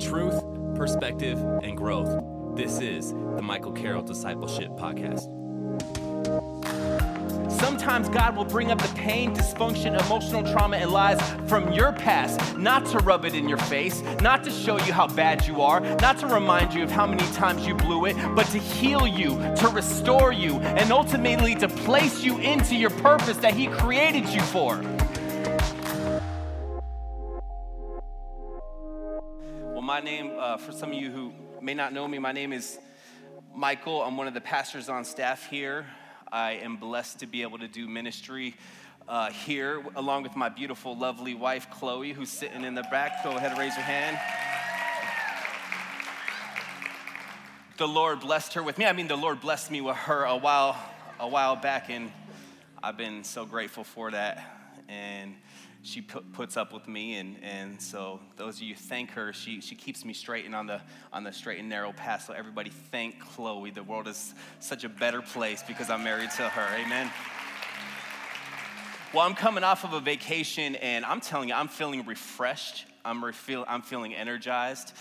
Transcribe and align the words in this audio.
Truth, 0.00 0.44
perspective, 0.76 1.42
and 1.64 1.76
growth. 1.76 2.24
This 2.56 2.80
is 2.80 3.12
the 3.12 3.42
Michael 3.42 3.72
Carroll 3.72 4.02
Discipleship 4.02 4.70
Podcast. 4.70 5.26
Sometimes 7.50 8.08
God 8.08 8.36
will 8.36 8.44
bring 8.44 8.70
up 8.70 8.80
the 8.80 8.94
pain, 8.94 9.34
dysfunction, 9.34 10.00
emotional 10.06 10.44
trauma, 10.44 10.76
and 10.76 10.92
lies 10.92 11.20
from 11.48 11.72
your 11.72 11.92
past, 11.92 12.56
not 12.56 12.86
to 12.86 12.98
rub 12.98 13.24
it 13.24 13.34
in 13.34 13.48
your 13.48 13.58
face, 13.58 14.02
not 14.22 14.44
to 14.44 14.52
show 14.52 14.78
you 14.78 14.92
how 14.92 15.08
bad 15.08 15.44
you 15.46 15.62
are, 15.62 15.80
not 15.80 16.18
to 16.18 16.28
remind 16.28 16.72
you 16.72 16.84
of 16.84 16.92
how 16.92 17.06
many 17.06 17.26
times 17.32 17.66
you 17.66 17.74
blew 17.74 18.04
it, 18.04 18.16
but 18.36 18.46
to 18.46 18.58
heal 18.58 19.04
you, 19.04 19.30
to 19.56 19.68
restore 19.74 20.32
you, 20.32 20.58
and 20.60 20.92
ultimately 20.92 21.56
to 21.56 21.68
place 21.68 22.22
you 22.22 22.38
into 22.38 22.76
your 22.76 22.90
purpose 22.90 23.38
that 23.38 23.54
He 23.54 23.66
created 23.66 24.28
you 24.28 24.42
for. 24.42 24.80
My 29.98 30.04
name, 30.04 30.30
uh, 30.38 30.56
for 30.56 30.70
some 30.70 30.90
of 30.90 30.94
you 30.94 31.10
who 31.10 31.32
may 31.60 31.74
not 31.74 31.92
know 31.92 32.06
me, 32.06 32.20
my 32.20 32.30
name 32.30 32.52
is 32.52 32.78
Michael. 33.52 34.00
I'm 34.00 34.16
one 34.16 34.28
of 34.28 34.34
the 34.34 34.40
pastors 34.40 34.88
on 34.88 35.04
staff 35.04 35.50
here. 35.50 35.86
I 36.30 36.52
am 36.52 36.76
blessed 36.76 37.18
to 37.18 37.26
be 37.26 37.42
able 37.42 37.58
to 37.58 37.66
do 37.66 37.88
ministry 37.88 38.54
uh, 39.08 39.32
here 39.32 39.84
along 39.96 40.22
with 40.22 40.36
my 40.36 40.50
beautiful, 40.50 40.96
lovely 40.96 41.34
wife, 41.34 41.68
Chloe, 41.68 42.12
who's 42.12 42.28
sitting 42.28 42.62
in 42.62 42.76
the 42.76 42.84
back. 42.92 43.24
Go 43.24 43.30
ahead 43.30 43.50
and 43.50 43.58
raise 43.58 43.74
your 43.74 43.82
hand. 43.82 44.16
The 47.76 47.88
Lord 47.88 48.20
blessed 48.20 48.54
her 48.54 48.62
with 48.62 48.78
me. 48.78 48.86
I 48.86 48.92
mean, 48.92 49.08
the 49.08 49.16
Lord 49.16 49.40
blessed 49.40 49.72
me 49.72 49.80
with 49.80 49.96
her 49.96 50.22
a 50.22 50.36
while, 50.36 50.76
a 51.18 51.26
while 51.26 51.56
back, 51.56 51.90
and 51.90 52.12
I've 52.80 52.96
been 52.96 53.24
so 53.24 53.44
grateful 53.44 53.82
for 53.82 54.12
that. 54.12 54.78
And 54.88 55.34
she 55.82 56.00
put, 56.00 56.32
puts 56.32 56.56
up 56.56 56.72
with 56.72 56.88
me 56.88 57.16
and, 57.16 57.36
and 57.42 57.80
so 57.80 58.20
those 58.36 58.56
of 58.56 58.62
you 58.62 58.74
thank 58.74 59.10
her 59.10 59.32
she, 59.32 59.60
she 59.60 59.74
keeps 59.74 60.04
me 60.04 60.12
straight 60.12 60.44
and 60.44 60.54
on 60.54 60.66
the 60.66 60.80
on 61.12 61.24
the 61.24 61.32
straight 61.32 61.60
and 61.60 61.68
narrow 61.68 61.92
path. 61.92 62.24
So 62.26 62.32
everybody 62.32 62.70
thank 62.70 63.20
chloe. 63.20 63.70
The 63.70 63.82
world 63.82 64.08
is 64.08 64.34
such 64.60 64.84
a 64.84 64.88
better 64.88 65.22
place 65.22 65.62
because 65.66 65.90
i'm 65.90 66.04
married 66.04 66.30
to 66.32 66.48
her. 66.48 66.76
Amen. 66.76 67.10
Well 69.14 69.26
i'm 69.26 69.34
coming 69.34 69.64
off 69.64 69.84
of 69.84 69.92
a 69.92 70.00
vacation 70.00 70.76
and 70.76 71.04
i'm 71.04 71.20
telling 71.20 71.48
you 71.48 71.54
i'm 71.54 71.68
feeling 71.68 72.04
refreshed. 72.04 72.86
I'm, 73.04 73.24
I'm 73.66 73.82
feeling 73.82 74.14
energized. 74.14 74.92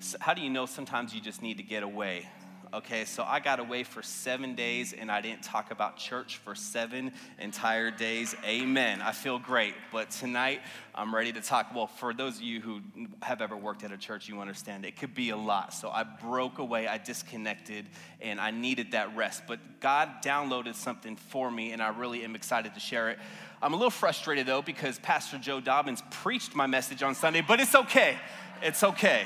So 0.00 0.16
how 0.20 0.34
do 0.34 0.42
you 0.42 0.50
know 0.50 0.66
sometimes 0.66 1.14
you 1.14 1.20
just 1.20 1.42
need 1.42 1.56
to 1.56 1.64
get 1.64 1.82
away 1.82 2.28
Okay, 2.74 3.06
so 3.06 3.24
I 3.26 3.40
got 3.40 3.60
away 3.60 3.82
for 3.82 4.02
seven 4.02 4.54
days 4.54 4.92
and 4.92 5.10
I 5.10 5.22
didn't 5.22 5.42
talk 5.42 5.70
about 5.70 5.96
church 5.96 6.36
for 6.36 6.54
seven 6.54 7.12
entire 7.38 7.90
days. 7.90 8.34
Amen. 8.44 9.00
I 9.00 9.12
feel 9.12 9.38
great. 9.38 9.74
But 9.90 10.10
tonight, 10.10 10.60
I'm 10.94 11.14
ready 11.14 11.32
to 11.32 11.40
talk. 11.40 11.74
Well, 11.74 11.86
for 11.86 12.12
those 12.12 12.36
of 12.36 12.42
you 12.42 12.60
who 12.60 12.82
have 13.22 13.40
ever 13.40 13.56
worked 13.56 13.84
at 13.84 13.92
a 13.92 13.96
church, 13.96 14.28
you 14.28 14.38
understand 14.40 14.84
it 14.84 14.96
could 14.96 15.14
be 15.14 15.30
a 15.30 15.36
lot. 15.36 15.72
So 15.72 15.88
I 15.88 16.04
broke 16.04 16.58
away, 16.58 16.86
I 16.86 16.98
disconnected, 16.98 17.86
and 18.20 18.38
I 18.38 18.50
needed 18.50 18.92
that 18.92 19.16
rest. 19.16 19.44
But 19.48 19.60
God 19.80 20.22
downloaded 20.22 20.74
something 20.74 21.16
for 21.16 21.50
me, 21.50 21.72
and 21.72 21.80
I 21.80 21.88
really 21.88 22.22
am 22.22 22.34
excited 22.34 22.74
to 22.74 22.80
share 22.80 23.08
it. 23.08 23.18
I'm 23.62 23.72
a 23.72 23.76
little 23.76 23.90
frustrated 23.90 24.46
though 24.46 24.62
because 24.62 24.98
Pastor 24.98 25.38
Joe 25.38 25.60
Dobbins 25.60 26.02
preached 26.10 26.54
my 26.54 26.66
message 26.66 27.02
on 27.02 27.14
Sunday, 27.14 27.40
but 27.40 27.60
it's 27.60 27.74
okay. 27.74 28.18
It's 28.60 28.84
okay. 28.84 29.24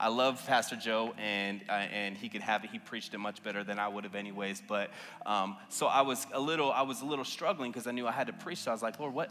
I 0.00 0.08
love 0.08 0.44
Pastor 0.46 0.76
Joe, 0.76 1.12
and 1.18 1.60
uh, 1.68 1.72
and 1.72 2.16
he 2.16 2.30
could 2.30 2.40
have 2.40 2.64
it. 2.64 2.70
He 2.70 2.78
preached 2.78 3.12
it 3.12 3.18
much 3.18 3.42
better 3.42 3.62
than 3.62 3.78
I 3.78 3.86
would 3.86 4.04
have, 4.04 4.14
anyways. 4.14 4.62
But 4.66 4.90
um, 5.26 5.56
so 5.68 5.86
I 5.86 6.00
was 6.00 6.26
a 6.32 6.40
little, 6.40 6.72
I 6.72 6.82
was 6.82 7.02
a 7.02 7.04
little 7.04 7.24
struggling 7.24 7.70
because 7.70 7.86
I 7.86 7.90
knew 7.90 8.06
I 8.06 8.12
had 8.12 8.26
to 8.28 8.32
preach. 8.32 8.58
So 8.58 8.70
I 8.70 8.74
was 8.74 8.82
like, 8.82 8.98
Lord, 8.98 9.12
what? 9.12 9.30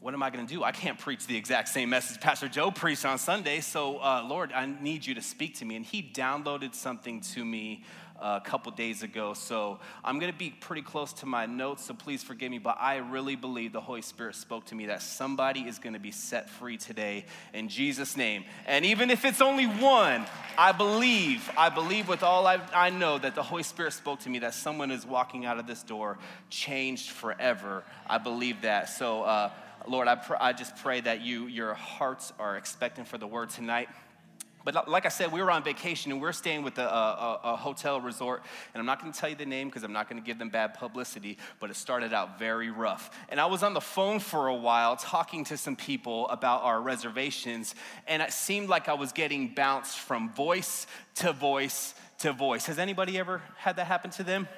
What 0.00 0.12
am 0.12 0.22
I 0.22 0.28
going 0.28 0.46
to 0.46 0.54
do? 0.54 0.62
I 0.62 0.70
can't 0.70 0.98
preach 0.98 1.26
the 1.26 1.34
exact 1.34 1.70
same 1.70 1.88
message 1.88 2.20
Pastor 2.20 2.46
Joe 2.46 2.70
preached 2.70 3.06
on 3.06 3.16
Sunday. 3.16 3.60
So, 3.60 3.96
uh, 4.00 4.22
Lord, 4.28 4.52
I 4.52 4.66
need 4.66 5.06
you 5.06 5.14
to 5.14 5.22
speak 5.22 5.56
to 5.60 5.64
me. 5.64 5.76
And 5.76 5.84
he 5.84 6.02
downloaded 6.02 6.74
something 6.74 7.22
to 7.32 7.42
me 7.42 7.84
a 8.20 8.40
couple 8.40 8.70
days 8.72 9.02
ago. 9.02 9.34
So 9.34 9.80
I'm 10.04 10.18
going 10.18 10.32
to 10.32 10.38
be 10.38 10.50
pretty 10.50 10.82
close 10.82 11.12
to 11.14 11.26
my 11.26 11.46
notes, 11.46 11.84
so 11.84 11.94
please 11.94 12.22
forgive 12.22 12.50
me. 12.50 12.58
But 12.58 12.78
I 12.80 12.96
really 12.96 13.36
believe 13.36 13.72
the 13.72 13.80
Holy 13.80 14.02
Spirit 14.02 14.34
spoke 14.36 14.66
to 14.66 14.74
me 14.74 14.86
that 14.86 15.02
somebody 15.02 15.60
is 15.60 15.78
going 15.78 15.94
to 15.94 15.98
be 15.98 16.10
set 16.10 16.48
free 16.48 16.76
today 16.76 17.26
in 17.52 17.68
Jesus' 17.68 18.16
name. 18.16 18.44
And 18.66 18.84
even 18.84 19.10
if 19.10 19.24
it's 19.24 19.40
only 19.40 19.66
one, 19.66 20.26
I 20.56 20.72
believe, 20.72 21.50
I 21.56 21.68
believe 21.68 22.08
with 22.08 22.22
all 22.22 22.46
I, 22.46 22.60
I 22.74 22.90
know 22.90 23.18
that 23.18 23.34
the 23.34 23.42
Holy 23.42 23.62
Spirit 23.62 23.92
spoke 23.92 24.20
to 24.20 24.30
me 24.30 24.40
that 24.40 24.54
someone 24.54 24.90
is 24.90 25.04
walking 25.04 25.44
out 25.44 25.58
of 25.58 25.66
this 25.66 25.82
door 25.82 26.18
changed 26.50 27.10
forever. 27.10 27.84
I 28.06 28.18
believe 28.18 28.62
that. 28.62 28.88
So, 28.88 29.22
uh, 29.22 29.50
Lord, 29.86 30.08
I, 30.08 30.14
pr- 30.14 30.36
I 30.40 30.52
just 30.52 30.76
pray 30.76 31.00
that 31.02 31.20
you, 31.20 31.46
your 31.46 31.74
hearts 31.74 32.32
are 32.38 32.56
expecting 32.56 33.04
for 33.04 33.18
the 33.18 33.26
word 33.26 33.50
tonight. 33.50 33.88
But 34.64 34.88
like 34.88 35.04
I 35.04 35.10
said, 35.10 35.30
we 35.30 35.42
were 35.42 35.50
on 35.50 35.62
vacation 35.62 36.10
and 36.10 36.20
we 36.20 36.28
are 36.28 36.32
staying 36.32 36.62
with 36.62 36.78
a, 36.78 36.88
a, 36.88 37.40
a 37.44 37.56
hotel 37.56 38.00
resort. 38.00 38.42
And 38.72 38.80
I'm 38.80 38.86
not 38.86 39.00
going 39.00 39.12
to 39.12 39.18
tell 39.18 39.28
you 39.28 39.36
the 39.36 39.44
name 39.44 39.68
because 39.68 39.82
I'm 39.82 39.92
not 39.92 40.08
going 40.08 40.20
to 40.20 40.26
give 40.26 40.38
them 40.38 40.48
bad 40.48 40.74
publicity, 40.74 41.36
but 41.60 41.70
it 41.70 41.76
started 41.76 42.14
out 42.14 42.38
very 42.38 42.70
rough. 42.70 43.10
And 43.28 43.38
I 43.38 43.46
was 43.46 43.62
on 43.62 43.74
the 43.74 43.80
phone 43.80 44.20
for 44.20 44.48
a 44.48 44.54
while 44.54 44.96
talking 44.96 45.44
to 45.44 45.56
some 45.58 45.76
people 45.76 46.28
about 46.30 46.62
our 46.62 46.80
reservations. 46.80 47.74
And 48.06 48.22
it 48.22 48.32
seemed 48.32 48.68
like 48.68 48.88
I 48.88 48.94
was 48.94 49.12
getting 49.12 49.48
bounced 49.48 49.98
from 49.98 50.30
voice 50.30 50.86
to 51.16 51.32
voice 51.32 51.94
to 52.20 52.32
voice. 52.32 52.66
Has 52.66 52.78
anybody 52.78 53.18
ever 53.18 53.42
had 53.56 53.76
that 53.76 53.86
happen 53.86 54.10
to 54.12 54.22
them? 54.22 54.48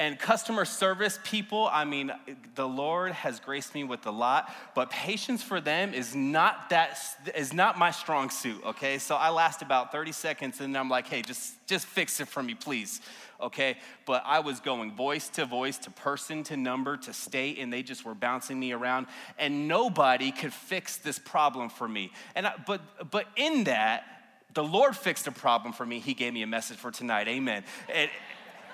And 0.00 0.18
customer 0.18 0.64
service 0.64 1.18
people, 1.24 1.68
I 1.70 1.84
mean, 1.84 2.10
the 2.54 2.66
Lord 2.66 3.12
has 3.12 3.38
graced 3.38 3.74
me 3.74 3.84
with 3.84 4.06
a 4.06 4.10
lot, 4.10 4.50
but 4.74 4.88
patience 4.88 5.42
for 5.42 5.60
them 5.60 5.92
is 5.92 6.14
not 6.14 6.70
that 6.70 6.98
is 7.36 7.52
not 7.52 7.78
my 7.78 7.90
strong 7.90 8.30
suit, 8.30 8.62
okay? 8.64 8.96
So 8.96 9.14
I 9.14 9.28
last 9.28 9.60
about 9.60 9.92
30 9.92 10.12
seconds 10.12 10.58
and 10.62 10.74
I'm 10.74 10.88
like, 10.88 11.06
"Hey, 11.06 11.20
just 11.20 11.52
just 11.66 11.84
fix 11.84 12.18
it 12.18 12.28
for 12.28 12.42
me, 12.42 12.54
please." 12.54 13.02
Okay? 13.42 13.76
But 14.06 14.22
I 14.24 14.40
was 14.40 14.60
going 14.60 14.92
voice 14.92 15.28
to 15.30 15.44
voice 15.44 15.76
to 15.78 15.90
person 15.90 16.44
to 16.44 16.56
number 16.56 16.96
to 16.96 17.12
state 17.12 17.58
and 17.58 17.70
they 17.70 17.82
just 17.82 18.02
were 18.02 18.14
bouncing 18.14 18.58
me 18.58 18.72
around 18.72 19.06
and 19.38 19.68
nobody 19.68 20.32
could 20.32 20.54
fix 20.54 20.96
this 20.96 21.18
problem 21.18 21.68
for 21.68 21.86
me. 21.86 22.10
And 22.34 22.46
I, 22.46 22.54
but 22.66 23.10
but 23.10 23.26
in 23.36 23.64
that 23.64 24.04
the 24.54 24.64
Lord 24.64 24.96
fixed 24.96 25.26
a 25.26 25.32
problem 25.32 25.74
for 25.74 25.84
me. 25.84 26.00
He 26.00 26.14
gave 26.14 26.32
me 26.32 26.42
a 26.42 26.46
message 26.46 26.78
for 26.78 26.90
tonight. 26.90 27.28
Amen. 27.28 27.64
And, 27.92 28.10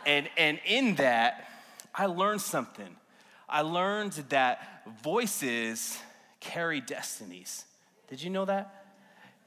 and, 0.06 0.28
and 0.38 0.58
in 0.64 0.94
that, 0.94 1.48
I 1.94 2.06
learned 2.06 2.40
something. 2.40 2.96
I 3.48 3.60
learned 3.60 4.12
that 4.30 4.82
voices 5.02 5.98
carry 6.40 6.80
destinies. 6.80 7.64
Did 8.08 8.22
you 8.22 8.30
know 8.30 8.44
that? 8.44 8.84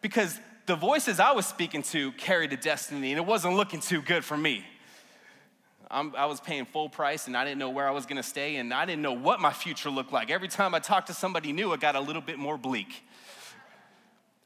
Because 0.02 0.40
the 0.66 0.76
voices 0.76 1.20
I 1.20 1.32
was 1.32 1.46
speaking 1.46 1.82
to 1.84 2.12
carried 2.14 2.54
a 2.54 2.58
destiny, 2.58 3.12
and 3.12 3.20
it 3.20 3.26
wasn't 3.26 3.56
looking 3.56 3.80
too 3.80 4.02
good 4.02 4.24
for 4.24 4.38
me. 4.38 4.66
I'm, 5.92 6.16
i 6.16 6.28
was 6.28 6.40
paying 6.40 6.66
full 6.66 6.90
price, 6.90 7.28
and 7.28 7.36
I 7.36 7.44
didn't 7.44 7.58
know 7.58 7.72
where 7.72 7.88
I 7.88 7.92
was 7.92 8.06
gonna 8.06 8.22
stay, 8.22 8.58
and 8.58 8.74
I 8.74 8.86
didn't 8.86 9.02
know 9.02 9.14
what 9.14 9.40
my 9.40 9.52
future 9.52 9.90
looked 9.90 10.14
like. 10.14 10.30
Every 10.30 10.48
time 10.48 10.76
I 10.76 10.80
talked 10.80 11.08
to 11.08 11.14
somebody 11.14 11.52
new, 11.52 11.74
it 11.74 11.80
got 11.80 11.96
a 11.96 12.00
little 12.00 12.22
bit 12.22 12.38
more 12.38 12.58
bleak. 12.58 13.04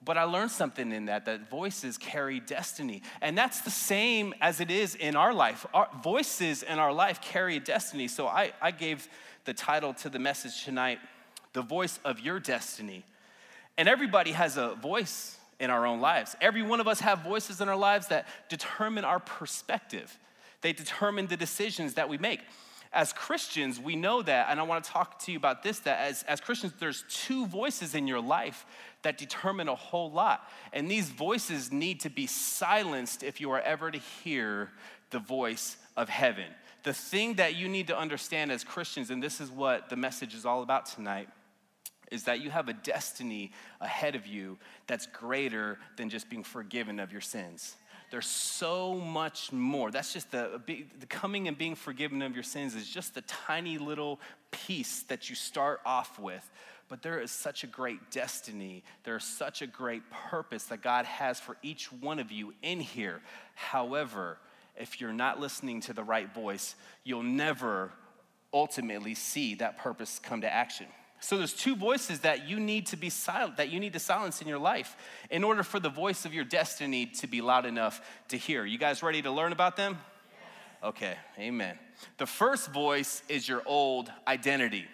But 0.05 0.17
I 0.17 0.23
learned 0.23 0.51
something 0.51 0.91
in 0.91 1.05
that, 1.05 1.25
that 1.25 1.49
voices 1.49 1.97
carry 1.97 2.39
destiny. 2.39 3.03
And 3.21 3.37
that's 3.37 3.61
the 3.61 3.69
same 3.71 4.33
as 4.41 4.59
it 4.59 4.69
is 4.69 4.95
in 4.95 5.15
our 5.15 5.33
life. 5.33 5.65
Our 5.73 5.87
voices 6.03 6.63
in 6.63 6.79
our 6.79 6.91
life 6.91 7.21
carry 7.21 7.59
destiny. 7.59 8.07
So 8.07 8.27
I, 8.27 8.51
I 8.61 8.71
gave 8.71 9.07
the 9.45 9.53
title 9.53 9.93
to 9.95 10.09
the 10.09 10.19
message 10.19 10.65
tonight, 10.65 10.99
The 11.53 11.61
Voice 11.61 11.99
of 12.03 12.19
Your 12.19 12.39
Destiny. 12.39 13.05
And 13.77 13.87
everybody 13.87 14.31
has 14.31 14.57
a 14.57 14.75
voice 14.75 15.37
in 15.59 15.69
our 15.69 15.85
own 15.85 16.01
lives. 16.01 16.35
Every 16.41 16.61
one 16.63 16.79
of 16.79 16.87
us 16.87 16.99
have 16.99 17.19
voices 17.19 17.61
in 17.61 17.69
our 17.69 17.77
lives 17.77 18.07
that 18.07 18.27
determine 18.49 19.05
our 19.05 19.19
perspective. 19.19 20.17
They 20.61 20.73
determine 20.73 21.27
the 21.27 21.37
decisions 21.37 21.93
that 21.93 22.09
we 22.09 22.17
make 22.17 22.41
as 22.93 23.11
Christians, 23.11 23.79
we 23.79 23.95
know 23.95 24.21
that, 24.21 24.47
and 24.49 24.59
I 24.59 24.63
want 24.63 24.83
to 24.83 24.89
talk 24.89 25.19
to 25.23 25.31
you 25.31 25.37
about 25.37 25.63
this 25.63 25.79
that 25.79 25.99
as, 25.99 26.23
as 26.23 26.39
Christians, 26.39 26.73
there's 26.79 27.03
two 27.09 27.47
voices 27.47 27.95
in 27.95 28.07
your 28.07 28.21
life 28.21 28.65
that 29.03 29.17
determine 29.17 29.69
a 29.69 29.75
whole 29.75 30.11
lot. 30.11 30.49
And 30.73 30.89
these 30.89 31.09
voices 31.09 31.71
need 31.71 32.01
to 32.01 32.09
be 32.09 32.27
silenced 32.27 33.23
if 33.23 33.39
you 33.39 33.51
are 33.51 33.61
ever 33.61 33.91
to 33.91 33.99
hear 33.99 34.71
the 35.11 35.19
voice 35.19 35.77
of 35.95 36.09
heaven. 36.09 36.47
The 36.83 36.93
thing 36.93 37.35
that 37.35 37.55
you 37.55 37.69
need 37.69 37.87
to 37.87 37.97
understand 37.97 38.51
as 38.51 38.63
Christians, 38.63 39.09
and 39.09 39.23
this 39.23 39.39
is 39.39 39.49
what 39.49 39.89
the 39.89 39.95
message 39.95 40.33
is 40.33 40.45
all 40.45 40.63
about 40.63 40.85
tonight, 40.85 41.29
is 42.11 42.23
that 42.25 42.41
you 42.41 42.49
have 42.49 42.67
a 42.67 42.73
destiny 42.73 43.51
ahead 43.79 44.15
of 44.15 44.27
you 44.27 44.57
that's 44.87 45.07
greater 45.07 45.79
than 45.97 46.09
just 46.09 46.29
being 46.29 46.43
forgiven 46.43 46.99
of 46.99 47.11
your 47.11 47.21
sins. 47.21 47.75
There's 48.11 48.27
so 48.27 48.93
much 48.93 49.51
more. 49.51 49.89
That's 49.89 50.13
just 50.13 50.29
the, 50.29 50.61
the 50.99 51.05
coming 51.07 51.47
and 51.47 51.57
being 51.57 51.73
forgiven 51.73 52.21
of 52.21 52.35
your 52.35 52.43
sins 52.43 52.75
is 52.75 52.87
just 52.87 53.15
the 53.15 53.21
tiny 53.21 53.79
little 53.79 54.19
piece 54.51 55.01
that 55.03 55.29
you 55.29 55.35
start 55.35 55.79
off 55.83 56.19
with. 56.19 56.47
But 56.93 57.01
there 57.01 57.19
is 57.19 57.31
such 57.31 57.63
a 57.63 57.67
great 57.67 58.11
destiny. 58.11 58.83
There 59.03 59.15
is 59.15 59.23
such 59.23 59.63
a 59.63 59.65
great 59.65 60.03
purpose 60.11 60.65
that 60.65 60.83
God 60.83 61.05
has 61.05 61.39
for 61.39 61.57
each 61.63 61.91
one 61.91 62.19
of 62.19 62.31
you 62.31 62.53
in 62.61 62.79
here. 62.79 63.19
However, 63.55 64.37
if 64.77 65.01
you're 65.01 65.11
not 65.11 65.39
listening 65.39 65.81
to 65.81 65.93
the 65.93 66.03
right 66.03 66.31
voice, 66.31 66.75
you'll 67.03 67.23
never 67.23 67.91
ultimately 68.53 69.15
see 69.15 69.55
that 69.55 69.79
purpose 69.79 70.19
come 70.19 70.41
to 70.41 70.53
action. 70.53 70.85
So 71.19 71.35
there's 71.35 71.53
two 71.53 71.75
voices 71.75 72.19
that 72.19 72.47
you 72.47 72.59
need 72.59 72.85
to 72.85 72.95
be 72.95 73.09
silent, 73.09 73.57
that 73.57 73.69
you 73.69 73.79
need 73.79 73.93
to 73.93 73.99
silence 73.99 74.39
in 74.43 74.47
your 74.47 74.59
life 74.59 74.95
in 75.31 75.43
order 75.43 75.63
for 75.63 75.79
the 75.79 75.89
voice 75.89 76.25
of 76.25 76.33
your 76.35 76.45
destiny 76.45 77.07
to 77.07 77.25
be 77.25 77.41
loud 77.41 77.65
enough 77.65 78.01
to 78.27 78.37
hear. 78.37 78.65
You 78.65 78.77
guys 78.77 79.01
ready 79.01 79.23
to 79.23 79.31
learn 79.31 79.51
about 79.51 79.77
them? 79.77 79.97
Okay, 80.83 81.15
amen. 81.39 81.79
The 82.19 82.27
first 82.27 82.71
voice 82.71 83.23
is 83.29 83.49
your 83.49 83.63
old 83.65 84.11
identity. 84.27 84.85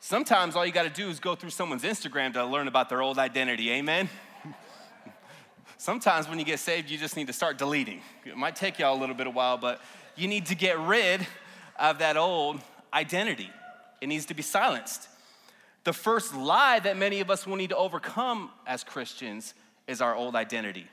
Sometimes 0.00 0.54
all 0.54 0.64
you 0.64 0.72
got 0.72 0.84
to 0.84 0.90
do 0.90 1.08
is 1.08 1.18
go 1.18 1.34
through 1.34 1.50
someone's 1.50 1.82
Instagram 1.82 2.32
to 2.34 2.44
learn 2.44 2.68
about 2.68 2.88
their 2.88 3.02
old 3.02 3.18
identity. 3.18 3.70
Amen. 3.72 4.08
Sometimes 5.76 6.28
when 6.28 6.38
you 6.38 6.44
get 6.44 6.60
saved, 6.60 6.88
you 6.88 6.96
just 6.96 7.16
need 7.16 7.26
to 7.26 7.32
start 7.32 7.58
deleting. 7.58 8.00
It 8.24 8.36
might 8.36 8.54
take 8.54 8.78
y'all 8.78 8.96
a 8.96 9.00
little 9.00 9.14
bit 9.14 9.26
of 9.26 9.34
while, 9.34 9.58
but 9.58 9.80
you 10.16 10.28
need 10.28 10.46
to 10.46 10.54
get 10.54 10.78
rid 10.78 11.26
of 11.78 11.98
that 11.98 12.16
old 12.16 12.60
identity. 12.92 13.50
It 14.00 14.06
needs 14.06 14.26
to 14.26 14.34
be 14.34 14.42
silenced. 14.42 15.08
The 15.84 15.92
first 15.92 16.34
lie 16.34 16.78
that 16.80 16.96
many 16.96 17.20
of 17.20 17.30
us 17.30 17.46
will 17.46 17.56
need 17.56 17.70
to 17.70 17.76
overcome 17.76 18.50
as 18.66 18.84
Christians 18.84 19.54
is 19.86 20.00
our 20.00 20.14
old 20.14 20.36
identity. 20.36 20.86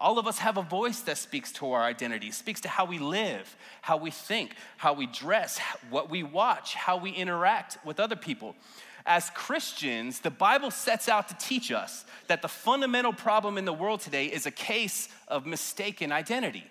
All 0.00 0.18
of 0.18 0.26
us 0.26 0.38
have 0.38 0.56
a 0.56 0.62
voice 0.62 1.00
that 1.00 1.18
speaks 1.18 1.52
to 1.52 1.72
our 1.72 1.82
identity, 1.82 2.30
speaks 2.30 2.62
to 2.62 2.68
how 2.68 2.86
we 2.86 2.98
live, 2.98 3.54
how 3.82 3.98
we 3.98 4.10
think, 4.10 4.54
how 4.78 4.94
we 4.94 5.06
dress, 5.06 5.58
what 5.90 6.08
we 6.08 6.22
watch, 6.22 6.74
how 6.74 6.96
we 6.96 7.10
interact 7.10 7.76
with 7.84 8.00
other 8.00 8.16
people. 8.16 8.56
As 9.04 9.28
Christians, 9.30 10.20
the 10.20 10.30
Bible 10.30 10.70
sets 10.70 11.08
out 11.08 11.28
to 11.28 11.36
teach 11.36 11.70
us 11.70 12.06
that 12.28 12.40
the 12.40 12.48
fundamental 12.48 13.12
problem 13.12 13.58
in 13.58 13.66
the 13.66 13.72
world 13.74 14.00
today 14.00 14.26
is 14.26 14.46
a 14.46 14.50
case 14.50 15.08
of 15.28 15.44
mistaken 15.44 16.12
identity. 16.12 16.64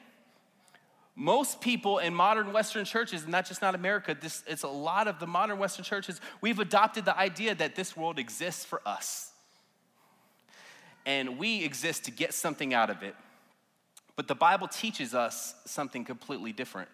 Most 1.15 1.61
people 1.61 1.99
in 1.99 2.15
modern 2.15 2.51
Western 2.51 2.85
churches, 2.85 3.23
and 3.23 3.31
not 3.31 3.45
just 3.45 3.61
not 3.61 3.75
America, 3.75 4.15
this, 4.19 4.43
it's 4.47 4.63
a 4.63 4.69
lot 4.69 5.07
of 5.07 5.19
the 5.19 5.27
modern 5.27 5.59
Western 5.59 5.83
churches, 5.83 6.19
we've 6.41 6.59
adopted 6.59 7.05
the 7.05 7.17
idea 7.17 7.53
that 7.53 7.75
this 7.75 7.95
world 7.95 8.17
exists 8.17 8.65
for 8.65 8.81
us. 8.87 9.28
And 11.05 11.37
we 11.37 11.63
exist 11.63 12.05
to 12.05 12.11
get 12.11 12.33
something 12.33 12.73
out 12.73 12.89
of 12.89 13.03
it. 13.03 13.15
But 14.15 14.27
the 14.27 14.35
Bible 14.35 14.67
teaches 14.67 15.13
us 15.13 15.55
something 15.65 16.03
completely 16.03 16.51
different. 16.51 16.89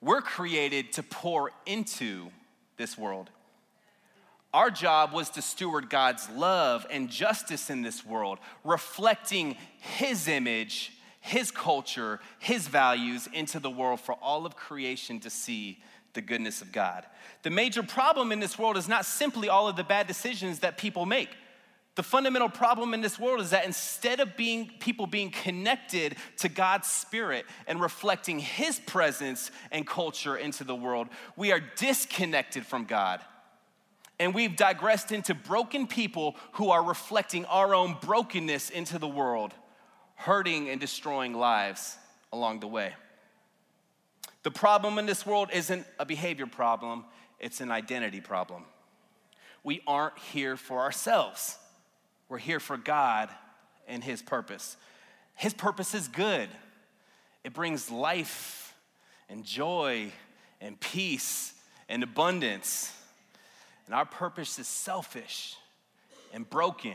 We're 0.00 0.20
created 0.20 0.92
to 0.94 1.02
pour 1.02 1.50
into 1.64 2.28
this 2.76 2.98
world. 2.98 3.30
Our 4.52 4.70
job 4.70 5.12
was 5.12 5.30
to 5.30 5.42
steward 5.42 5.90
God's 5.90 6.28
love 6.30 6.86
and 6.90 7.08
justice 7.08 7.70
in 7.70 7.82
this 7.82 8.04
world, 8.04 8.38
reflecting 8.62 9.56
His 9.80 10.28
image 10.28 10.92
his 11.24 11.50
culture, 11.50 12.20
his 12.38 12.68
values 12.68 13.30
into 13.32 13.58
the 13.58 13.70
world 13.70 13.98
for 13.98 14.12
all 14.20 14.44
of 14.44 14.56
creation 14.56 15.18
to 15.20 15.30
see 15.30 15.78
the 16.12 16.20
goodness 16.20 16.60
of 16.60 16.70
God. 16.70 17.06
The 17.44 17.48
major 17.48 17.82
problem 17.82 18.30
in 18.30 18.40
this 18.40 18.58
world 18.58 18.76
is 18.76 18.88
not 18.88 19.06
simply 19.06 19.48
all 19.48 19.66
of 19.66 19.74
the 19.74 19.84
bad 19.84 20.06
decisions 20.06 20.58
that 20.58 20.76
people 20.76 21.06
make. 21.06 21.30
The 21.94 22.02
fundamental 22.02 22.48
problem 22.48 22.92
in 22.92 23.00
this 23.00 23.18
world 23.18 23.40
is 23.40 23.50
that 23.50 23.66
instead 23.66 24.18
of 24.18 24.36
being 24.36 24.70
people 24.80 25.06
being 25.06 25.30
connected 25.30 26.16
to 26.38 26.48
God's 26.48 26.88
spirit 26.88 27.46
and 27.68 27.80
reflecting 27.80 28.40
his 28.40 28.80
presence 28.80 29.52
and 29.70 29.86
culture 29.86 30.36
into 30.36 30.64
the 30.64 30.74
world, 30.74 31.08
we 31.36 31.52
are 31.52 31.60
disconnected 31.76 32.66
from 32.66 32.84
God. 32.84 33.20
And 34.18 34.34
we've 34.34 34.56
digressed 34.56 35.12
into 35.12 35.34
broken 35.34 35.86
people 35.86 36.36
who 36.52 36.70
are 36.70 36.82
reflecting 36.82 37.44
our 37.46 37.74
own 37.74 37.96
brokenness 38.00 38.70
into 38.70 38.98
the 38.98 39.08
world 39.08 39.54
hurting 40.16 40.70
and 40.70 40.80
destroying 40.80 41.34
lives 41.34 41.96
along 42.32 42.60
the 42.60 42.66
way. 42.66 42.94
The 44.42 44.50
problem 44.50 44.98
in 44.98 45.06
this 45.06 45.26
world 45.26 45.50
isn't 45.52 45.86
a 45.98 46.06
behavior 46.06 46.46
problem, 46.46 47.04
it's 47.40 47.60
an 47.60 47.70
identity 47.70 48.20
problem. 48.20 48.64
We 49.62 49.82
aren't 49.86 50.18
here 50.18 50.56
for 50.56 50.80
ourselves, 50.80 51.58
we're 52.28 52.38
here 52.38 52.60
for 52.60 52.76
God 52.76 53.30
and 53.86 54.02
His 54.02 54.22
purpose. 54.22 54.76
His 55.34 55.54
purpose 55.54 55.94
is 55.94 56.08
good, 56.08 56.48
it 57.42 57.52
brings 57.52 57.90
life 57.90 58.74
and 59.28 59.44
joy 59.44 60.12
and 60.60 60.78
peace 60.78 61.52
and 61.88 62.02
abundance. 62.02 62.92
And 63.86 63.94
our 63.94 64.06
purpose 64.06 64.58
is 64.58 64.66
selfish 64.66 65.56
and 66.32 66.48
broken. 66.48 66.94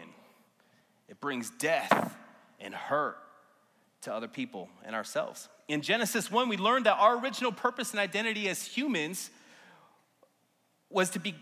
It 1.08 1.20
brings 1.20 1.52
death 1.52 2.16
and 2.60 2.74
hurt 2.74 3.18
to 4.02 4.14
other 4.14 4.28
people 4.28 4.70
and 4.86 4.96
ourselves. 4.96 5.50
In 5.68 5.82
Genesis 5.82 6.32
1, 6.32 6.50
we 6.50 6.58
learned 6.58 6.86
that 6.86 6.96
our 6.96 7.20
original 7.20 7.52
purpose 7.52 7.92
and 7.92 8.00
identity 8.00 8.50
as 8.50 8.66
humans 8.66 9.30
was 10.90 11.12
to 11.12 11.20
be 11.20 11.36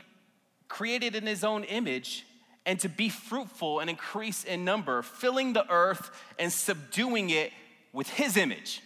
created 0.67 1.15
in 1.15 1.25
his 1.25 1.43
own 1.43 1.63
image 1.63 2.25
and 2.67 2.81
to 2.81 2.89
be 2.89 3.07
fruitful 3.07 3.79
and 3.79 3.89
increase 3.89 4.43
in 4.43 4.65
number, 4.65 5.01
filling 5.01 5.53
the 5.53 5.65
earth 5.71 6.11
and 6.37 6.51
subduing 6.51 7.29
it 7.29 7.53
with 7.93 8.09
his 8.09 8.35
image, 8.35 8.83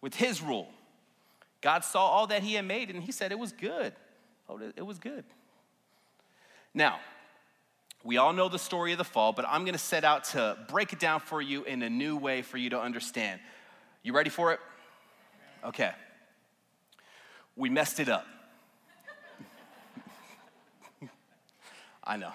with 0.00 0.16
his 0.16 0.42
rule. 0.42 0.68
God 1.60 1.84
saw 1.84 2.04
all 2.04 2.26
that 2.26 2.42
he 2.42 2.54
had 2.54 2.64
made 2.64 2.90
and 2.90 3.04
he 3.04 3.12
said 3.12 3.30
it 3.30 3.38
was 3.38 3.52
good. 3.52 3.92
Oh, 4.48 4.60
it 4.76 4.84
was 4.84 4.98
good. 4.98 5.24
Now, 6.74 6.98
we 8.02 8.16
all 8.16 8.32
know 8.32 8.48
the 8.48 8.58
story 8.58 8.90
of 8.90 8.98
the 8.98 9.04
fall, 9.04 9.32
but 9.32 9.44
I'm 9.48 9.64
gonna 9.64 9.78
set 9.78 10.02
out 10.02 10.24
to 10.24 10.58
break 10.68 10.92
it 10.92 10.98
down 10.98 11.20
for 11.20 11.40
you 11.40 11.62
in 11.62 11.82
a 11.82 11.90
new 11.90 12.16
way 12.16 12.42
for 12.42 12.58
you 12.58 12.70
to 12.70 12.80
understand. 12.80 13.40
You 14.02 14.12
ready 14.12 14.30
for 14.30 14.52
it? 14.52 14.60
Okay. 15.64 15.92
We 17.54 17.70
messed 17.70 18.00
it 18.00 18.08
up. 18.08 18.26
I 22.02 22.16
know. 22.16 22.32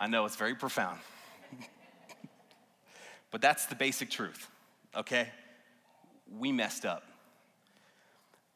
I 0.00 0.06
know 0.06 0.24
it's 0.24 0.36
very 0.36 0.54
profound. 0.54 0.98
but 3.30 3.40
that's 3.40 3.66
the 3.66 3.74
basic 3.74 4.10
truth, 4.10 4.48
okay? 4.96 5.28
We 6.38 6.52
messed 6.52 6.84
up. 6.84 7.04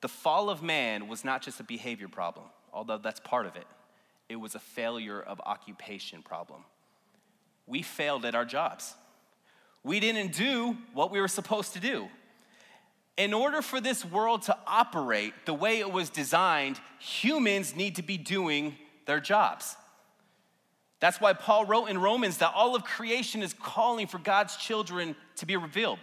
The 0.00 0.08
fall 0.08 0.50
of 0.50 0.62
man 0.62 1.08
was 1.08 1.24
not 1.24 1.42
just 1.42 1.60
a 1.60 1.64
behavior 1.64 2.08
problem, 2.08 2.46
although 2.72 2.98
that's 2.98 3.20
part 3.20 3.46
of 3.46 3.56
it 3.56 3.66
it 4.32 4.40
was 4.40 4.54
a 4.54 4.58
failure 4.58 5.20
of 5.20 5.40
occupation 5.44 6.22
problem. 6.22 6.64
We 7.66 7.82
failed 7.82 8.24
at 8.24 8.34
our 8.34 8.46
jobs. 8.46 8.94
We 9.84 10.00
didn't 10.00 10.32
do 10.32 10.76
what 10.94 11.10
we 11.10 11.20
were 11.20 11.28
supposed 11.28 11.74
to 11.74 11.80
do. 11.80 12.08
In 13.18 13.34
order 13.34 13.60
for 13.60 13.80
this 13.80 14.04
world 14.06 14.42
to 14.42 14.56
operate 14.66 15.34
the 15.44 15.52
way 15.52 15.80
it 15.80 15.92
was 15.92 16.08
designed, 16.08 16.80
humans 16.98 17.76
need 17.76 17.96
to 17.96 18.02
be 18.02 18.16
doing 18.16 18.76
their 19.04 19.20
jobs. 19.20 19.76
That's 21.02 21.20
why 21.20 21.32
Paul 21.32 21.64
wrote 21.64 21.86
in 21.86 21.98
Romans 21.98 22.38
that 22.38 22.52
all 22.54 22.76
of 22.76 22.84
creation 22.84 23.42
is 23.42 23.52
calling 23.54 24.06
for 24.06 24.18
God's 24.18 24.54
children 24.54 25.16
to 25.34 25.46
be 25.46 25.56
revealed. 25.56 25.98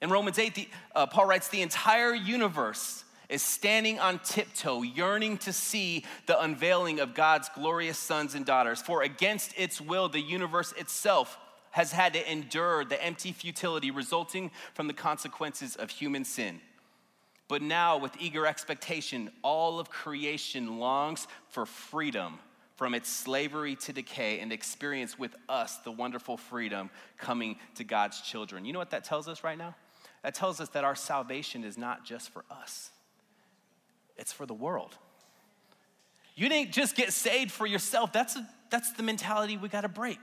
In 0.00 0.10
Romans 0.10 0.36
8, 0.36 0.54
the, 0.56 0.68
uh, 0.96 1.06
Paul 1.06 1.26
writes, 1.26 1.46
The 1.46 1.62
entire 1.62 2.12
universe 2.12 3.04
is 3.28 3.40
standing 3.40 4.00
on 4.00 4.18
tiptoe, 4.18 4.82
yearning 4.82 5.38
to 5.38 5.52
see 5.52 6.04
the 6.26 6.42
unveiling 6.42 6.98
of 6.98 7.14
God's 7.14 7.48
glorious 7.54 7.98
sons 7.98 8.34
and 8.34 8.44
daughters. 8.44 8.82
For 8.82 9.04
against 9.04 9.56
its 9.56 9.80
will, 9.80 10.08
the 10.08 10.20
universe 10.20 10.74
itself 10.76 11.38
has 11.70 11.92
had 11.92 12.14
to 12.14 12.32
endure 12.32 12.84
the 12.84 13.00
empty 13.00 13.30
futility 13.30 13.92
resulting 13.92 14.50
from 14.74 14.88
the 14.88 14.92
consequences 14.92 15.76
of 15.76 15.88
human 15.88 16.24
sin. 16.24 16.60
But 17.46 17.62
now, 17.62 17.96
with 17.96 18.16
eager 18.18 18.44
expectation, 18.44 19.30
all 19.42 19.78
of 19.78 19.88
creation 19.88 20.80
longs 20.80 21.28
for 21.48 21.64
freedom 21.64 22.40
from 22.82 22.94
its 22.94 23.08
slavery 23.08 23.76
to 23.76 23.92
decay 23.92 24.40
and 24.40 24.52
experience 24.52 25.16
with 25.16 25.36
us 25.48 25.76
the 25.84 25.92
wonderful 25.92 26.36
freedom 26.36 26.90
coming 27.16 27.54
to 27.76 27.84
God's 27.84 28.20
children. 28.20 28.64
You 28.64 28.72
know 28.72 28.80
what 28.80 28.90
that 28.90 29.04
tells 29.04 29.28
us 29.28 29.44
right 29.44 29.56
now? 29.56 29.76
That 30.24 30.34
tells 30.34 30.60
us 30.60 30.68
that 30.70 30.82
our 30.82 30.96
salvation 30.96 31.62
is 31.62 31.78
not 31.78 32.04
just 32.04 32.30
for 32.30 32.44
us 32.50 32.90
it's 34.18 34.32
for 34.32 34.46
the 34.46 34.54
world. 34.54 34.96
You 36.34 36.48
didn't 36.48 36.72
just 36.72 36.96
get 36.96 37.12
saved 37.12 37.52
for 37.52 37.68
yourself. 37.68 38.12
That's, 38.12 38.34
a, 38.34 38.48
that's 38.68 38.90
the 38.94 39.04
mentality 39.04 39.56
we 39.56 39.68
got 39.68 39.82
to 39.82 39.88
break. 39.88 40.18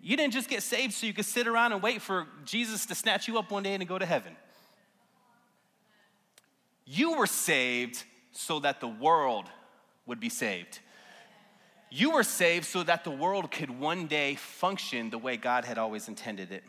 You 0.00 0.16
didn't 0.16 0.34
just 0.34 0.48
get 0.48 0.62
saved 0.62 0.92
so 0.92 1.08
you 1.08 1.12
could 1.12 1.24
sit 1.24 1.48
around 1.48 1.72
and 1.72 1.82
wait 1.82 2.02
for 2.02 2.28
Jesus 2.44 2.86
to 2.86 2.94
snatch 2.94 3.26
you 3.26 3.36
up 3.36 3.50
one 3.50 3.64
day 3.64 3.74
and 3.74 3.88
go 3.88 3.98
to 3.98 4.06
heaven. 4.06 4.36
You 6.84 7.18
were 7.18 7.26
saved 7.26 8.04
so 8.30 8.60
that 8.60 8.80
the 8.80 8.86
world 8.86 9.46
would 10.06 10.20
be 10.20 10.28
saved. 10.28 10.78
You 11.94 12.12
were 12.12 12.22
saved 12.22 12.64
so 12.64 12.82
that 12.84 13.04
the 13.04 13.10
world 13.10 13.50
could 13.50 13.68
one 13.68 14.06
day 14.06 14.36
function 14.36 15.10
the 15.10 15.18
way 15.18 15.36
God 15.36 15.66
had 15.66 15.76
always 15.76 16.08
intended 16.08 16.50
it 16.50 16.64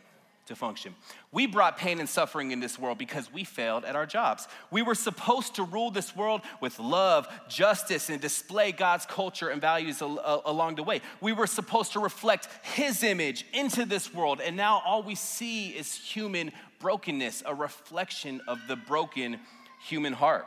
to 0.48 0.54
function. 0.54 0.94
We 1.32 1.46
brought 1.46 1.78
pain 1.78 1.98
and 1.98 2.06
suffering 2.06 2.50
in 2.50 2.60
this 2.60 2.78
world 2.78 2.98
because 2.98 3.32
we 3.32 3.42
failed 3.42 3.86
at 3.86 3.96
our 3.96 4.04
jobs. 4.04 4.46
We 4.70 4.82
were 4.82 4.94
supposed 4.94 5.54
to 5.54 5.62
rule 5.62 5.90
this 5.90 6.14
world 6.14 6.42
with 6.60 6.78
love, 6.78 7.26
justice, 7.48 8.10
and 8.10 8.20
display 8.20 8.70
God's 8.70 9.06
culture 9.06 9.48
and 9.48 9.62
values 9.62 10.02
al- 10.02 10.20
uh, 10.22 10.40
along 10.44 10.74
the 10.74 10.82
way. 10.82 11.00
We 11.22 11.32
were 11.32 11.46
supposed 11.46 11.92
to 11.92 12.00
reflect 12.00 12.50
His 12.62 13.02
image 13.02 13.46
into 13.54 13.86
this 13.86 14.12
world, 14.12 14.42
and 14.42 14.58
now 14.58 14.82
all 14.84 15.02
we 15.02 15.14
see 15.14 15.70
is 15.70 15.94
human 15.94 16.52
brokenness, 16.80 17.42
a 17.46 17.54
reflection 17.54 18.42
of 18.46 18.58
the 18.68 18.76
broken 18.76 19.40
human 19.88 20.12
heart. 20.12 20.46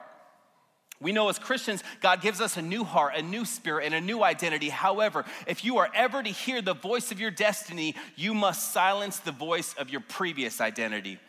We 0.99 1.11
know 1.11 1.29
as 1.29 1.37
Christians, 1.37 1.83
God 2.01 2.21
gives 2.21 2.41
us 2.41 2.57
a 2.57 2.61
new 2.61 2.83
heart, 2.83 3.13
a 3.15 3.21
new 3.21 3.45
spirit, 3.45 3.85
and 3.85 3.93
a 3.93 4.01
new 4.01 4.23
identity. 4.23 4.69
However, 4.69 5.25
if 5.45 5.63
you 5.63 5.77
are 5.77 5.89
ever 5.93 6.23
to 6.23 6.29
hear 6.29 6.61
the 6.61 6.73
voice 6.73 7.11
of 7.11 7.19
your 7.19 7.29
destiny, 7.29 7.95
you 8.15 8.33
must 8.33 8.73
silence 8.73 9.19
the 9.19 9.31
voice 9.31 9.75
of 9.75 9.91
your 9.91 10.01
previous 10.01 10.59
identity. 10.59 11.19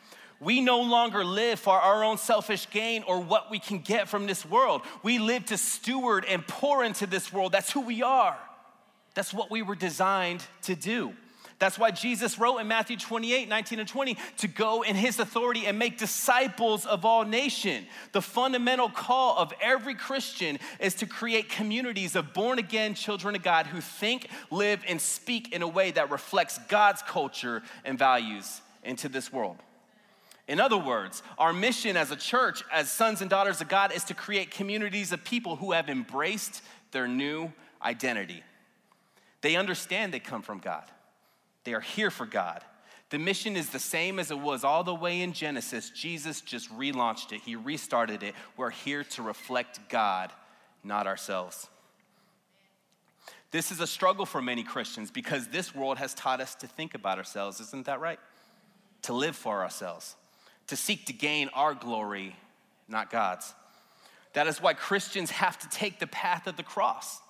We 0.41 0.61
no 0.61 0.81
longer 0.81 1.25
live 1.25 1.59
for 1.59 1.75
our 1.75 2.03
own 2.03 2.17
selfish 2.17 2.71
gain 2.71 3.03
or 3.03 3.21
what 3.21 3.51
we 3.51 3.59
can 3.59 3.81
get 3.81 4.09
from 4.09 4.27
this 4.27 4.47
world. 4.47 4.83
We 5.03 5.19
live 5.19 5.47
to 5.47 5.59
steward 5.59 6.25
and 6.25 6.47
pour 6.47 6.83
into 6.83 7.07
this 7.07 7.33
world. 7.33 7.53
That's 7.53 7.73
who 7.73 7.81
we 7.81 8.03
are. 8.03 8.39
That's 9.15 9.35
what 9.35 9.51
we 9.51 9.63
were 9.63 9.75
designed 9.75 10.43
to 10.63 10.77
do. 10.77 11.13
That's 11.59 11.79
why 11.79 11.91
Jesus 11.91 12.39
wrote 12.39 12.59
in 12.59 12.69
Matthew 12.69 12.97
28 12.97 13.49
19 13.49 13.81
and 13.81 13.89
20 13.89 14.17
to 14.39 14.49
go 14.49 14.83
in 14.83 14.95
his 14.95 15.19
authority 15.19 15.67
and 15.67 15.79
make 15.79 15.99
disciples 15.99 16.87
of 16.87 17.05
all 17.05 17.25
nation. 17.25 17.87
The 18.13 18.23
fundamental 18.23 18.89
call 18.89 19.37
of 19.37 19.53
every 19.61 19.95
Christian 19.95 20.59
is 20.79 20.95
to 20.97 21.07
create 21.07 21.49
communities 21.49 22.15
of 22.15 22.33
born 22.33 22.59
again 22.59 22.95
children 22.95 23.35
of 23.35 23.43
God 23.43 23.67
who 23.67 23.81
think, 23.81 24.29
live, 24.51 24.85
and 24.87 25.01
speak 25.01 25.53
in 25.53 25.63
a 25.63 25.69
way 25.69 25.91
that 25.91 26.11
reflects 26.11 26.59
God's 26.69 27.03
culture 27.03 27.63
and 27.85 27.99
values 27.99 28.61
into 28.85 29.09
this 29.09 29.33
world. 29.33 29.57
In 30.47 30.61
other 30.61 30.79
words, 30.79 31.23
our 31.37 31.53
mission 31.53 31.97
as 31.97 32.11
a 32.11 32.17
church, 32.17 32.63
as 32.73 32.91
sons 32.91 33.21
and 33.21 33.29
daughters 33.29 33.61
of 33.61 33.69
God, 33.69 33.93
is 33.93 34.05
to 34.05 34.15
create 34.15 34.51
communities 34.51 35.13
of 35.13 35.23
people 35.23 35.57
who 35.57 35.73
have 35.73 35.91
embraced 35.91 36.63
their 36.91 37.07
new 37.07 37.53
identity. 37.83 38.43
They 39.43 39.57
understand 39.57 40.15
they 40.15 40.21
come 40.21 40.41
from 40.41 40.59
God, 40.59 40.85
they 41.69 41.75
are 41.75 41.81
here 41.81 42.11
for 42.11 42.25
God. 42.25 42.65
The 43.11 43.19
mission 43.19 43.57
is 43.57 43.69
the 43.69 43.79
same 43.79 44.19
as 44.19 44.31
it 44.31 44.39
was 44.39 44.65
all 44.65 44.85
the 44.85 44.95
way 44.95 45.21
in 45.21 45.35
Genesis. 45.35 45.91
Jesus 45.91 46.41
just 46.41 46.71
relaunched 46.79 47.33
it, 47.33 47.43
He 47.45 47.57
restarted 47.57 48.23
it. 48.23 48.35
We're 48.57 48.71
here 48.71 49.05
to 49.05 49.23
reflect 49.23 49.91
God, 49.91 50.33
not 50.83 51.07
ourselves. 51.07 51.69
This 53.51 53.71
is 53.71 53.81
a 53.81 53.87
struggle 53.87 54.25
for 54.25 54.41
many 54.41 54.63
Christians 54.63 55.11
because 55.11 55.49
this 55.49 55.75
world 55.75 55.99
has 55.99 56.15
taught 56.15 56.41
us 56.41 56.55
to 56.55 56.67
think 56.67 56.95
about 56.95 57.19
ourselves, 57.19 57.61
isn't 57.61 57.85
that 57.85 58.01
right? 58.01 58.21
To 59.03 59.13
live 59.13 59.37
for 59.37 59.63
ourselves 59.63 60.17
to 60.69 60.77
seek 60.77 61.07
to 61.07 61.13
gain 61.13 61.51
our 61.55 61.75
glory, 61.75 62.37
not 62.89 63.11
God's. 63.11 63.55
That 64.35 64.47
is 64.47 64.63
why 64.63 64.75
Christians 64.75 65.31
have 65.31 65.59
to 65.59 65.69
take 65.69 65.99
the 65.99 66.07
path 66.07 66.47
of 66.47 66.57
the 66.57 66.63
cross, 66.63 67.21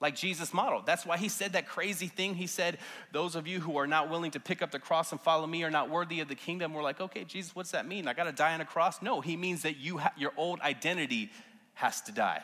like 0.00 0.14
Jesus 0.14 0.52
modeled. 0.52 0.84
That's 0.84 1.06
why 1.06 1.16
he 1.16 1.28
said 1.28 1.54
that 1.54 1.66
crazy 1.66 2.06
thing. 2.06 2.34
He 2.34 2.46
said, 2.46 2.78
Those 3.12 3.34
of 3.34 3.46
you 3.46 3.60
who 3.60 3.78
are 3.78 3.86
not 3.86 4.10
willing 4.10 4.30
to 4.32 4.40
pick 4.40 4.60
up 4.60 4.70
the 4.70 4.78
cross 4.78 5.12
and 5.12 5.20
follow 5.20 5.46
me 5.46 5.64
are 5.64 5.70
not 5.70 5.88
worthy 5.88 6.20
of 6.20 6.28
the 6.28 6.34
kingdom. 6.34 6.74
We're 6.74 6.82
like, 6.82 7.00
Okay, 7.00 7.24
Jesus, 7.24 7.56
what's 7.56 7.70
that 7.70 7.86
mean? 7.86 8.06
I 8.06 8.12
got 8.12 8.24
to 8.24 8.32
die 8.32 8.54
on 8.54 8.60
a 8.60 8.66
cross? 8.66 9.00
No, 9.00 9.20
he 9.20 9.36
means 9.36 9.62
that 9.62 9.78
you 9.78 9.98
ha- 9.98 10.12
your 10.16 10.32
old 10.36 10.60
identity 10.60 11.30
has 11.74 12.02
to 12.02 12.12
die. 12.12 12.42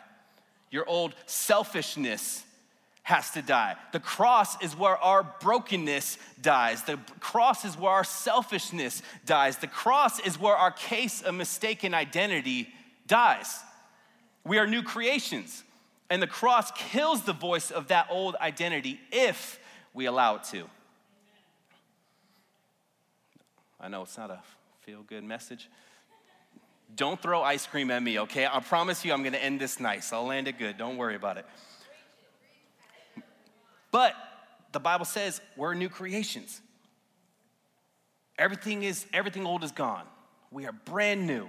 Your 0.70 0.88
old 0.88 1.14
selfishness 1.26 2.44
has 3.02 3.30
to 3.32 3.42
die. 3.42 3.74
The 3.92 4.00
cross 4.00 4.60
is 4.62 4.76
where 4.76 4.96
our 4.96 5.22
brokenness 5.40 6.18
dies. 6.40 6.82
The 6.84 6.98
cross 7.20 7.64
is 7.64 7.76
where 7.76 7.90
our 7.90 8.04
selfishness 8.04 9.02
dies. 9.26 9.58
The 9.58 9.66
cross 9.66 10.20
is 10.20 10.38
where 10.38 10.56
our 10.56 10.70
case 10.70 11.20
of 11.20 11.34
mistaken 11.34 11.94
identity 11.94 12.68
dies. 13.06 13.58
We 14.44 14.58
are 14.58 14.66
new 14.66 14.82
creations, 14.82 15.64
and 16.12 16.20
the 16.20 16.26
cross 16.26 16.70
kills 16.72 17.22
the 17.22 17.32
voice 17.32 17.70
of 17.70 17.88
that 17.88 18.06
old 18.10 18.36
identity 18.38 19.00
if 19.10 19.58
we 19.94 20.04
allow 20.04 20.36
it 20.36 20.44
to. 20.44 20.68
I 23.80 23.88
know 23.88 24.02
it's 24.02 24.18
not 24.18 24.30
a 24.30 24.40
feel 24.82 25.02
good 25.04 25.24
message. 25.24 25.70
Don't 26.94 27.18
throw 27.18 27.40
ice 27.40 27.66
cream 27.66 27.90
at 27.90 28.02
me, 28.02 28.18
okay? 28.18 28.44
I 28.44 28.60
promise 28.60 29.06
you 29.06 29.14
I'm 29.14 29.22
gonna 29.22 29.38
end 29.38 29.58
this 29.58 29.80
nice. 29.80 30.12
I'll 30.12 30.26
land 30.26 30.48
it 30.48 30.58
good. 30.58 30.76
Don't 30.76 30.98
worry 30.98 31.14
about 31.14 31.38
it. 31.38 31.46
But 33.90 34.14
the 34.72 34.80
Bible 34.80 35.06
says 35.06 35.40
we're 35.56 35.72
new 35.72 35.88
creations. 35.88 36.60
Everything 38.36 38.82
is 38.82 39.06
everything 39.14 39.46
old 39.46 39.64
is 39.64 39.72
gone. 39.72 40.04
We 40.50 40.66
are 40.66 40.72
brand 40.72 41.26
new. 41.26 41.48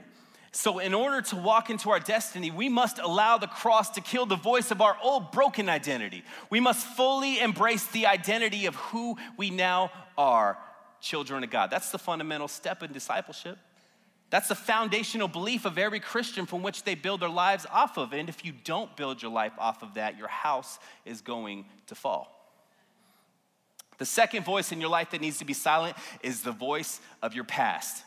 So, 0.55 0.77
in 0.77 0.93
order 0.93 1.19
to 1.29 1.35
walk 1.35 1.71
into 1.71 1.89
our 1.89 1.99
destiny, 1.99 2.51
we 2.51 2.69
must 2.69 2.99
allow 2.99 3.39
the 3.39 3.47
cross 3.47 3.89
to 3.91 4.01
kill 4.01 4.27
the 4.27 4.35
voice 4.35 4.69
of 4.69 4.81
our 4.81 4.95
old 5.01 5.31
broken 5.31 5.67
identity. 5.67 6.23
We 6.51 6.59
must 6.59 6.85
fully 6.85 7.39
embrace 7.39 7.87
the 7.87 8.05
identity 8.05 8.67
of 8.67 8.75
who 8.75 9.17
we 9.35 9.49
now 9.49 9.91
are 10.15 10.59
children 11.01 11.43
of 11.43 11.49
God. 11.49 11.71
That's 11.71 11.89
the 11.89 11.97
fundamental 11.97 12.47
step 12.47 12.83
in 12.83 12.93
discipleship. 12.93 13.57
That's 14.29 14.47
the 14.47 14.55
foundational 14.55 15.27
belief 15.27 15.65
of 15.65 15.79
every 15.79 15.99
Christian 15.99 16.45
from 16.45 16.61
which 16.61 16.83
they 16.83 16.93
build 16.93 17.21
their 17.21 17.29
lives 17.29 17.65
off 17.71 17.97
of. 17.97 18.13
And 18.13 18.29
if 18.29 18.45
you 18.45 18.53
don't 18.63 18.95
build 18.95 19.23
your 19.23 19.31
life 19.31 19.53
off 19.57 19.81
of 19.81 19.95
that, 19.95 20.19
your 20.19 20.27
house 20.27 20.77
is 21.03 21.21
going 21.21 21.65
to 21.87 21.95
fall. 21.95 22.29
The 23.97 24.05
second 24.05 24.45
voice 24.45 24.71
in 24.71 24.79
your 24.79 24.89
life 24.89 25.11
that 25.11 25.21
needs 25.21 25.39
to 25.39 25.45
be 25.45 25.53
silent 25.53 25.97
is 26.21 26.41
the 26.41 26.51
voice 26.51 26.99
of 27.23 27.33
your 27.33 27.43
past. 27.43 28.03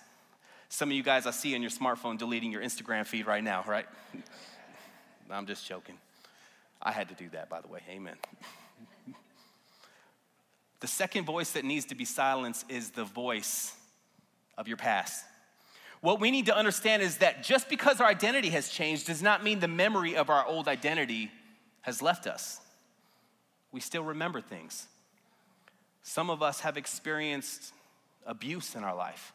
Some 0.69 0.91
of 0.91 0.97
you 0.97 1.03
guys 1.03 1.27
I 1.27 1.31
see 1.31 1.55
on 1.55 1.63
your 1.63 1.71
smartphone 1.71 2.19
deleting 2.19 2.53
your 2.53 2.63
Instagram 2.63 3.07
feed 3.07 3.27
right 3.27 3.43
now, 3.43 3.65
right? 3.67 3.87
I'm 5.31 5.47
just 5.47 5.67
joking. 5.67 5.97
I 6.83 6.93
had 6.93 7.09
to 7.09 7.15
do 7.15 7.29
that, 7.31 7.49
by 7.49 7.61
the 7.61 7.69
way. 7.69 7.81
Amen. 7.91 8.17
the 10.81 10.87
second 10.87 11.25
voice 11.25 11.53
that 11.53 11.65
needs 11.65 11.87
to 11.87 11.95
be 11.95 12.05
silenced 12.05 12.71
is 12.71 12.91
the 12.91 13.05
voice 13.05 13.75
of 14.59 14.69
your 14.69 14.77
past. 14.77 15.25
What 16.01 16.21
we 16.21 16.31
need 16.31 16.47
to 16.47 16.57
understand 16.57 17.03
is 17.03 17.19
that 17.19 17.43
just 17.43 17.69
because 17.69 18.01
our 18.01 18.07
identity 18.07 18.51
has 18.51 18.69
changed 18.69 19.07
does 19.07 19.23
not 19.23 19.43
mean 19.43 19.61
the 19.61 19.69
memory 19.69 20.17
of 20.17 20.31
our 20.31 20.45
old 20.47 20.69
identity 20.69 21.31
has 21.83 22.03
left 22.03 22.27
us. 22.27 22.61
We 23.73 23.81
still 23.81 24.05
remember 24.05 24.41
things. 24.41 24.87
Some 26.03 26.31
of 26.31 26.43
us 26.43 26.61
have 26.61 26.77
experienced 26.77 27.73
abuse 28.25 28.75
in 28.75 28.85
our 28.85 28.95
life. 28.95 29.33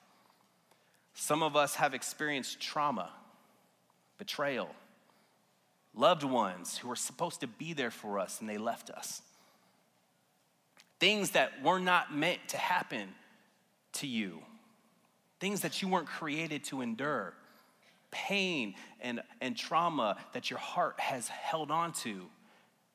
Some 1.21 1.43
of 1.43 1.55
us 1.55 1.75
have 1.75 1.93
experienced 1.93 2.59
trauma, 2.59 3.11
betrayal, 4.17 4.69
loved 5.93 6.23
ones 6.23 6.79
who 6.79 6.87
were 6.87 6.95
supposed 6.95 7.41
to 7.41 7.47
be 7.47 7.73
there 7.73 7.91
for 7.91 8.17
us 8.17 8.39
and 8.39 8.49
they 8.49 8.57
left 8.57 8.89
us. 8.89 9.21
Things 10.99 11.29
that 11.31 11.63
were 11.63 11.79
not 11.79 12.11
meant 12.11 12.39
to 12.47 12.57
happen 12.57 13.09
to 13.93 14.07
you 14.07 14.39
things 15.39 15.61
that 15.61 15.81
you 15.81 15.87
weren't 15.87 16.07
created 16.07 16.63
to 16.63 16.81
endure, 16.81 17.33
pain 18.11 18.75
and, 19.01 19.21
and 19.41 19.57
trauma 19.57 20.15
that 20.33 20.49
your 20.49 20.59
heart 20.59 20.99
has 20.99 21.27
held 21.27 21.71
on 21.71 21.91
to 21.91 22.27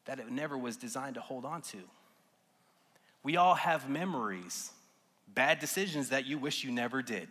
that 0.05 0.21
it 0.21 0.31
never 0.31 0.57
was 0.57 0.77
designed 0.77 1.17
to 1.17 1.21
hold 1.21 1.45
on 1.45 1.61
to. 1.61 1.79
We 3.25 3.37
all 3.37 3.57
have 3.57 3.91
memories, 3.91 4.71
bad 5.27 5.59
decisions 5.59 6.11
that 6.11 6.27
you 6.27 6.39
wish 6.39 6.63
you 6.63 6.71
never 6.71 7.03
did, 7.03 7.29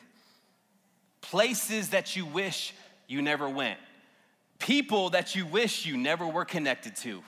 places 1.30 1.90
that 1.90 2.16
you 2.16 2.26
wish 2.26 2.74
you 3.08 3.22
never 3.22 3.48
went, 3.50 3.80
people 4.60 5.12
that 5.12 5.36
you 5.36 5.46
wish 5.46 5.86
you 5.86 5.98
never 5.98 6.28
were 6.28 6.46
connected 6.46 6.96
to. 6.98 7.24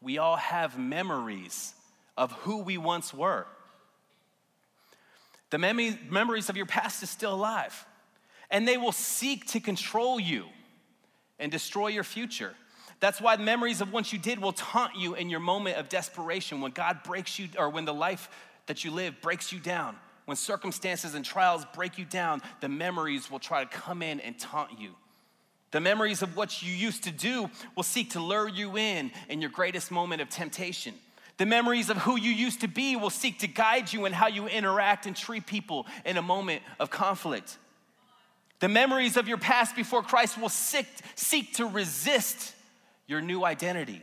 We 0.00 0.18
all 0.18 0.36
have 0.36 0.78
memories 0.78 1.74
of 2.16 2.32
who 2.32 2.58
we 2.58 2.78
once 2.78 3.12
were. 3.12 3.46
The 5.50 5.58
mem- 5.58 5.98
memories 6.10 6.48
of 6.48 6.56
your 6.56 6.66
past 6.66 7.02
is 7.02 7.10
still 7.10 7.34
alive, 7.34 7.86
and 8.50 8.66
they 8.66 8.76
will 8.76 8.92
seek 8.92 9.46
to 9.48 9.60
control 9.60 10.20
you 10.20 10.46
and 11.38 11.50
destroy 11.52 11.88
your 11.88 12.04
future. 12.04 12.54
That's 13.00 13.20
why 13.20 13.36
the 13.36 13.42
memories 13.42 13.80
of 13.80 13.92
what 13.92 14.12
you 14.12 14.18
did 14.18 14.40
will 14.40 14.52
taunt 14.52 14.96
you 14.96 15.14
in 15.14 15.28
your 15.28 15.40
moment 15.40 15.76
of 15.76 15.88
desperation 15.88 16.60
when 16.60 16.72
God 16.72 17.02
breaks 17.04 17.38
you, 17.38 17.48
or 17.58 17.68
when 17.68 17.84
the 17.84 17.94
life 17.94 18.28
that 18.66 18.84
you 18.84 18.90
live 18.90 19.20
breaks 19.20 19.52
you 19.52 19.58
down. 19.58 19.96
When 20.26 20.36
circumstances 20.36 21.14
and 21.14 21.24
trials 21.24 21.64
break 21.74 21.98
you 21.98 22.04
down, 22.04 22.42
the 22.60 22.68
memories 22.68 23.30
will 23.30 23.38
try 23.38 23.64
to 23.64 23.70
come 23.70 24.02
in 24.02 24.20
and 24.20 24.38
taunt 24.38 24.78
you. 24.78 24.90
The 25.70 25.80
memories 25.80 26.22
of 26.22 26.36
what 26.36 26.62
you 26.62 26.72
used 26.72 27.04
to 27.04 27.10
do 27.10 27.48
will 27.74 27.82
seek 27.82 28.10
to 28.10 28.20
lure 28.20 28.48
you 28.48 28.76
in 28.76 29.10
in 29.28 29.40
your 29.40 29.50
greatest 29.50 29.90
moment 29.90 30.20
of 30.20 30.28
temptation. 30.28 30.94
The 31.38 31.46
memories 31.46 31.90
of 31.90 31.98
who 31.98 32.18
you 32.18 32.30
used 32.30 32.60
to 32.62 32.68
be 32.68 32.96
will 32.96 33.10
seek 33.10 33.40
to 33.40 33.46
guide 33.46 33.92
you 33.92 34.06
in 34.06 34.12
how 34.12 34.26
you 34.26 34.46
interact 34.46 35.06
and 35.06 35.14
treat 35.14 35.46
people 35.46 35.86
in 36.04 36.16
a 36.16 36.22
moment 36.22 36.62
of 36.80 36.90
conflict. 36.90 37.58
The 38.58 38.68
memories 38.68 39.16
of 39.16 39.28
your 39.28 39.36
past 39.36 39.76
before 39.76 40.02
Christ 40.02 40.40
will 40.40 40.48
seek, 40.48 40.86
seek 41.14 41.54
to 41.54 41.66
resist 41.66 42.54
your 43.06 43.20
new 43.20 43.44
identity. 43.44 44.02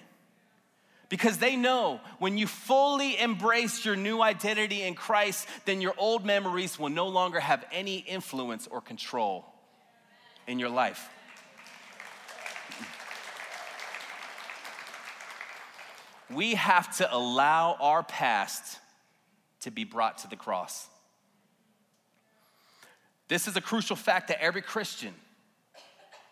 Because 1.13 1.37
they 1.37 1.55
know 1.55 2.01
when 2.17 2.39
you 2.39 2.47
fully 2.47 3.19
embrace 3.19 3.85
your 3.85 3.95
new 3.95 4.19
identity 4.19 4.81
in 4.81 4.95
Christ, 4.95 5.47
then 5.65 5.79
your 5.79 5.93
old 5.95 6.25
memories 6.25 6.79
will 6.79 6.89
no 6.89 7.07
longer 7.07 7.39
have 7.39 7.63
any 7.71 7.97
influence 7.97 8.65
or 8.65 8.81
control 8.81 9.45
in 10.47 10.57
your 10.57 10.69
life. 10.69 11.07
we 16.31 16.55
have 16.55 16.97
to 16.97 17.15
allow 17.15 17.77
our 17.79 18.01
past 18.01 18.79
to 19.59 19.69
be 19.69 19.83
brought 19.83 20.17
to 20.17 20.27
the 20.27 20.35
cross. 20.35 20.87
This 23.27 23.47
is 23.47 23.55
a 23.55 23.61
crucial 23.61 23.95
fact 23.95 24.29
that 24.29 24.41
every 24.41 24.63
Christian 24.63 25.13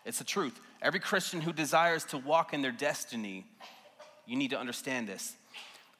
It's 0.04 0.18
the 0.18 0.24
truth. 0.24 0.60
Every 0.80 0.98
Christian 0.98 1.40
who 1.40 1.52
desires 1.52 2.04
to 2.06 2.18
walk 2.18 2.52
in 2.52 2.62
their 2.62 2.72
destiny, 2.72 3.46
you 4.26 4.36
need 4.36 4.50
to 4.50 4.58
understand 4.58 5.08
this. 5.08 5.34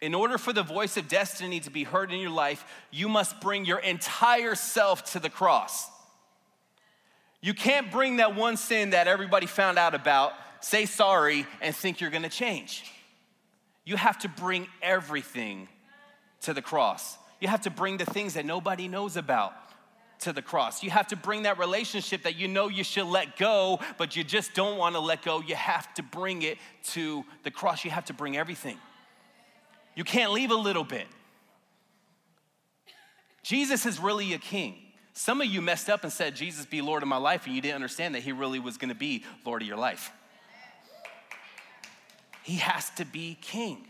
In 0.01 0.15
order 0.15 0.37
for 0.37 0.53
the 0.53 0.63
voice 0.63 0.97
of 0.97 1.09
destiny 1.09 1.61
to 1.61 1.71
be 1.71 1.85
heard 1.85 2.13
in 2.13 2.19
your 2.19 2.31
life, 2.31 2.65
you 2.91 3.09
must 3.09 3.41
bring 3.41 3.65
your 3.65 3.79
entire 3.79 4.55
self 4.55 5.13
to 5.13 5.21
the 5.21 5.31
cross. 5.31 5.89
You 7.41 7.55
can't 7.55 7.91
bring 7.91 8.17
that 8.17 8.35
one 8.35 8.57
sin 8.57 8.91
that 8.91 9.07
everybody 9.07 9.47
found 9.47 9.79
out 9.79 9.95
about, 9.95 10.33
say 10.61 10.87
sorry, 10.87 11.47
and 11.61 11.75
think 11.75 12.01
you're 12.01 12.11
gonna 12.11 12.29
change. 12.29 12.85
You 13.85 13.97
have 13.97 14.19
to 14.21 14.29
bring 14.29 14.67
everything 14.81 15.69
to 16.43 16.55
the 16.55 16.63
cross. 16.63 17.17
You 17.41 17.49
have 17.49 17.63
to 17.63 17.71
bring 17.71 17.97
the 17.97 18.05
things 18.05 18.35
that 18.35 18.45
nobody 18.45 18.89
knows 18.89 19.17
about 19.17 19.55
to 20.23 20.33
the 20.33 20.43
cross. 20.43 20.83
You 20.83 20.91
have 20.91 21.09
to 21.09 21.17
bring 21.17 21.43
that 21.43 21.59
relationship 21.59 22.23
that 22.23 22.37
you 22.37 22.49
know 22.49 22.69
you 22.69 22.85
should 22.85 23.07
let 23.07 23.37
go, 23.37 23.81
but 23.99 24.17
you 24.17 24.25
just 24.25 24.55
don't 24.55 24.79
want 24.79 24.95
to 24.95 25.01
let 25.01 25.23
go. 25.23 25.41
You 25.41 25.55
have 25.55 25.93
to 25.95 26.03
bring 26.03 26.43
it 26.43 26.59
to 26.91 27.25
the 27.43 27.51
cross. 27.51 27.85
You 27.85 27.91
have 27.91 28.07
to 28.07 28.15
bring 28.15 28.37
everything. 28.37 28.79
You 29.95 30.05
can't 30.05 30.33
leave 30.33 30.51
a 30.51 30.57
little 30.57 30.85
bit. 30.85 31.07
Jesus 33.43 33.87
is 33.87 33.99
really 33.99 34.33
a 34.35 34.39
king. 34.39 34.77
Some 35.15 35.41
of 35.41 35.47
you 35.47 35.61
messed 35.61 35.91
up 35.91 36.05
and 36.05 36.13
said, 36.13 36.35
Jesus 36.35 36.65
be 36.65 36.81
Lord 36.81 37.03
of 37.03 37.09
my 37.09 37.19
life, 37.19 37.47
and 37.47 37.55
you 37.55 37.61
didn't 37.61 37.75
understand 37.75 38.15
that 38.15 38.23
he 38.23 38.33
really 38.33 38.59
was 38.59 38.79
going 38.79 38.89
to 38.89 38.95
be 38.95 39.25
Lord 39.45 39.61
of 39.61 39.69
your 39.69 39.77
life. 39.77 40.11
He 42.43 42.57
has 42.57 42.89
to 42.91 43.05
be 43.05 43.37
king. 43.41 43.87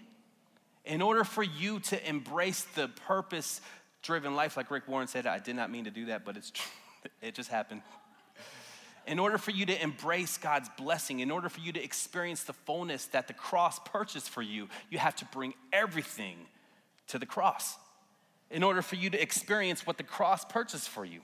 In 0.85 1.01
order 1.01 1.23
for 1.23 1.45
you 1.45 1.79
to 1.81 2.09
embrace 2.09 2.65
the 2.75 2.89
purpose 2.89 3.61
driven 4.03 4.35
life, 4.35 4.57
like 4.57 4.71
Rick 4.71 4.89
Warren 4.89 5.09
said, 5.09 5.27
I 5.27 5.39
did 5.39 5.57
not 5.57 5.71
mean 5.71 5.85
to 5.85 5.91
do 5.91 6.07
that, 6.07 6.25
but 6.25 6.37
it's 6.37 6.53
it 7.23 7.35
just 7.35 7.51
happened. 7.51 7.83
In 9.07 9.19
order 9.19 9.37
for 9.37 9.51
you 9.51 9.67
to 9.67 9.83
embrace 9.83 10.39
God's 10.39 10.69
blessing, 10.79 11.21
in 11.21 11.31
order 11.31 11.49
for 11.49 11.61
you 11.61 11.73
to 11.73 11.83
experience 11.83 12.45
the 12.45 12.53
fullness 12.53 13.07
that 13.07 13.27
the 13.27 13.35
cross 13.35 13.81
purchased 13.81 14.31
for 14.31 14.43
you, 14.43 14.69
you 14.91 14.99
have 14.99 15.17
to 15.17 15.25
bring 15.27 15.55
everything 15.73 16.37
to 17.09 17.19
the 17.19 17.27
cross. 17.27 17.77
In 18.51 18.63
order 18.63 18.83
for 18.83 18.95
you 18.97 19.11
to 19.11 19.21
experience 19.21 19.87
what 19.87 19.97
the 19.97 20.05
cross 20.05 20.45
purchased 20.45 20.89
for 20.89 21.05
you. 21.05 21.21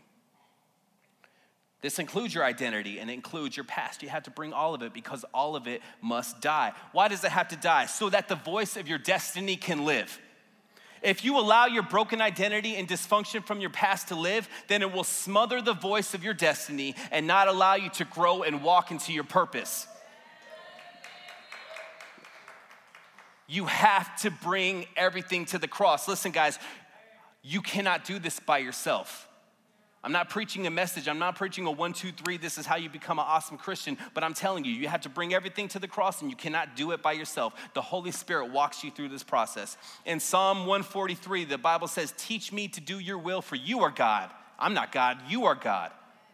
This 1.81 2.01
includes 2.01 2.35
your 2.35 2.43
identity 2.43 2.99
and 2.99 3.09
it 3.09 3.13
includes 3.13 3.57
your 3.57 3.65
past. 3.65 4.03
You 4.03 4.09
have 4.09 4.25
to 4.25 4.31
bring 4.31 4.53
all 4.53 4.75
of 4.75 4.83
it 4.83 4.93
because 4.93 5.25
all 5.33 5.55
of 5.55 5.69
it 5.69 5.81
must 6.03 6.41
die. 6.41 6.73
Why 6.93 7.07
does 7.07 7.23
it 7.23 7.31
have 7.31 7.49
to 7.49 7.57
die? 7.57 7.87
So 7.87 8.11
that 8.11 8.29
the 8.29 8.35
voice 8.35 8.77
of 8.77 8.89
your 8.89 8.99
destiny 8.99 9.55
can 9.55 9.85
live. 9.85 10.19
If 11.03 11.25
you 11.25 11.39
allow 11.39 11.67
your 11.67 11.83
broken 11.83 12.21
identity 12.21 12.77
and 12.77 12.89
dysfunction 12.89 13.45
from 13.45 13.61
your 13.61 13.71
past 13.71 14.09
to 14.09 14.15
live, 14.15 14.49
then 14.69 14.83
it 14.83 14.93
will 14.93 15.05
smother 15.05 15.61
the 15.61 15.75
voice 15.75 16.15
of 16.15 16.25
your 16.25 16.35
destiny 16.35 16.95
and 17.11 17.27
not 17.27 17.49
allow 17.49 17.75
you 17.75 17.91
to 17.91 18.05
grow 18.05 18.43
and 18.43 18.63
walk 18.63 18.91
into 18.91 19.13
your 19.13 19.25
purpose. 19.25 19.87
You 23.47 23.67
have 23.67 24.21
to 24.23 24.31
bring 24.31 24.87
everything 24.97 25.47
to 25.47 25.59
the 25.59 25.69
cross. 25.69 26.09
Listen, 26.09 26.33
guys, 26.33 26.59
you 27.43 27.63
cannot 27.63 28.05
do 28.05 28.19
this 28.19 28.41
by 28.41 28.59
yourself. 28.59 29.28
I'm 30.05 30.13
not 30.13 30.31
preaching 30.31 30.67
a 30.67 30.71
message. 30.71 31.09
I'm 31.09 31.19
not 31.19 31.35
preaching 31.35 31.67
a 31.67 31.71
one, 31.73 31.93
two, 31.93 32.13
three, 32.13 32.37
this 32.37 32.57
is 32.57 32.67
how 32.67 32.77
you 32.77 32.89
become 32.89 33.19
an 33.19 33.25
awesome 33.27 33.59
Christian. 33.59 33.99
But 34.15 34.23
I'm 34.23 34.33
telling 34.33 34.65
you, 34.65 34.73
you 34.73 34.87
have 34.87 35.01
to 35.03 35.09
bring 35.09 35.35
everything 35.35 35.67
to 35.69 35.81
the 35.81 35.89
cross 35.89 36.23
and 36.23 36.31
you 36.31 36.37
cannot 36.37 36.77
do 36.77 36.93
it 36.93 37.03
by 37.03 37.13
yourself. 37.13 37.55
The 37.75 37.83
Holy 37.83 38.13
Spirit 38.13 38.53
walks 38.53 38.85
you 38.85 38.93
through 38.93 39.09
this 39.09 39.25
process. 39.25 39.77
In 40.07 40.21
Psalm 40.21 40.61
143, 40.61 41.47
the 41.47 41.59
Bible 41.59 41.89
says, 41.89 42.15
Teach 42.17 42.53
me 42.53 42.69
to 42.69 42.81
do 42.81 43.01
your 43.01 43.19
will, 43.19 43.43
for 43.43 43.57
you 43.57 43.81
are 43.81 43.91
God. 43.91 44.31
I'm 44.59 44.75
not 44.75 44.93
God, 44.93 45.19
you 45.29 45.47
are 45.47 45.57
God. 45.57 45.91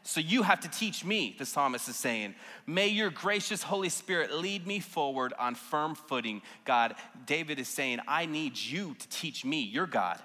So 0.07 0.21
you 0.21 0.43
have 0.43 0.61
to 0.61 0.69
teach 0.69 1.03
me, 1.03 1.35
the 1.39 1.47
psalmist 1.47 1.89
is 1.89 1.97
saying. 1.97 2.35
May 2.67 2.89
your 2.89 3.09
gracious 3.09 3.63
Holy 3.63 3.89
Spirit 3.89 4.35
lead 4.35 4.67
me 4.67 4.81
forward 4.81 5.33
on 5.39 5.55
firm 5.55 5.95
footing. 5.95 6.43
God, 6.67 6.95
David 7.25 7.59
is 7.59 7.69
saying, 7.69 8.01
I 8.07 8.27
need 8.27 8.59
you 8.59 8.95
to 8.99 9.09
teach 9.09 9.47
me, 9.47 9.61
you're 9.61 9.87
God. 9.87 10.21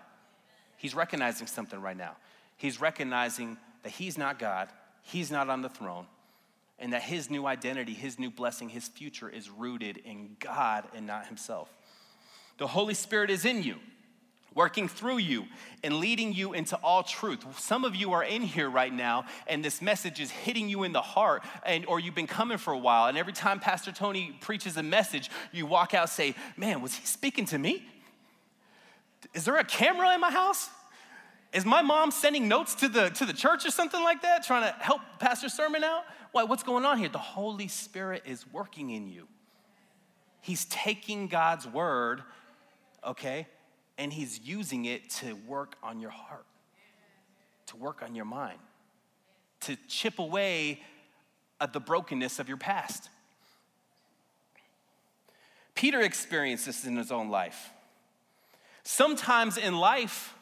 He's 0.76 0.94
recognizing 0.94 1.48
something 1.48 1.80
right 1.82 1.96
now 1.96 2.18
he's 2.60 2.80
recognizing 2.80 3.58
that 3.84 3.94
he's 3.94 4.18
not 4.18 4.38
God, 4.38 4.70
he's 5.02 5.32
not 5.32 5.50
on 5.50 5.62
the 5.64 5.70
throne, 5.70 6.06
and 6.78 6.94
that 6.94 7.02
his 7.02 7.30
new 7.30 7.48
identity, 7.48 7.94
his 7.94 8.20
new 8.20 8.30
blessing, 8.30 8.70
his 8.70 8.88
future 8.88 9.30
is 9.30 9.50
rooted 9.50 9.98
in 9.98 10.36
God 10.40 10.86
and 10.96 11.08
not 11.08 11.26
himself. 11.26 11.74
The 12.58 12.68
Holy 12.68 12.94
Spirit 12.94 13.30
is 13.30 13.46
in 13.46 13.64
you, 13.64 13.78
working 14.54 14.90
through 14.90 15.20
you 15.20 15.46
and 15.84 15.96
leading 15.96 16.34
you 16.34 16.52
into 16.52 16.76
all 16.78 17.04
truth. 17.04 17.46
Some 17.58 17.86
of 17.86 17.96
you 17.96 18.12
are 18.12 18.24
in 18.24 18.42
here 18.42 18.70
right 18.70 18.92
now 18.92 19.26
and 19.48 19.64
this 19.64 19.82
message 19.82 20.20
is 20.20 20.30
hitting 20.30 20.68
you 20.68 20.84
in 20.84 20.92
the 20.92 21.02
heart 21.02 21.44
and 21.66 21.86
or 21.86 22.02
you've 22.02 22.16
been 22.16 22.28
coming 22.28 22.58
for 22.58 22.74
a 22.74 22.78
while 22.78 23.08
and 23.08 23.18
every 23.18 23.32
time 23.32 23.62
Pastor 23.62 23.94
Tony 23.94 24.36
preaches 24.42 24.76
a 24.76 24.84
message, 24.84 25.30
you 25.54 25.66
walk 25.66 25.94
out 25.94 26.10
say, 26.10 26.36
"Man, 26.58 26.82
was 26.82 26.94
he 26.96 27.06
speaking 27.06 27.46
to 27.46 27.58
me? 27.58 27.88
Is 29.34 29.46
there 29.46 29.58
a 29.58 29.64
camera 29.64 30.14
in 30.14 30.20
my 30.20 30.32
house?" 30.32 30.70
Is 31.52 31.66
my 31.66 31.82
mom 31.82 32.12
sending 32.12 32.48
notes 32.48 32.76
to 32.76 32.88
the, 32.88 33.10
to 33.10 33.26
the 33.26 33.34
church 33.34 33.66
or 33.66 33.72
something 33.72 34.02
like 34.04 34.22
that, 34.22 34.44
trying 34.46 34.72
to 34.72 34.80
help 34.80 35.02
Pastor 35.20 35.50
Sermon 35.50 35.84
out? 35.84 36.04
Why, 36.32 36.44
what's 36.44 36.62
going 36.62 36.86
on 36.86 37.00
here? 37.00 37.10
The 37.10 37.18
Holy 37.18 37.68
Spirit 37.68 38.24
is 38.26 38.46
working 38.52 38.92
in 38.92 39.08
you. 39.08 39.28
He's 40.42 40.66
taking 40.66 41.28
God's 41.28 41.68
word, 41.68 42.22
okay, 43.04 43.48
and 43.98 44.14
he's 44.14 44.40
using 44.42 44.86
it 44.86 45.10
to 45.10 45.34
work 45.48 45.76
on 45.82 46.00
your 46.00 46.12
heart, 46.12 46.46
to 47.68 47.78
work 47.78 48.04
on 48.04 48.16
your 48.16 48.26
mind, 48.26 48.60
to 49.62 49.76
chip 49.88 50.20
away 50.20 50.82
at 51.60 51.74
the 51.74 51.80
brokenness 51.80 52.40
of 52.40 52.48
your 52.48 52.58
past. 52.58 53.10
Peter 55.74 56.00
experienced 56.02 56.66
this 56.66 56.86
in 56.86 56.96
his 56.96 57.12
own 57.12 57.30
life. 57.30 57.72
Sometimes 58.84 59.58
in 59.58 59.78
life, 59.78 60.36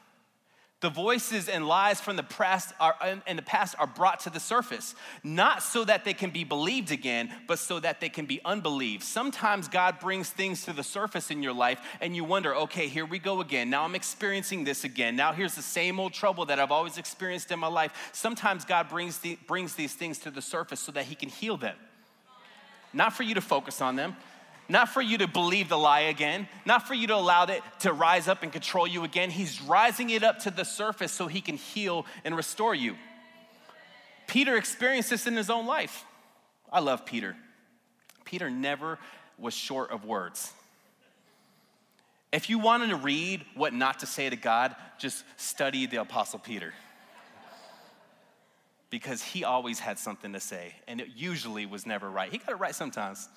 the 0.80 0.90
voices 0.92 1.50
and 1.50 1.68
lies 1.68 2.00
from 2.00 2.18
the 2.18 2.24
past 2.24 2.72
are, 2.80 2.96
in 3.26 3.36
the 3.36 3.42
past 3.42 3.76
are 3.80 3.88
brought 3.88 4.20
to 4.22 4.30
the 4.30 4.40
surface, 4.40 4.94
not 5.24 5.64
so 5.64 5.84
that 5.84 6.06
they 6.06 6.14
can 6.14 6.30
be 6.30 6.44
believed 6.44 6.92
again, 6.92 7.34
but 7.48 7.58
so 7.58 7.80
that 7.80 8.00
they 8.00 8.10
can 8.10 8.28
be 8.28 8.40
unbelieved. 8.46 9.02
Sometimes 9.02 9.68
God 9.68 10.00
brings 10.00 10.30
things 10.30 10.66
to 10.66 10.74
the 10.74 10.84
surface 10.84 11.32
in 11.32 11.42
your 11.42 11.54
life, 11.54 11.80
and 12.00 12.16
you 12.16 12.24
wonder, 12.24 12.56
okay, 12.56 12.88
here 12.88 13.08
we 13.08 13.18
go 13.18 13.42
again. 13.42 13.72
Now 13.72 13.86
I'm 13.86 13.96
experiencing 13.96 14.66
this 14.66 14.84
again. 14.84 15.16
Now 15.16 15.34
here's 15.34 15.56
the 15.56 15.64
same 15.64 16.00
old 16.00 16.14
trouble 16.14 16.46
that 16.46 16.60
I've 16.60 16.72
always 16.72 17.00
experienced 17.00 17.52
in 17.52 17.58
my 17.58 17.68
life. 17.68 18.12
Sometimes 18.14 18.64
God 18.64 18.88
brings, 18.88 19.18
the, 19.18 19.40
brings 19.48 19.74
these 19.74 19.96
things 19.96 20.20
to 20.20 20.32
the 20.32 20.44
surface 20.44 20.80
so 20.80 20.92
that 20.92 21.06
He 21.06 21.16
can 21.16 21.30
heal 21.30 21.58
them. 21.58 21.76
Not 22.94 23.14
for 23.14 23.24
you 23.24 23.34
to 23.34 23.42
focus 23.42 23.82
on 23.82 23.96
them, 23.96 24.16
not 24.70 24.90
for 24.90 25.02
you 25.02 25.18
to 25.20 25.28
believe 25.28 25.70
the 25.70 25.78
lie 25.78 26.02
again, 26.02 26.48
not 26.66 26.88
for 26.88 26.94
you 26.94 27.08
to 27.08 27.16
allow 27.16 27.46
it 27.46 27.62
to 27.80 27.94
rise 27.94 28.28
up 28.28 28.44
and 28.44 28.52
control 28.52 28.88
you 28.88 29.04
again. 29.04 29.30
He's 29.30 29.62
rising 29.62 30.10
it 30.10 30.24
up 30.24 30.40
to 30.40 30.52
the 30.52 30.66
surface 30.66 31.12
so 31.12 31.28
he 31.28 31.42
can 31.42 31.58
heal 31.58 32.06
and 32.26 32.36
restore 32.36 32.76
you. 32.76 32.96
Peter 34.28 34.58
experienced 34.58 35.10
this 35.10 35.26
in 35.26 35.36
his 35.36 35.50
own 35.50 35.66
life. 35.66 36.06
I 36.72 36.82
love 36.82 37.06
Peter. 37.06 37.36
Peter 38.26 38.50
never 38.50 39.00
was 39.38 39.54
short 39.54 39.92
of 39.92 40.04
words. 40.04 40.52
If 42.34 42.50
you 42.50 42.60
wanted 42.60 42.90
to 42.90 42.98
read 42.98 43.46
what 43.56 43.74
not 43.74 44.00
to 44.00 44.06
say 44.06 44.30
to 44.30 44.36
God, 44.36 44.76
just 45.00 45.24
study 45.38 45.86
the 45.88 46.02
Apostle 46.02 46.40
Peter. 46.40 46.74
Because 48.90 49.22
he 49.22 49.44
always 49.44 49.80
had 49.80 49.98
something 49.98 50.34
to 50.34 50.40
say, 50.40 50.76
and 50.88 51.00
it 51.00 51.08
usually 51.16 51.66
was 51.66 51.86
never 51.86 52.10
right. 52.10 52.32
He 52.32 52.38
got 52.38 52.50
it 52.50 52.56
right 52.56 52.76
sometimes. 52.76 53.30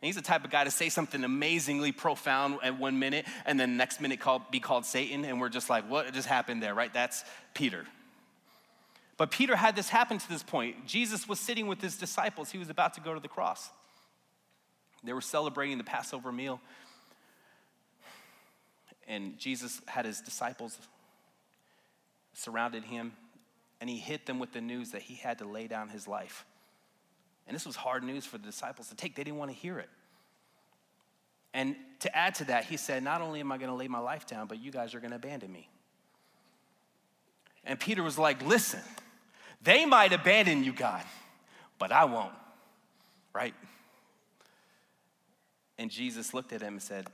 And 0.00 0.06
he's 0.06 0.16
the 0.16 0.22
type 0.22 0.44
of 0.44 0.50
guy 0.50 0.64
to 0.64 0.70
say 0.70 0.88
something 0.88 1.24
amazingly 1.24 1.92
profound 1.92 2.58
at 2.62 2.78
one 2.78 2.98
minute 2.98 3.26
and 3.44 3.60
then 3.60 3.76
next 3.76 4.00
minute 4.00 4.18
call, 4.18 4.42
be 4.50 4.58
called 4.58 4.86
Satan, 4.86 5.26
and 5.26 5.40
we're 5.40 5.50
just 5.50 5.68
like, 5.68 5.88
what 5.90 6.10
just 6.14 6.26
happened 6.26 6.62
there, 6.62 6.74
right? 6.74 6.92
That's 6.92 7.22
Peter. 7.52 7.84
But 9.18 9.30
Peter 9.30 9.54
had 9.54 9.76
this 9.76 9.90
happen 9.90 10.16
to 10.16 10.28
this 10.30 10.42
point. 10.42 10.86
Jesus 10.86 11.28
was 11.28 11.38
sitting 11.38 11.66
with 11.66 11.82
his 11.82 11.98
disciples, 11.98 12.50
he 12.50 12.56
was 12.56 12.70
about 12.70 12.94
to 12.94 13.02
go 13.02 13.12
to 13.12 13.20
the 13.20 13.28
cross. 13.28 13.70
They 15.04 15.12
were 15.12 15.20
celebrating 15.20 15.76
the 15.76 15.84
Passover 15.84 16.32
meal, 16.32 16.60
and 19.06 19.38
Jesus 19.38 19.82
had 19.86 20.06
his 20.06 20.22
disciples 20.22 20.78
surrounded 22.32 22.84
him, 22.84 23.12
and 23.82 23.90
he 23.90 23.98
hit 23.98 24.24
them 24.24 24.38
with 24.38 24.52
the 24.52 24.60
news 24.62 24.92
that 24.92 25.02
he 25.02 25.16
had 25.16 25.38
to 25.38 25.44
lay 25.44 25.66
down 25.66 25.90
his 25.90 26.08
life. 26.08 26.46
And 27.50 27.56
this 27.56 27.66
was 27.66 27.74
hard 27.74 28.04
news 28.04 28.24
for 28.24 28.38
the 28.38 28.46
disciples 28.46 28.90
to 28.90 28.94
take. 28.94 29.16
They 29.16 29.24
didn't 29.24 29.38
want 29.38 29.50
to 29.50 29.56
hear 29.56 29.80
it. 29.80 29.88
And 31.52 31.74
to 31.98 32.16
add 32.16 32.36
to 32.36 32.44
that, 32.44 32.66
he 32.66 32.76
said, 32.76 33.02
Not 33.02 33.22
only 33.22 33.40
am 33.40 33.50
I 33.50 33.58
going 33.58 33.70
to 33.70 33.74
lay 33.74 33.88
my 33.88 33.98
life 33.98 34.24
down, 34.24 34.46
but 34.46 34.62
you 34.62 34.70
guys 34.70 34.94
are 34.94 35.00
going 35.00 35.10
to 35.10 35.16
abandon 35.16 35.52
me. 35.52 35.68
And 37.64 37.80
Peter 37.80 38.04
was 38.04 38.16
like, 38.16 38.46
Listen, 38.46 38.78
they 39.62 39.84
might 39.84 40.12
abandon 40.12 40.62
you, 40.62 40.72
God, 40.72 41.02
but 41.76 41.90
I 41.90 42.04
won't, 42.04 42.34
right? 43.34 43.54
And 45.76 45.90
Jesus 45.90 46.32
looked 46.32 46.52
at 46.52 46.62
him 46.62 46.74
and 46.74 46.82
said, 46.82 47.08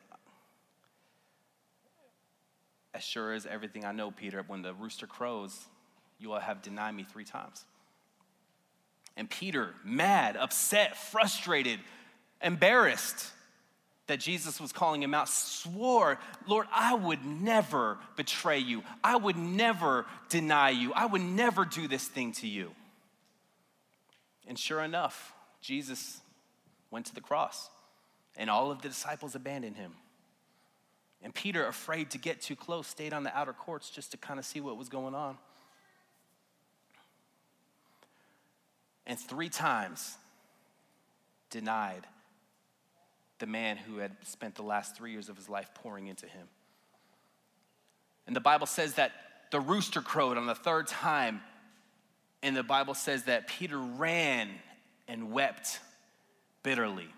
As 2.93 3.03
sure 3.03 3.33
as 3.33 3.47
everything 3.47 3.87
I 3.87 3.93
know, 3.93 4.11
Peter, 4.11 4.45
when 4.47 4.61
the 4.61 4.75
rooster 4.75 5.07
crows, 5.07 5.65
you 6.19 6.29
will 6.29 6.41
have 6.41 6.61
denied 6.61 6.95
me 6.95 7.05
three 7.05 7.25
times. 7.25 7.65
And 9.17 9.31
Peter, 9.31 9.75
mad, 9.85 10.37
upset, 10.37 10.97
frustrated, 10.97 11.81
embarrassed 12.43 13.33
that 14.07 14.21
Jesus 14.21 14.61
was 14.61 14.73
calling 14.73 15.03
him 15.03 15.15
out, 15.15 15.29
swore, 15.29 16.19
Lord, 16.47 16.67
I 16.73 16.95
would 16.95 17.25
never 17.25 17.99
betray 18.17 18.59
you. 18.59 18.83
I 19.03 19.17
would 19.17 19.37
never 19.37 20.07
deny 20.29 20.71
you. 20.71 20.93
I 20.93 21.07
would 21.07 21.23
never 21.23 21.65
do 21.65 21.89
this 21.89 22.07
thing 22.07 22.33
to 22.33 22.47
you. 22.47 22.71
And 24.47 24.59
sure 24.59 24.81
enough, 24.81 25.33
Jesus 25.61 26.21
went 26.91 27.07
to 27.07 27.15
the 27.15 27.21
cross, 27.21 27.69
and 28.37 28.49
all 28.49 28.71
of 28.71 28.81
the 28.81 28.89
disciples 28.89 29.35
abandoned 29.35 29.77
him. 29.77 29.93
And 31.21 31.35
Peter, 31.35 31.67
afraid 31.67 32.11
to 32.11 32.19
get 32.19 32.41
too 32.41 32.55
close, 32.55 32.87
stayed 32.87 33.13
on 33.13 33.25
the 33.25 33.37
outer 33.37 33.53
courts 33.53 33.91
just 33.91 34.13
to 34.13 34.17
kind 34.17 34.39
of 34.39 34.45
see 34.45 34.61
what 34.61 34.77
was 34.77 34.89
going 34.89 35.15
on. 35.15 35.39
And 39.07 39.19
three 39.19 39.49
times 39.49 40.17
denied 41.51 42.07
the 43.39 43.47
man 43.47 43.77
who 43.77 43.99
had 43.99 44.17
spent 44.25 44.55
the 44.55 44.63
last 44.63 44.97
three 44.97 45.13
years 45.13 45.29
of 45.29 45.37
his 45.37 45.49
life 45.49 45.71
pouring 45.75 46.07
into 46.07 46.27
him. 46.27 46.49
And 48.27 48.35
the 48.35 48.41
Bible 48.41 48.67
says 48.67 48.95
that 48.95 49.13
the 49.51 49.61
rooster 49.61 50.01
crowed 50.01 50.37
on 50.37 50.47
the 50.47 50.55
third 50.55 50.87
time, 50.87 51.41
and 52.43 52.57
the 52.57 52.63
Bible 52.63 52.95
says 52.95 53.25
that 53.25 53.47
Peter 53.47 53.79
ran 53.79 54.51
and 55.07 55.31
wept 55.33 55.81
bitterly. 56.63 57.09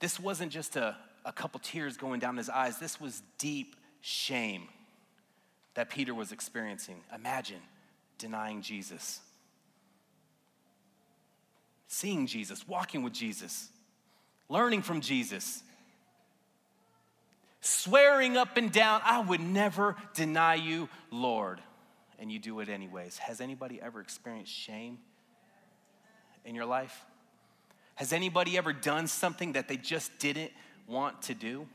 This 0.00 0.20
wasn't 0.20 0.52
just 0.52 0.76
a, 0.76 0.96
a 1.24 1.32
couple 1.32 1.58
tears 1.60 1.96
going 1.96 2.20
down 2.20 2.36
his 2.36 2.50
eyes, 2.50 2.78
this 2.78 3.00
was 3.00 3.22
deep 3.38 3.76
shame 4.02 4.68
that 5.74 5.88
Peter 5.88 6.14
was 6.14 6.32
experiencing. 6.32 6.96
Imagine 7.14 7.60
denying 8.18 8.62
Jesus 8.62 9.20
seeing 11.88 12.26
Jesus, 12.26 12.66
walking 12.66 13.02
with 13.02 13.12
Jesus, 13.12 13.68
learning 14.48 14.82
from 14.82 15.00
Jesus, 15.00 15.62
swearing 17.60 18.36
up 18.36 18.56
and 18.56 18.70
down, 18.70 19.00
I 19.04 19.20
would 19.20 19.40
never 19.40 19.96
deny 20.14 20.54
you, 20.54 20.88
Lord. 21.10 21.60
And 22.18 22.30
you 22.30 22.38
do 22.38 22.60
it 22.60 22.68
anyways. 22.68 23.18
Has 23.18 23.40
anybody 23.40 23.80
ever 23.80 24.00
experienced 24.00 24.52
shame 24.52 24.98
in 26.44 26.54
your 26.54 26.64
life? 26.64 27.04
Has 27.94 28.12
anybody 28.12 28.58
ever 28.58 28.72
done 28.72 29.06
something 29.06 29.52
that 29.52 29.68
they 29.68 29.76
just 29.76 30.18
didn't 30.18 30.52
want 30.86 31.22
to 31.22 31.34
do? 31.34 31.66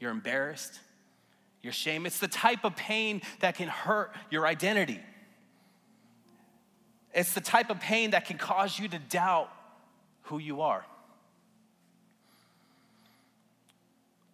You're 0.00 0.10
embarrassed. 0.10 0.80
You're 1.62 1.72
shame. 1.72 2.06
It's 2.06 2.18
the 2.18 2.28
type 2.28 2.64
of 2.64 2.74
pain 2.76 3.22
that 3.40 3.54
can 3.54 3.68
hurt 3.68 4.14
your 4.30 4.46
identity. 4.46 5.00
It's 7.14 7.34
the 7.34 7.40
type 7.40 7.70
of 7.70 7.78
pain 7.78 8.12
that 8.12 8.26
can 8.26 8.38
cause 8.38 8.78
you 8.78 8.88
to 8.88 8.98
doubt 8.98 9.50
who 10.22 10.38
you 10.38 10.62
are. 10.62 10.84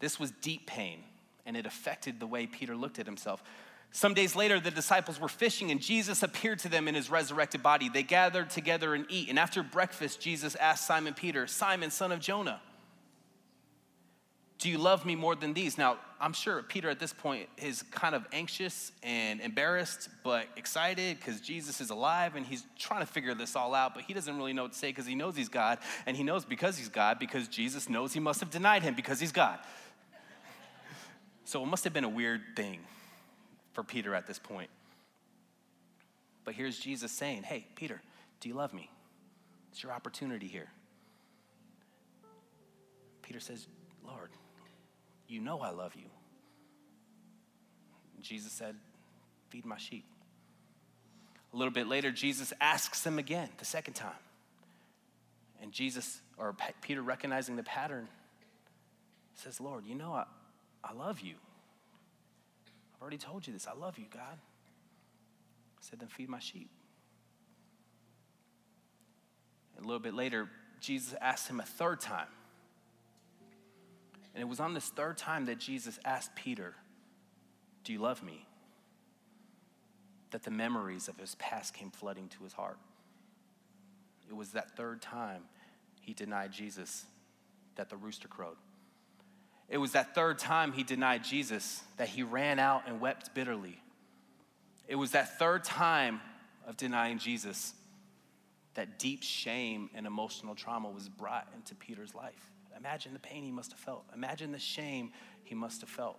This 0.00 0.18
was 0.18 0.30
deep 0.30 0.66
pain, 0.66 1.00
and 1.44 1.56
it 1.56 1.66
affected 1.66 2.20
the 2.20 2.26
way 2.26 2.46
Peter 2.46 2.76
looked 2.76 2.98
at 2.98 3.06
himself. 3.06 3.42
Some 3.90 4.14
days 4.14 4.36
later, 4.36 4.60
the 4.60 4.70
disciples 4.70 5.18
were 5.18 5.28
fishing, 5.28 5.70
and 5.70 5.80
Jesus 5.80 6.22
appeared 6.22 6.60
to 6.60 6.68
them 6.68 6.88
in 6.88 6.94
his 6.94 7.10
resurrected 7.10 7.62
body. 7.62 7.88
They 7.88 8.02
gathered 8.02 8.50
together 8.50 8.94
and 8.94 9.06
eat. 9.08 9.28
And 9.28 9.38
after 9.38 9.62
breakfast, 9.62 10.20
Jesus 10.20 10.54
asked 10.56 10.86
Simon 10.86 11.14
Peter, 11.14 11.46
Simon, 11.46 11.90
son 11.90 12.12
of 12.12 12.20
Jonah, 12.20 12.60
do 14.58 14.68
you 14.68 14.78
love 14.78 15.06
me 15.06 15.14
more 15.14 15.36
than 15.36 15.54
these? 15.54 15.78
Now, 15.78 15.98
I'm 16.20 16.32
sure 16.32 16.62
Peter 16.64 16.90
at 16.90 16.98
this 16.98 17.12
point 17.12 17.48
is 17.58 17.82
kind 17.84 18.14
of 18.14 18.26
anxious 18.32 18.90
and 19.04 19.40
embarrassed, 19.40 20.08
but 20.24 20.48
excited 20.56 21.18
because 21.18 21.40
Jesus 21.40 21.80
is 21.80 21.90
alive 21.90 22.34
and 22.34 22.44
he's 22.44 22.64
trying 22.76 23.00
to 23.00 23.06
figure 23.06 23.34
this 23.34 23.54
all 23.54 23.72
out, 23.72 23.94
but 23.94 24.02
he 24.02 24.14
doesn't 24.14 24.36
really 24.36 24.52
know 24.52 24.64
what 24.64 24.72
to 24.72 24.78
say 24.78 24.88
because 24.88 25.06
he 25.06 25.14
knows 25.14 25.36
he's 25.36 25.48
God, 25.48 25.78
and 26.06 26.16
he 26.16 26.24
knows 26.24 26.44
because 26.44 26.76
he's 26.76 26.88
God 26.88 27.20
because 27.20 27.46
Jesus 27.46 27.88
knows 27.88 28.12
he 28.12 28.20
must 28.20 28.40
have 28.40 28.50
denied 28.50 28.82
him 28.82 28.94
because 28.94 29.20
he's 29.20 29.30
God. 29.30 29.60
So 31.44 31.62
it 31.62 31.66
must 31.66 31.84
have 31.84 31.92
been 31.92 32.04
a 32.04 32.08
weird 32.08 32.40
thing 32.56 32.80
for 33.74 33.84
Peter 33.84 34.14
at 34.14 34.26
this 34.26 34.40
point. 34.40 34.70
But 36.44 36.54
here's 36.54 36.78
Jesus 36.78 37.12
saying, 37.12 37.44
Hey, 37.44 37.66
Peter, 37.76 38.02
do 38.40 38.48
you 38.48 38.56
love 38.56 38.74
me? 38.74 38.90
It's 39.70 39.82
your 39.82 39.92
opportunity 39.92 40.48
here. 40.48 40.68
Peter 43.22 43.38
says, 43.38 43.68
Lord, 44.06 44.30
you 45.26 45.40
know 45.40 45.60
I 45.60 45.70
love 45.70 45.94
you. 45.94 46.08
Jesus 48.20 48.52
said, 48.52 48.74
Feed 49.50 49.64
my 49.64 49.78
sheep. 49.78 50.04
A 51.54 51.56
little 51.56 51.72
bit 51.72 51.86
later, 51.86 52.10
Jesus 52.10 52.52
asks 52.60 53.06
him 53.06 53.18
again, 53.18 53.48
the 53.58 53.64
second 53.64 53.94
time. 53.94 54.12
And 55.62 55.72
Jesus, 55.72 56.20
or 56.36 56.54
Peter 56.82 57.00
recognizing 57.00 57.56
the 57.56 57.62
pattern, 57.62 58.08
says, 59.34 59.60
Lord, 59.60 59.86
you 59.86 59.94
know 59.94 60.12
I, 60.12 60.24
I 60.84 60.92
love 60.92 61.20
you. 61.20 61.34
I've 62.94 63.02
already 63.02 63.16
told 63.16 63.46
you 63.46 63.52
this. 63.52 63.66
I 63.66 63.78
love 63.78 63.98
you, 63.98 64.04
God. 64.12 64.22
I 64.22 65.80
said, 65.80 66.00
then 66.00 66.08
feed 66.08 66.28
my 66.28 66.40
sheep. 66.40 66.68
A 69.78 69.80
little 69.80 70.00
bit 70.00 70.14
later, 70.14 70.48
Jesus 70.80 71.14
asked 71.20 71.48
him 71.48 71.60
a 71.60 71.64
third 71.64 72.00
time. 72.00 72.26
And 74.38 74.44
it 74.44 74.48
was 74.48 74.60
on 74.60 74.72
this 74.72 74.90
third 74.90 75.18
time 75.18 75.46
that 75.46 75.58
Jesus 75.58 75.98
asked 76.04 76.36
Peter, 76.36 76.76
Do 77.82 77.92
you 77.92 77.98
love 77.98 78.22
me? 78.22 78.46
That 80.30 80.44
the 80.44 80.52
memories 80.52 81.08
of 81.08 81.16
his 81.16 81.34
past 81.34 81.74
came 81.74 81.90
flooding 81.90 82.28
to 82.28 82.44
his 82.44 82.52
heart. 82.52 82.78
It 84.28 84.36
was 84.36 84.50
that 84.50 84.76
third 84.76 85.02
time 85.02 85.42
he 86.00 86.14
denied 86.14 86.52
Jesus 86.52 87.04
that 87.74 87.90
the 87.90 87.96
rooster 87.96 88.28
crowed. 88.28 88.54
It 89.68 89.78
was 89.78 89.90
that 89.90 90.14
third 90.14 90.38
time 90.38 90.72
he 90.72 90.84
denied 90.84 91.24
Jesus 91.24 91.82
that 91.96 92.06
he 92.08 92.22
ran 92.22 92.60
out 92.60 92.84
and 92.86 93.00
wept 93.00 93.34
bitterly. 93.34 93.82
It 94.86 94.94
was 94.94 95.10
that 95.10 95.36
third 95.40 95.64
time 95.64 96.20
of 96.64 96.76
denying 96.76 97.18
Jesus 97.18 97.74
that 98.74 99.00
deep 99.00 99.24
shame 99.24 99.90
and 99.96 100.06
emotional 100.06 100.54
trauma 100.54 100.88
was 100.88 101.08
brought 101.08 101.48
into 101.56 101.74
Peter's 101.74 102.14
life. 102.14 102.52
Imagine 102.78 103.12
the 103.12 103.18
pain 103.18 103.42
he 103.42 103.50
must 103.50 103.72
have 103.72 103.80
felt. 103.80 104.04
Imagine 104.14 104.52
the 104.52 104.58
shame 104.58 105.10
he 105.42 105.54
must 105.54 105.80
have 105.80 105.90
felt. 105.90 106.18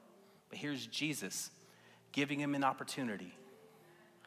But 0.50 0.58
here's 0.58 0.86
Jesus 0.88 1.52
giving 2.12 2.40
him 2.40 2.54
an 2.56 2.64
opportunity. 2.64 3.34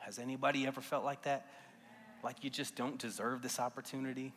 Has 0.00 0.18
anybody 0.18 0.66
ever 0.66 0.80
felt 0.80 1.04
like 1.04 1.22
that? 1.22 1.46
Like 2.24 2.42
you 2.42 2.50
just 2.50 2.74
don't 2.74 2.98
deserve 2.98 3.42
this 3.42 3.60
opportunity? 3.60 4.32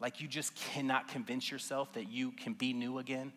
Like 0.00 0.20
you 0.20 0.28
just 0.28 0.54
cannot 0.54 1.08
convince 1.08 1.50
yourself 1.50 1.92
that 1.92 2.10
you 2.10 2.32
can 2.32 2.54
be 2.54 2.72
new 2.72 2.98
again? 2.98 3.32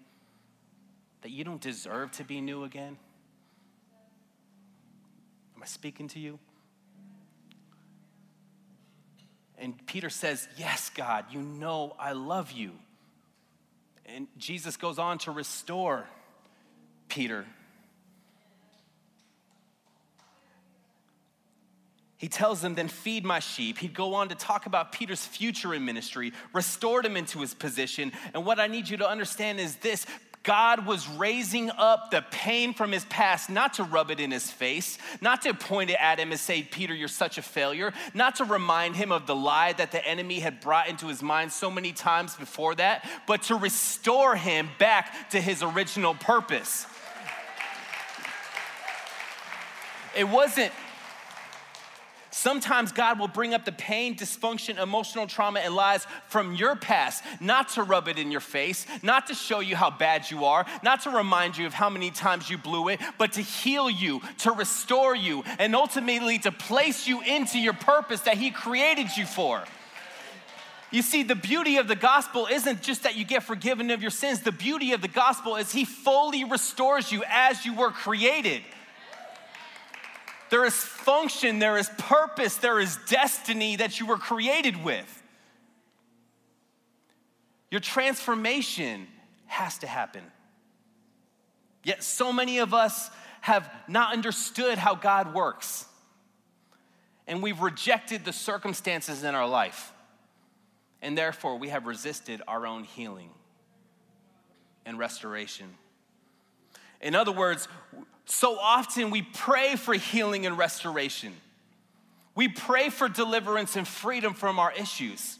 That 1.22 1.32
you 1.32 1.44
don't 1.44 1.62
deserve 1.62 2.12
to 2.14 2.24
be 2.24 2.42
new 2.42 2.64
again? 2.64 2.98
Am 5.56 5.62
I 5.62 5.66
speaking 5.66 6.08
to 6.10 6.20
you? 6.20 6.40
And 9.58 9.86
Peter 9.86 10.10
says, 10.10 10.48
Yes, 10.58 10.90
God, 10.90 11.26
you 11.32 11.40
know 11.40 11.96
I 12.00 12.14
love 12.14 12.52
you. 12.52 12.72
And 14.06 14.28
Jesus 14.38 14.78
goes 14.78 15.00
on 15.00 15.18
to 15.20 15.32
restore 15.32 16.06
Peter. 17.08 17.46
He 22.18 22.28
tells 22.28 22.62
them, 22.62 22.76
then 22.76 22.88
feed 22.88 23.26
my 23.26 23.40
sheep. 23.40 23.80
He'd 23.80 23.96
go 23.96 24.14
on 24.14 24.30
to 24.30 24.36
talk 24.36 24.68
about 24.68 24.92
Peter's 24.92 25.26
future 25.26 25.74
in 25.74 25.86
ministry, 25.86 26.34
restored 26.54 27.04
him 27.04 27.18
into 27.18 27.40
his 27.40 27.56
position. 27.56 28.12
And 28.36 28.46
what 28.46 28.60
I 28.60 28.68
need 28.68 28.88
you 28.90 28.98
to 28.98 29.10
understand 29.10 29.60
is 29.60 29.78
this 29.78 30.06
God 30.44 30.88
was 30.88 31.08
raising 31.08 31.70
up 31.70 32.10
the 32.10 32.24
pain 32.32 32.74
from 32.74 32.92
his 32.92 33.06
past, 33.06 33.50
not 33.50 33.74
to 33.76 33.84
rub 33.84 34.10
it 34.10 34.20
in 34.20 34.32
his 34.32 34.50
face, 34.50 34.98
not 35.22 35.44
to 35.44 35.54
point 35.54 35.92
it 35.92 36.02
at 36.02 36.20
him 36.20 36.32
and 36.32 36.40
say, 36.40 36.64
Peter, 36.64 36.96
you're 36.96 37.08
such 37.08 37.38
a 37.38 37.44
failure, 37.44 37.94
not 38.16 38.38
to 38.38 38.46
remind 38.46 38.96
him 38.96 39.12
of 39.12 39.28
the 39.28 39.36
lie 39.36 39.74
that 39.74 39.92
the 39.92 40.04
enemy 40.04 40.40
had 40.40 40.60
brought 40.60 40.88
into 40.90 41.08
his 41.08 41.22
mind 41.22 41.52
so 41.52 41.70
many 41.70 41.92
times 41.92 42.36
before 42.36 42.74
that, 42.76 43.08
but 43.28 43.44
to 43.44 43.56
restore 43.56 44.36
him 44.36 44.70
back 44.80 45.30
to 45.30 45.40
his 45.40 45.62
original 45.62 46.16
purpose. 46.16 46.88
It 50.18 50.28
wasn't 50.28 50.72
Sometimes 52.32 52.94
God 52.94 53.20
will 53.20 53.28
bring 53.28 53.54
up 53.54 53.66
the 53.66 53.74
pain, 53.74 54.16
dysfunction, 54.16 54.82
emotional 54.82 55.28
trauma, 55.28 55.60
and 55.60 55.76
lies 55.76 56.08
from 56.30 56.56
your 56.56 56.78
past, 56.78 57.24
not 57.42 57.70
to 57.70 57.84
rub 57.84 58.08
it 58.08 58.18
in 58.18 58.32
your 58.32 58.40
face, 58.40 58.86
not 59.04 59.28
to 59.28 59.34
show 59.34 59.60
you 59.60 59.76
how 59.76 59.92
bad 59.92 60.32
you 60.32 60.46
are, 60.46 60.66
not 60.82 61.04
to 61.04 61.10
remind 61.10 61.58
you 61.58 61.66
of 61.66 61.74
how 61.74 61.90
many 61.90 62.10
times 62.10 62.50
you 62.50 62.58
blew 62.58 62.88
it, 62.88 63.02
but 63.18 63.34
to 63.34 63.42
heal 63.42 63.90
you, 63.90 64.22
to 64.40 64.52
restore 64.52 65.14
you, 65.14 65.44
and 65.60 65.76
ultimately 65.76 66.40
to 66.40 66.54
place 66.54 67.06
you 67.06 67.22
into 67.22 67.60
your 67.60 67.74
purpose 67.74 68.22
that 68.22 68.38
He 68.38 68.50
created 68.50 69.16
you 69.18 69.26
for. 69.26 69.64
You 70.90 71.02
see, 71.02 71.24
the 71.24 71.36
beauty 71.36 71.78
of 71.78 71.88
the 71.88 71.96
gospel 71.96 72.48
isn't 72.52 72.82
just 72.82 73.04
that 73.04 73.16
you 73.16 73.26
get 73.26 73.44
forgiven 73.44 73.92
of 73.92 74.02
your 74.02 74.12
sins. 74.12 74.42
The 74.42 74.52
beauty 74.52 74.94
of 74.94 75.02
the 75.02 75.08
gospel 75.08 75.58
is 75.58 75.72
He 75.72 75.84
fully 75.84 76.46
restores 76.46 77.12
you 77.12 77.24
as 77.28 77.66
you 77.66 77.74
were 77.74 77.92
created. 77.92 78.62
There 80.52 80.66
is 80.66 80.76
function, 80.76 81.60
there 81.60 81.78
is 81.78 81.90
purpose, 81.98 82.58
there 82.58 82.78
is 82.78 82.98
destiny 83.08 83.78
that 83.78 84.02
you 84.02 84.06
were 84.06 84.18
created 84.18 84.84
with. 84.84 85.24
Your 87.72 87.80
transformation 87.80 89.08
has 89.46 89.78
to 89.78 89.88
happen. 89.88 90.24
Yet, 91.86 92.04
so 92.04 92.34
many 92.34 92.60
of 92.60 92.74
us 92.74 93.10
have 93.40 93.72
not 93.88 94.12
understood 94.12 94.78
how 94.78 94.94
God 94.94 95.34
works, 95.34 95.86
and 97.28 97.42
we've 97.42 97.62
rejected 97.62 98.26
the 98.26 98.34
circumstances 98.34 99.24
in 99.24 99.34
our 99.34 99.48
life, 99.48 99.94
and 101.02 101.18
therefore 101.18 101.58
we 101.58 101.70
have 101.70 101.86
resisted 101.88 102.42
our 102.46 102.68
own 102.68 102.84
healing 102.84 103.30
and 104.86 105.00
restoration. 105.00 105.76
In 107.00 107.16
other 107.16 107.32
words, 107.32 107.70
so 108.32 108.58
often 108.58 109.10
we 109.10 109.24
pray 109.24 109.76
for 109.76 109.94
healing 109.94 110.46
and 110.46 110.58
restoration. 110.58 111.34
We 112.34 112.48
pray 112.48 112.90
for 112.90 113.10
deliverance 113.10 113.76
and 113.76 113.86
freedom 113.86 114.34
from 114.34 114.58
our 114.58 114.72
issues, 114.72 115.38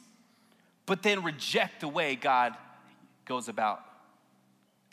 but 0.86 1.02
then 1.02 1.24
reject 1.24 1.80
the 1.80 1.88
way 1.88 2.18
God 2.18 2.54
goes 3.24 3.48
about 3.48 3.80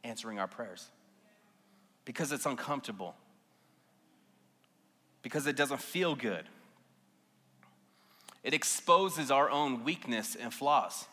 answering 0.05 0.39
our 0.39 0.47
prayers 0.47 0.87
because 2.05 2.31
it's 2.31 2.47
uncomfortable, 2.47 3.17
because 5.23 5.49
it 5.49 5.57
doesn't 5.57 5.83
feel 5.83 6.15
good. 6.15 6.45
It 8.45 8.55
exposes 8.55 9.33
our 9.33 9.51
own 9.51 9.83
weakness 9.83 10.37
and 10.37 10.55
flaws. 10.55 11.05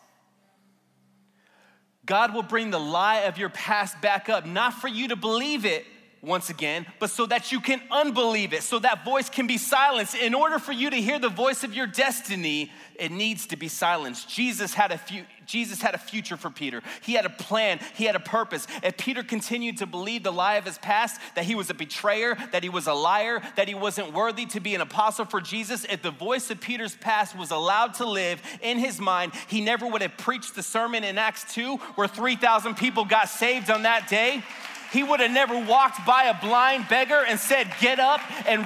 God 2.06 2.32
will 2.32 2.44
bring 2.44 2.70
the 2.70 2.78
lie 2.78 3.22
of 3.22 3.38
your 3.38 3.48
past 3.48 4.00
back 4.00 4.28
up, 4.28 4.46
not 4.46 4.74
for 4.74 4.86
you 4.86 5.08
to 5.08 5.16
believe 5.16 5.64
it 5.64 5.84
once 6.26 6.50
again, 6.50 6.84
but 6.98 7.08
so 7.08 7.24
that 7.24 7.52
you 7.52 7.60
can 7.60 7.80
unbelieve 7.90 8.52
it, 8.52 8.62
so 8.62 8.80
that 8.80 9.04
voice 9.04 9.30
can 9.30 9.46
be 9.46 9.56
silenced. 9.56 10.16
In 10.16 10.34
order 10.34 10.58
for 10.58 10.72
you 10.72 10.90
to 10.90 10.96
hear 10.96 11.18
the 11.20 11.28
voice 11.28 11.62
of 11.62 11.72
your 11.72 11.86
destiny, 11.86 12.72
it 12.98 13.12
needs 13.12 13.46
to 13.46 13.56
be 13.56 13.68
silenced. 13.68 14.28
Jesus 14.28 14.74
had 14.74 14.90
a 14.90 14.98
few, 14.98 15.24
Jesus 15.46 15.80
had 15.80 15.94
a 15.94 15.98
future 15.98 16.36
for 16.36 16.50
Peter. 16.50 16.82
He 17.02 17.12
had 17.12 17.24
a 17.24 17.30
plan, 17.30 17.78
he 17.94 18.04
had 18.04 18.16
a 18.16 18.20
purpose. 18.20 18.66
If 18.82 18.96
Peter 18.96 19.22
continued 19.22 19.78
to 19.78 19.86
believe 19.86 20.24
the 20.24 20.32
lie 20.32 20.54
of 20.54 20.64
his 20.64 20.78
past, 20.78 21.20
that 21.36 21.44
he 21.44 21.54
was 21.54 21.70
a 21.70 21.74
betrayer, 21.74 22.36
that 22.50 22.64
he 22.64 22.68
was 22.68 22.88
a 22.88 22.94
liar, 22.94 23.40
that 23.54 23.68
he 23.68 23.74
wasn't 23.74 24.12
worthy 24.12 24.46
to 24.46 24.60
be 24.60 24.74
an 24.74 24.80
apostle 24.80 25.24
for 25.24 25.40
Jesus, 25.40 25.84
if 25.88 26.02
the 26.02 26.10
voice 26.10 26.50
of 26.50 26.60
Peter's 26.60 26.96
past 26.96 27.38
was 27.38 27.52
allowed 27.52 27.94
to 27.94 28.04
live 28.04 28.42
in 28.62 28.78
his 28.78 29.00
mind, 29.00 29.32
he 29.46 29.60
never 29.60 29.86
would 29.86 30.02
have 30.02 30.16
preached 30.16 30.56
the 30.56 30.62
sermon 30.62 31.04
in 31.04 31.18
Acts 31.18 31.54
2 31.54 31.76
where 31.94 32.08
3,000 32.08 32.74
people 32.76 33.04
got 33.04 33.28
saved 33.28 33.70
on 33.70 33.82
that 33.82 34.08
day. 34.08 34.42
He 34.92 35.02
would 35.02 35.20
have 35.20 35.30
never 35.30 35.58
walked 35.58 36.06
by 36.06 36.24
a 36.24 36.40
blind 36.40 36.88
beggar 36.88 37.24
and 37.26 37.38
said, 37.38 37.72
"Get 37.80 37.98
up 37.98 38.20
and, 38.46 38.64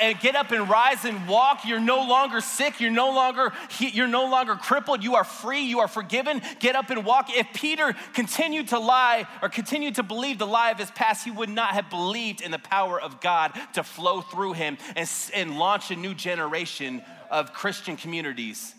and 0.00 0.18
get 0.20 0.36
up 0.36 0.50
and 0.50 0.68
rise 0.68 1.04
and 1.04 1.28
walk. 1.28 1.64
You're 1.64 1.80
no 1.80 2.06
longer 2.06 2.40
sick. 2.40 2.80
You're 2.80 2.90
no 2.90 3.10
longer 3.10 3.52
you're 3.78 4.08
no 4.08 4.26
longer 4.26 4.56
crippled. 4.56 5.04
You 5.04 5.14
are 5.16 5.24
free. 5.24 5.62
You 5.62 5.80
are 5.80 5.88
forgiven. 5.88 6.42
Get 6.58 6.74
up 6.76 6.90
and 6.90 7.04
walk." 7.04 7.28
If 7.30 7.52
Peter 7.52 7.94
continued 8.14 8.68
to 8.68 8.78
lie 8.78 9.26
or 9.42 9.48
continued 9.48 9.96
to 9.96 10.02
believe 10.02 10.38
the 10.38 10.46
lie 10.46 10.70
of 10.70 10.78
his 10.78 10.90
past, 10.90 11.24
he 11.24 11.30
would 11.30 11.50
not 11.50 11.70
have 11.70 11.90
believed 11.90 12.40
in 12.40 12.50
the 12.50 12.58
power 12.58 13.00
of 13.00 13.20
God 13.20 13.52
to 13.74 13.82
flow 13.82 14.20
through 14.20 14.54
him 14.54 14.78
and, 14.96 15.08
and 15.34 15.58
launch 15.58 15.90
a 15.90 15.96
new 15.96 16.14
generation 16.14 17.02
of 17.30 17.52
Christian 17.52 17.96
communities. 17.96 18.74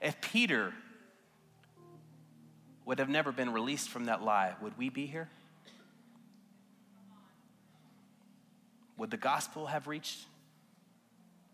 If 0.00 0.20
Peter 0.20 0.72
would 2.84 2.98
have 2.98 3.08
never 3.08 3.32
been 3.32 3.52
released 3.52 3.88
from 3.88 4.06
that 4.06 4.22
lie, 4.22 4.54
would 4.60 4.76
we 4.76 4.90
be 4.90 5.06
here? 5.06 5.28
Would 8.96 9.10
the 9.10 9.16
gospel 9.16 9.66
have 9.66 9.86
reached 9.86 10.20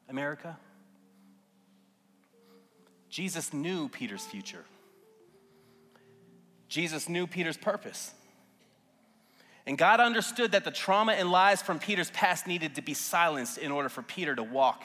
America? 0.08 0.56
Jesus 3.08 3.52
knew 3.52 3.88
Peter's 3.88 4.24
future. 4.24 4.64
Jesus 6.68 7.08
knew 7.08 7.26
Peter's 7.26 7.56
purpose. 7.56 8.12
And 9.66 9.76
God 9.76 10.00
understood 10.00 10.52
that 10.52 10.64
the 10.64 10.70
trauma 10.70 11.12
and 11.12 11.30
lies 11.30 11.60
from 11.60 11.78
Peter's 11.78 12.10
past 12.10 12.46
needed 12.46 12.76
to 12.76 12.82
be 12.82 12.94
silenced 12.94 13.58
in 13.58 13.70
order 13.70 13.88
for 13.88 14.02
Peter 14.02 14.34
to 14.34 14.42
walk 14.42 14.84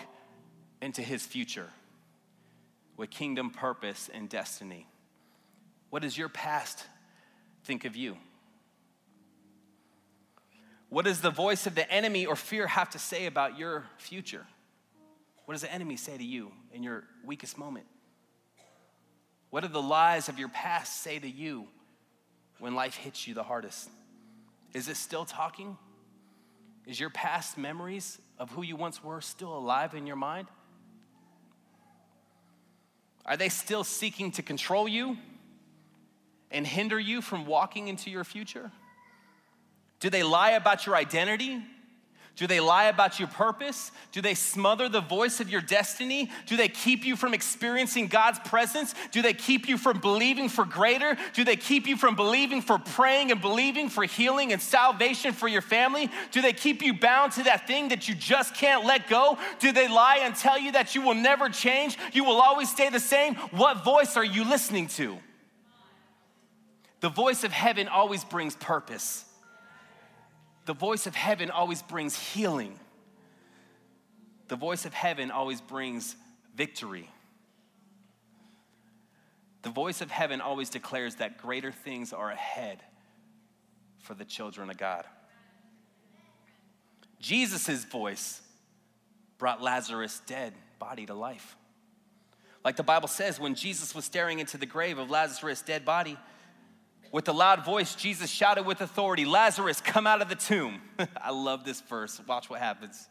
into 0.82 1.02
his 1.02 1.26
future 1.26 1.70
with 2.98 3.10
kingdom 3.10 3.50
purpose 3.50 4.10
and 4.13 4.28
destiny. 4.28 4.88
What 5.89 6.02
does 6.02 6.18
your 6.18 6.30
past 6.30 6.84
think 7.63 7.86
of 7.86 7.96
you? 7.96 8.18
What 10.95 11.03
does 11.03 11.19
the 11.19 11.29
voice 11.29 11.67
of 11.67 11.75
the 11.75 11.91
enemy 11.91 12.25
or 12.25 12.38
fear 12.38 12.67
have 12.67 12.91
to 12.91 12.99
say 12.99 13.25
about 13.25 13.58
your 13.58 13.84
future? 13.97 14.45
What 15.43 15.53
does 15.53 15.62
the 15.62 15.73
enemy 15.73 15.97
say 15.97 16.17
to 16.17 16.23
you 16.23 16.53
in 16.71 16.84
your 16.84 17.03
weakest 17.25 17.58
moment? 17.58 17.86
What 19.49 19.63
do 19.63 19.67
the 19.67 19.81
lies 19.81 20.29
of 20.29 20.39
your 20.39 20.47
past 20.47 21.01
say 21.01 21.19
to 21.19 21.29
you 21.29 21.67
when 22.60 22.75
life 22.75 22.95
hits 22.95 23.27
you 23.27 23.34
the 23.34 23.43
hardest? 23.43 23.89
Is 24.73 24.88
it 24.88 24.95
still 24.95 25.25
talking? 25.25 25.77
Is 26.86 26.97
your 26.97 27.10
past 27.10 27.58
memories 27.58 28.17
of 28.39 28.49
who 28.51 28.63
you 28.63 28.77
once 28.77 29.03
were 29.03 29.19
still 29.19 29.53
alive 29.53 29.95
in 29.95 30.08
your 30.08 30.15
mind? 30.15 30.47
Are 33.25 33.36
they 33.36 33.49
still 33.49 33.84
seeking 33.84 34.31
to 34.31 34.41
control 34.41 34.88
you 34.88 35.17
and 36.51 36.65
hinder 36.65 36.97
you 36.97 37.21
from 37.21 37.45
walking 37.45 37.89
into 37.89 38.10
your 38.10 38.23
future? 38.23 38.71
Do 39.99 40.10
they 40.10 40.23
lie 40.23 40.51
about 40.51 40.86
your 40.86 40.95
identity? 40.95 41.62
Do 42.36 42.47
they 42.47 42.60
lie 42.60 42.86
about 42.86 43.17
your 43.17 43.29
purpose? 43.29 43.93
Do 44.12 44.21
they 44.21 44.34
smother 44.34 44.89
the 44.89 44.99
voice 44.99 45.39
of 45.39 45.49
your 45.49 45.62
destiny? 45.62 46.29
Do 46.47 46.58
they 46.58 46.67
keep 46.67 47.05
you 47.05 47.15
from 47.15 47.34
experiencing 47.34 48.08
God's 48.08 48.39
presence? 48.39 48.93
Do 49.12 49.21
they 49.21 49.34
keep 49.34 49.69
you 49.69 49.77
from 49.77 50.01
believing 50.01 50.49
for 50.49 50.65
greater? 50.65 51.15
Do 51.34 51.45
they 51.45 51.55
keep 51.55 51.88
you 51.88 51.95
from 51.95 52.17
believing 52.17 52.62
for 52.62 52.77
praying 52.77 53.31
and 53.31 53.39
believing 53.39 53.88
for 53.88 54.03
healing 54.03 54.51
and 54.51 54.62
salvation 54.62 55.31
for 55.31 55.47
your 55.47 55.62
family? 55.62 56.10
Do 56.31 56.41
they 56.41 56.51
keep 56.51 56.81
you 56.81 56.93
bound 56.93 57.31
to 57.34 57.43
that 57.43 57.67
thing 57.67 57.88
that 57.89 58.10
you 58.10 58.15
just 58.15 58.53
can't 58.53 58.84
let 58.84 59.08
go? 59.08 59.38
Do 59.60 59.71
they 59.71 59.88
lie 59.88 60.19
and 60.21 60.36
tell 60.36 60.60
you 60.60 60.73
that 60.73 60.93
you 60.93 61.03
will 61.03 61.13
never 61.15 61.47
change? 61.47 61.97
You 62.12 62.25
will 62.25 62.41
always 62.41 62.69
stay 62.69 62.89
the 62.89 62.99
same? 62.99 63.36
What 63.51 63.86
voice 63.86 64.17
are 64.17 64.25
you 64.25 64.43
listening 64.43 64.88
to? 64.88 65.17
The 66.99 67.10
voice 67.10 67.45
of 67.45 67.53
heaven 67.53 67.88
always 67.88 68.25
brings 68.25 68.58
purpose 68.58 69.23
the 70.65 70.73
voice 70.73 71.08
of 71.08 71.15
heaven 71.15 71.51
always 71.51 71.82
brings 71.82 72.17
healing. 72.17 72.80
The 74.47 74.56
voice 74.56 74.86
of 74.86 74.93
heaven 74.93 75.32
always 75.32 75.62
brings 75.62 76.15
victory. 76.56 77.10
The 79.62 79.69
voice 79.69 80.01
of 80.01 80.12
heaven 80.12 80.41
always 80.41 80.69
declares 80.69 81.15
that 81.15 81.38
greater 81.38 81.71
things 81.71 82.13
are 82.13 82.30
ahead 82.30 82.84
for 83.99 84.13
the 84.13 84.25
children 84.25 84.69
of 84.69 84.78
God. 84.78 85.06
Jesus' 87.19 87.84
voice 87.86 88.41
brought 89.39 89.62
Lazarus' 89.62 90.21
dead 90.28 90.54
body 90.78 91.06
to 91.08 91.15
life. 91.15 91.56
Like 92.63 92.75
the 92.75 92.84
Bible 92.84 93.08
says, 93.08 93.39
when 93.39 93.56
Jesus 93.56 93.95
was 93.95 94.06
staring 94.06 94.39
into 94.39 94.58
the 94.58 94.65
grave 94.65 94.97
of 94.97 95.10
Lazarus' 95.10 95.62
dead 95.62 95.86
body, 95.86 96.17
with 97.15 97.28
a 97.30 97.32
loud 97.32 97.63
voice, 97.63 97.95
Jesus 97.95 98.30
shouted 98.30 98.65
with 98.65 98.82
authority, 98.82 99.23
Lazarus, 99.23 99.80
come 99.80 100.06
out 100.06 100.21
of 100.21 100.28
the 100.28 100.36
tomb. 100.36 100.82
I 101.15 101.32
love 101.32 101.63
this 101.63 101.80
verse. 101.80 102.19
Watch 102.28 102.49
what 102.49 102.60
happens. 102.60 103.08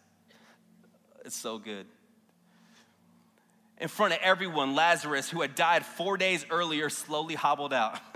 It's 1.25 1.35
so 1.35 1.57
good. 1.57 1.87
In 3.79 3.88
front 3.88 4.12
of 4.12 4.19
everyone, 4.21 4.75
Lazarus, 4.75 5.31
who 5.31 5.40
had 5.40 5.55
died 5.55 5.87
four 5.87 6.19
days 6.19 6.45
earlier, 6.51 6.90
slowly 6.90 7.35
hobbled 7.35 7.73
out. 7.73 7.99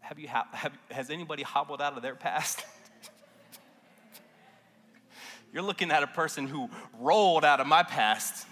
have 0.00 0.18
you, 0.18 0.26
have, 0.26 0.72
has 0.90 1.10
anybody 1.10 1.44
hobbled 1.44 1.80
out 1.80 1.96
of 1.96 2.02
their 2.02 2.16
past? 2.16 2.64
You're 5.52 5.62
looking 5.62 5.92
at 5.92 6.02
a 6.02 6.08
person 6.08 6.48
who 6.48 6.68
rolled 6.98 7.44
out 7.44 7.60
of 7.60 7.68
my 7.68 7.84
past. 7.84 8.48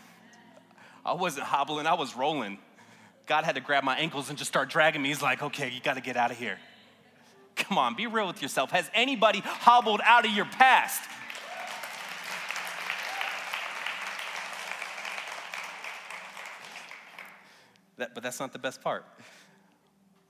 I 1.04 1.14
wasn't 1.14 1.46
hobbling, 1.46 1.86
I 1.86 1.94
was 1.94 2.16
rolling. 2.16 2.58
God 3.26 3.44
had 3.44 3.54
to 3.54 3.60
grab 3.60 3.84
my 3.84 3.96
ankles 3.96 4.28
and 4.28 4.36
just 4.36 4.50
start 4.50 4.70
dragging 4.70 5.02
me. 5.02 5.08
He's 5.08 5.22
like, 5.22 5.42
okay, 5.42 5.70
you 5.70 5.80
got 5.80 5.94
to 5.94 6.00
get 6.00 6.16
out 6.16 6.30
of 6.30 6.38
here. 6.38 6.58
Come 7.56 7.78
on, 7.78 7.94
be 7.94 8.06
real 8.06 8.26
with 8.26 8.42
yourself. 8.42 8.70
Has 8.70 8.90
anybody 8.94 9.40
hobbled 9.40 10.00
out 10.04 10.24
of 10.24 10.32
your 10.32 10.46
past? 10.46 11.02
That, 17.98 18.14
but 18.14 18.22
that's 18.22 18.40
not 18.40 18.52
the 18.52 18.58
best 18.58 18.80
part. 18.82 19.04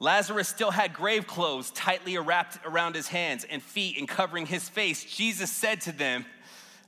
Lazarus 0.00 0.48
still 0.48 0.70
had 0.70 0.92
grave 0.92 1.26
clothes 1.26 1.70
tightly 1.70 2.16
wrapped 2.18 2.58
around 2.66 2.94
his 2.94 3.06
hands 3.06 3.44
and 3.48 3.62
feet 3.62 3.98
and 3.98 4.08
covering 4.08 4.46
his 4.46 4.68
face. 4.68 5.04
Jesus 5.04 5.52
said 5.52 5.82
to 5.82 5.92
them, 5.92 6.24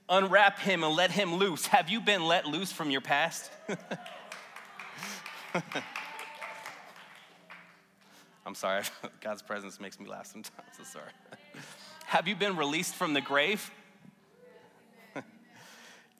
unwrap 0.08 0.58
him 0.58 0.84
and 0.84 0.94
let 0.94 1.10
him 1.10 1.34
loose. 1.34 1.66
Have 1.66 1.88
you 1.88 2.00
been 2.00 2.24
let 2.26 2.46
loose 2.46 2.72
from 2.72 2.90
your 2.90 3.00
past? 3.00 3.50
I'm 8.44 8.54
sorry, 8.54 8.82
God's 9.20 9.42
presence 9.42 9.80
makes 9.80 9.98
me 10.00 10.06
laugh 10.08 10.26
sometimes. 10.26 10.68
I'm 10.78 10.84
sorry. 10.84 11.10
Have 12.06 12.28
you 12.28 12.36
been 12.36 12.56
released 12.56 12.94
from 12.94 13.14
the 13.14 13.20
grave? 13.20 13.70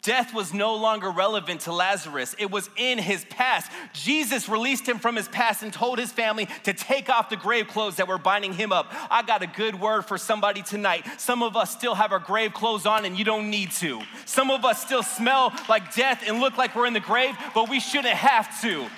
Death 0.02 0.34
was 0.34 0.52
no 0.52 0.74
longer 0.74 1.12
relevant 1.12 1.60
to 1.60 1.72
Lazarus. 1.72 2.34
It 2.36 2.50
was 2.50 2.68
in 2.76 2.98
his 2.98 3.24
past. 3.26 3.70
Jesus 3.92 4.48
released 4.48 4.84
him 4.84 4.98
from 4.98 5.14
his 5.14 5.28
past 5.28 5.62
and 5.62 5.72
told 5.72 6.00
his 6.00 6.10
family 6.10 6.48
to 6.64 6.72
take 6.74 7.08
off 7.08 7.30
the 7.30 7.36
grave 7.36 7.68
clothes 7.68 7.96
that 7.96 8.08
were 8.08 8.18
binding 8.18 8.52
him 8.52 8.72
up. 8.72 8.92
I 9.12 9.22
got 9.22 9.42
a 9.42 9.46
good 9.46 9.78
word 9.78 10.02
for 10.02 10.18
somebody 10.18 10.60
tonight. 10.62 11.06
Some 11.18 11.40
of 11.44 11.56
us 11.56 11.70
still 11.70 11.94
have 11.94 12.10
our 12.10 12.18
grave 12.18 12.52
clothes 12.52 12.84
on 12.84 13.04
and 13.04 13.16
you 13.16 13.24
don't 13.24 13.48
need 13.48 13.70
to. 13.72 14.02
Some 14.26 14.50
of 14.50 14.64
us 14.64 14.82
still 14.84 15.04
smell 15.04 15.52
like 15.68 15.94
death 15.94 16.24
and 16.26 16.40
look 16.40 16.58
like 16.58 16.74
we're 16.74 16.86
in 16.86 16.94
the 16.94 17.00
grave, 17.00 17.36
but 17.54 17.70
we 17.70 17.78
shouldn't 17.78 18.16
have 18.16 18.60
to. 18.62 18.88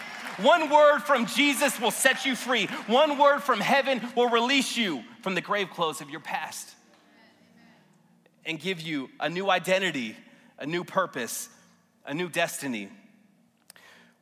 One 0.42 0.70
word 0.70 1.00
from 1.00 1.26
Jesus 1.26 1.78
will 1.78 1.90
set 1.90 2.24
you 2.24 2.34
free. 2.34 2.64
One 2.86 3.18
word 3.18 3.42
from 3.42 3.60
heaven 3.60 4.00
will 4.16 4.30
release 4.30 4.74
you 4.74 5.04
from 5.20 5.34
the 5.34 5.42
grave 5.42 5.68
clothes 5.68 6.00
of 6.00 6.08
your 6.08 6.20
past 6.20 6.70
and 8.46 8.58
give 8.58 8.80
you 8.80 9.10
a 9.20 9.28
new 9.28 9.50
identity 9.50 10.16
a 10.58 10.66
new 10.66 10.84
purpose, 10.84 11.48
a 12.04 12.14
new 12.14 12.28
destiny. 12.28 12.88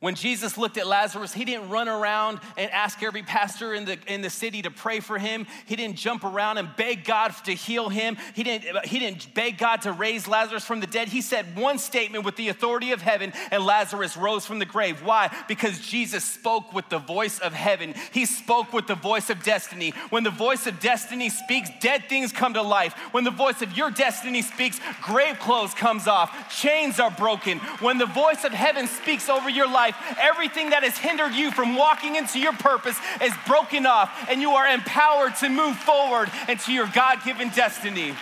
When 0.03 0.15
Jesus 0.15 0.57
looked 0.57 0.77
at 0.77 0.85
Lazarus, 0.85 1.31
he 1.31 1.45
didn't 1.45 1.69
run 1.69 1.87
around 1.87 2.41
and 2.57 2.69
ask 2.71 3.01
every 3.01 3.23
pastor 3.23 3.73
in 3.73 3.85
the, 3.85 3.97
in 4.05 4.21
the 4.21 4.29
city 4.29 4.61
to 4.63 4.69
pray 4.69 4.99
for 4.99 5.17
him. 5.17 5.47
He 5.65 5.77
didn't 5.77 5.95
jump 5.95 6.25
around 6.25 6.57
and 6.57 6.67
beg 6.75 7.05
God 7.05 7.33
to 7.45 7.53
heal 7.53 7.87
him. 7.87 8.17
He 8.35 8.43
didn't, 8.43 8.85
he 8.85 8.99
didn't 8.99 9.33
beg 9.33 9.57
God 9.57 9.83
to 9.83 9.93
raise 9.93 10.27
Lazarus 10.27 10.65
from 10.65 10.81
the 10.81 10.87
dead. 10.87 11.07
He 11.07 11.21
said 11.21 11.55
one 11.57 11.77
statement 11.77 12.25
with 12.25 12.35
the 12.35 12.49
authority 12.49 12.91
of 12.91 13.01
heaven, 13.01 13.31
and 13.49 13.65
Lazarus 13.65 14.17
rose 14.17 14.45
from 14.45 14.59
the 14.59 14.65
grave. 14.65 15.01
Why? 15.05 15.33
Because 15.47 15.79
Jesus 15.79 16.25
spoke 16.25 16.73
with 16.73 16.89
the 16.89 16.99
voice 16.99 17.39
of 17.39 17.53
heaven. 17.53 17.95
He 18.11 18.25
spoke 18.25 18.73
with 18.73 18.87
the 18.87 18.95
voice 18.95 19.29
of 19.29 19.41
destiny. 19.41 19.91
When 20.09 20.25
the 20.25 20.31
voice 20.31 20.67
of 20.67 20.81
destiny 20.81 21.29
speaks, 21.29 21.69
dead 21.79 22.09
things 22.09 22.33
come 22.33 22.55
to 22.55 22.61
life. 22.61 22.93
When 23.13 23.23
the 23.23 23.31
voice 23.31 23.61
of 23.61 23.77
your 23.77 23.89
destiny 23.89 24.41
speaks, 24.41 24.81
grave 25.01 25.39
clothes 25.39 25.73
comes 25.73 26.07
off, 26.07 26.53
chains 26.53 26.99
are 26.99 27.11
broken. 27.11 27.59
When 27.79 27.99
the 27.99 28.05
voice 28.05 28.43
of 28.43 28.51
heaven 28.51 28.87
speaks 28.87 29.29
over 29.29 29.49
your 29.49 29.71
life, 29.71 29.92
life, 29.93 30.17
everything 30.19 30.71
that 30.71 30.83
has 30.83 30.97
hindered 30.97 31.33
you 31.33 31.51
from 31.51 31.75
walking 31.75 32.15
into 32.15 32.39
your 32.39 32.53
purpose 32.53 32.97
is 33.21 33.33
broken 33.47 33.85
off, 33.85 34.11
and 34.29 34.41
you 34.41 34.51
are 34.51 34.67
empowered 34.67 35.35
to 35.37 35.49
move 35.49 35.75
forward 35.77 36.29
into 36.47 36.71
your 36.71 36.87
God 36.87 37.23
given 37.23 37.49
destiny. 37.49 38.13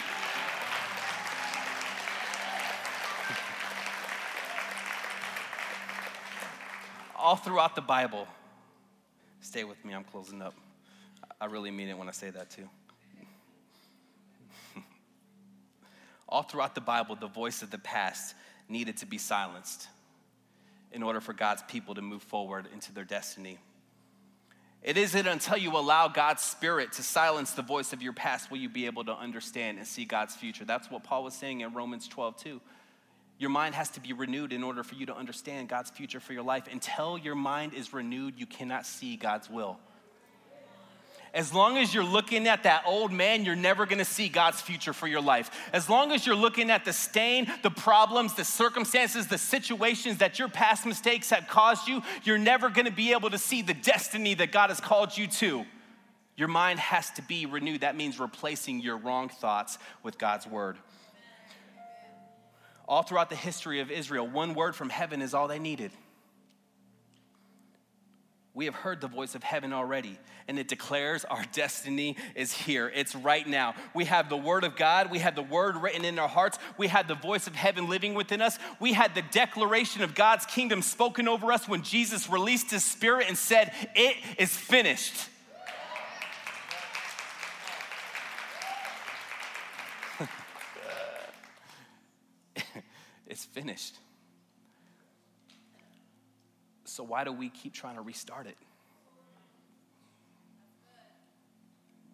All 7.16 7.36
throughout 7.36 7.76
the 7.76 7.82
Bible, 7.82 8.28
stay 9.42 9.64
with 9.64 9.84
me, 9.86 9.94
I'm 9.94 10.04
closing 10.04 10.42
up. 10.42 10.56
I 11.40 11.46
really 11.46 11.72
mean 11.72 11.88
it 11.88 11.98
when 11.98 12.08
I 12.08 12.12
say 12.12 12.32
that 12.32 12.50
too. 12.50 12.68
All 16.30 16.44
throughout 16.44 16.74
the 16.76 16.82
Bible, 16.82 17.16
the 17.16 17.28
voice 17.28 17.62
of 17.62 17.70
the 17.70 17.78
past 17.78 18.36
needed 18.68 18.98
to 18.98 19.06
be 19.06 19.18
silenced 19.18 19.88
in 20.92 21.04
order 21.04 21.22
for 21.22 21.34
God's 21.34 21.64
people 21.64 21.96
to 21.96 22.02
move 22.02 22.22
forward 22.24 22.68
into 22.74 22.94
their 22.94 23.04
destiny. 23.04 23.58
It 24.84 24.98
isn't 24.98 25.28
until 25.28 25.58
you 25.58 25.78
allow 25.78 26.08
God's 26.08 26.42
Spirit 26.42 26.94
to 26.94 27.04
silence 27.04 27.52
the 27.52 27.62
voice 27.62 27.94
of 27.94 28.02
your 28.02 28.14
past 28.14 28.50
will 28.50 28.58
you 28.58 28.70
be 28.70 28.88
able 28.88 29.06
to 29.06 29.16
understand 29.16 29.78
and 29.78 29.86
see 29.86 30.06
God's 30.06 30.36
future. 30.36 30.66
That's 30.66 30.90
what 30.90 31.04
Paul 31.04 31.24
was 31.24 31.36
saying 31.36 31.62
in 31.62 31.74
Romans 31.74 32.08
12, 32.08 32.38
too. 32.38 32.62
Your 33.38 33.52
mind 33.52 33.76
has 33.76 33.90
to 33.92 34.00
be 34.00 34.14
renewed 34.14 34.54
in 34.54 34.64
order 34.64 34.84
for 34.84 34.96
you 34.96 35.06
to 35.08 35.16
understand 35.16 35.70
God's 35.70 35.92
future 35.92 36.20
for 36.20 36.34
your 36.34 36.44
life. 36.44 36.68
Until 36.72 37.18
your 37.18 37.36
mind 37.36 37.74
is 37.74 37.94
renewed, 37.94 38.36
you 38.38 38.48
cannot 38.48 38.86
see 38.86 39.16
God's 39.18 39.50
will. 39.50 39.80
As 41.34 41.54
long 41.54 41.78
as 41.78 41.94
you're 41.94 42.04
looking 42.04 42.46
at 42.46 42.64
that 42.64 42.84
old 42.86 43.12
man, 43.12 43.46
you're 43.46 43.56
never 43.56 43.86
gonna 43.86 44.04
see 44.04 44.28
God's 44.28 44.60
future 44.60 44.92
for 44.92 45.08
your 45.08 45.22
life. 45.22 45.50
As 45.72 45.90
long 45.90 46.12
as 46.12 46.26
you're 46.26 46.36
looking 46.36 46.70
at 46.70 46.84
the 46.84 46.92
stain, 46.92 47.50
the 47.64 47.72
problems, 47.72 48.34
the 48.34 48.44
circumstances, 48.44 49.28
the 49.28 49.38
situations 49.38 50.18
that 50.18 50.40
your 50.40 50.50
past 50.50 50.86
mistakes 50.86 51.30
have 51.30 51.48
caused 51.48 51.88
you, 51.88 52.02
you're 52.24 52.38
never 52.38 52.70
gonna 52.70 52.92
be 52.92 53.14
able 53.14 53.30
to 53.30 53.38
see 53.38 53.62
the 53.62 53.74
destiny 53.74 54.34
that 54.34 54.52
God 54.52 54.72
has 54.72 54.82
called 54.82 55.18
you 55.18 55.26
to. 55.28 55.66
Your 56.36 56.50
mind 56.50 56.80
has 56.80 57.10
to 57.12 57.22
be 57.22 57.46
renewed. 57.46 57.82
That 57.82 57.96
means 57.96 58.20
replacing 58.20 58.82
your 58.82 58.98
wrong 58.98 59.30
thoughts 59.30 59.78
with 60.04 60.18
God's 60.18 60.46
word. 60.46 60.78
All 62.90 63.04
throughout 63.04 63.30
the 63.30 63.38
history 63.38 63.80
of 63.80 63.90
Israel, 63.90 64.28
one 64.28 64.54
word 64.54 64.76
from 64.76 64.90
heaven 64.90 65.22
is 65.22 65.34
all 65.34 65.48
they 65.48 65.60
needed. 65.60 65.92
We 68.54 68.66
have 68.66 68.76
heard 68.76 69.00
the 69.00 69.08
voice 69.08 69.34
of 69.34 69.44
heaven 69.44 69.72
already, 69.72 70.20
and 70.46 70.60
it 70.60 70.68
declares 70.68 71.24
our 71.24 71.46
destiny 71.54 72.18
is 72.36 72.52
here. 72.52 72.92
It's 72.94 73.16
right 73.16 73.48
now. 73.48 73.76
We 73.94 74.04
have 74.06 74.28
the 74.28 74.36
word 74.36 74.66
of 74.66 74.76
God, 74.76 75.10
we 75.10 75.20
have 75.20 75.36
the 75.36 75.42
word 75.42 75.78
written 75.78 76.04
in 76.04 76.20
our 76.20 76.28
hearts, 76.28 76.60
we 76.78 76.88
had 76.88 77.08
the 77.08 77.16
voice 77.16 77.48
of 77.48 77.56
heaven 77.56 77.88
living 77.88 78.14
within 78.14 78.42
us, 78.42 78.60
we 78.82 78.92
had 78.92 79.16
the 79.16 79.22
declaration 79.22 80.02
of 80.02 80.16
God's 80.16 80.46
kingdom 80.46 80.82
spoken 80.82 81.30
over 81.30 81.54
us 81.54 81.70
when 81.70 81.82
Jesus 81.82 82.30
released 82.30 82.72
his 82.72 82.84
spirit 82.84 83.28
and 83.30 83.38
said, 83.38 83.72
It 83.96 84.18
is 84.38 84.54
finished. 84.54 85.30
it's 93.28 93.46
finished. 93.46 93.96
So 97.02 97.06
why 97.06 97.24
do 97.24 97.32
we 97.32 97.50
keep 97.50 97.74
trying 97.74 97.96
to 97.96 98.02
restart 98.04 98.46
it? 98.46 98.58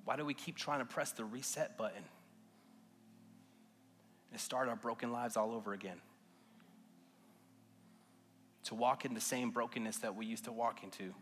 Why 0.05 0.15
do 0.15 0.23
we 0.23 0.33
keep 0.33 0.55
trying 0.55 0.79
to 0.79 0.85
press 0.85 1.11
the 1.11 1.25
reset 1.25 1.77
button 1.77 2.05
and 4.31 4.39
start 4.39 4.69
our 4.69 4.77
broken 4.77 5.11
lives 5.11 5.35
all 5.35 5.51
over 5.51 5.73
again? 5.73 5.97
To 8.63 8.75
walk 8.75 9.03
in 9.03 9.13
the 9.13 9.19
same 9.19 9.51
brokenness 9.51 9.97
that 9.97 10.15
we 10.15 10.25
used 10.25 10.45
to 10.45 10.53
walk 10.53 10.85
into 10.85 11.13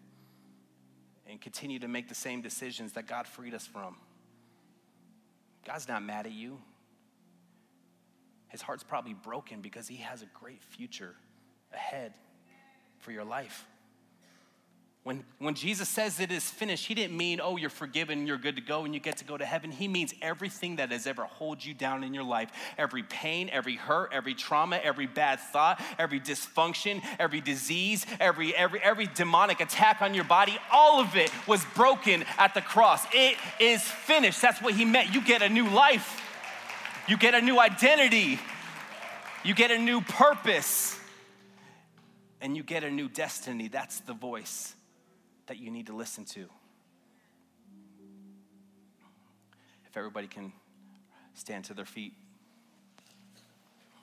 and 1.27 1.41
continue 1.41 1.79
to 1.79 1.87
make 1.87 2.07
the 2.07 2.13
same 2.13 2.43
decisions 2.43 2.91
that 2.91 3.07
God 3.07 3.25
freed 3.25 3.55
us 3.55 3.65
from. 3.65 3.95
God's 5.65 5.87
not 5.87 6.03
mad 6.03 6.27
at 6.27 6.33
you. 6.33 6.59
His 8.49 8.61
heart's 8.61 8.83
probably 8.83 9.15
broken 9.15 9.61
because 9.61 9.87
he 9.87 9.95
has 9.95 10.21
a 10.21 10.27
great 10.35 10.63
future 10.63 11.15
ahead 11.73 12.13
for 13.05 13.11
your 13.11 13.23
life. 13.23 13.67
When, 15.03 15.23
when 15.37 15.53
Jesus 15.53 15.87
says 15.87 16.19
it 16.19 16.31
is 16.31 16.49
finished, 16.49 16.87
he 16.87 16.95
didn't 16.95 17.15
mean, 17.15 17.39
oh, 17.39 17.57
you're 17.57 17.69
forgiven, 17.69 18.25
you're 18.25 18.39
good 18.39 18.55
to 18.55 18.61
go, 18.63 18.85
and 18.85 18.93
you 18.95 18.99
get 18.99 19.17
to 19.17 19.23
go 19.23 19.37
to 19.37 19.45
heaven. 19.45 19.69
He 19.69 19.87
means 19.87 20.15
everything 20.19 20.77
that 20.77 20.89
has 20.89 21.05
ever 21.05 21.27
held 21.37 21.63
you 21.63 21.75
down 21.75 22.03
in 22.03 22.15
your 22.15 22.23
life 22.23 22.49
every 22.79 23.03
pain, 23.03 23.47
every 23.53 23.75
hurt, 23.75 24.09
every 24.11 24.33
trauma, 24.33 24.77
every 24.77 25.05
bad 25.05 25.39
thought, 25.39 25.79
every 25.99 26.19
dysfunction, 26.19 27.03
every 27.19 27.39
disease, 27.39 28.07
every, 28.19 28.55
every, 28.55 28.81
every 28.81 29.05
demonic 29.05 29.59
attack 29.61 30.01
on 30.01 30.15
your 30.15 30.23
body, 30.23 30.57
all 30.71 30.99
of 30.99 31.15
it 31.15 31.29
was 31.45 31.63
broken 31.75 32.25
at 32.39 32.55
the 32.55 32.61
cross. 32.61 33.05
It 33.13 33.37
is 33.59 33.83
finished. 33.83 34.41
That's 34.41 34.59
what 34.59 34.73
he 34.73 34.85
meant. 34.85 35.13
You 35.13 35.21
get 35.21 35.43
a 35.43 35.49
new 35.49 35.69
life, 35.69 36.19
you 37.07 37.15
get 37.15 37.35
a 37.35 37.41
new 37.41 37.59
identity, 37.59 38.39
you 39.43 39.53
get 39.53 39.69
a 39.69 39.77
new 39.77 40.01
purpose 40.01 40.99
and 42.41 42.55
you 42.55 42.63
get 42.63 42.83
a 42.83 42.91
new 42.91 43.09
destiny, 43.09 43.67
that's 43.67 43.99
the 44.01 44.13
voice 44.13 44.75
that 45.47 45.57
you 45.59 45.71
need 45.71 45.87
to 45.87 45.95
listen 45.95 46.25
to. 46.25 46.47
If 49.87 49.97
everybody 49.97 50.27
can 50.27 50.51
stand 51.33 51.65
to 51.65 51.73
their 51.73 51.85
feet 51.85 52.13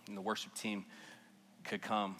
and 0.07 0.16
the 0.16 0.21
worship 0.21 0.55
team 0.55 0.85
could 1.64 1.83
come. 1.83 2.16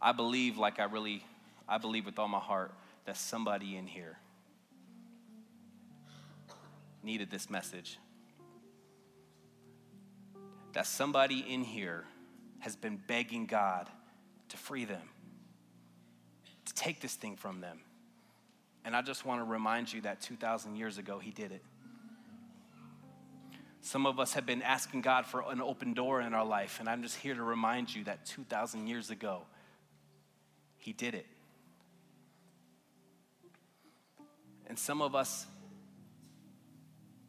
I 0.00 0.12
believe, 0.12 0.56
like 0.56 0.78
I 0.78 0.84
really, 0.84 1.24
I 1.68 1.78
believe 1.78 2.06
with 2.06 2.18
all 2.18 2.28
my 2.28 2.38
heart, 2.38 2.72
that 3.06 3.16
somebody 3.16 3.76
in 3.76 3.86
here 3.86 4.18
needed 7.02 7.30
this 7.30 7.48
message. 7.50 7.98
That 10.74 10.86
somebody 10.86 11.40
in 11.40 11.62
here 11.62 12.04
has 12.66 12.74
been 12.74 13.00
begging 13.06 13.46
God 13.46 13.88
to 14.48 14.56
free 14.56 14.84
them, 14.84 15.08
to 16.64 16.74
take 16.74 17.00
this 17.00 17.14
thing 17.14 17.36
from 17.36 17.60
them. 17.60 17.78
And 18.84 18.96
I 18.96 19.02
just 19.02 19.24
want 19.24 19.40
to 19.40 19.44
remind 19.44 19.92
you 19.92 20.00
that 20.00 20.20
2,000 20.20 20.74
years 20.74 20.98
ago, 20.98 21.20
He 21.20 21.30
did 21.30 21.52
it. 21.52 21.62
Some 23.82 24.04
of 24.04 24.18
us 24.18 24.32
have 24.32 24.46
been 24.46 24.62
asking 24.62 25.02
God 25.02 25.26
for 25.26 25.44
an 25.48 25.60
open 25.60 25.94
door 25.94 26.20
in 26.20 26.34
our 26.34 26.44
life, 26.44 26.80
and 26.80 26.88
I'm 26.88 27.04
just 27.04 27.14
here 27.14 27.36
to 27.36 27.42
remind 27.44 27.94
you 27.94 28.02
that 28.02 28.26
2,000 28.26 28.88
years 28.88 29.10
ago, 29.10 29.42
He 30.76 30.92
did 30.92 31.14
it. 31.14 31.26
And 34.66 34.76
some 34.76 35.02
of 35.02 35.14
us 35.14 35.46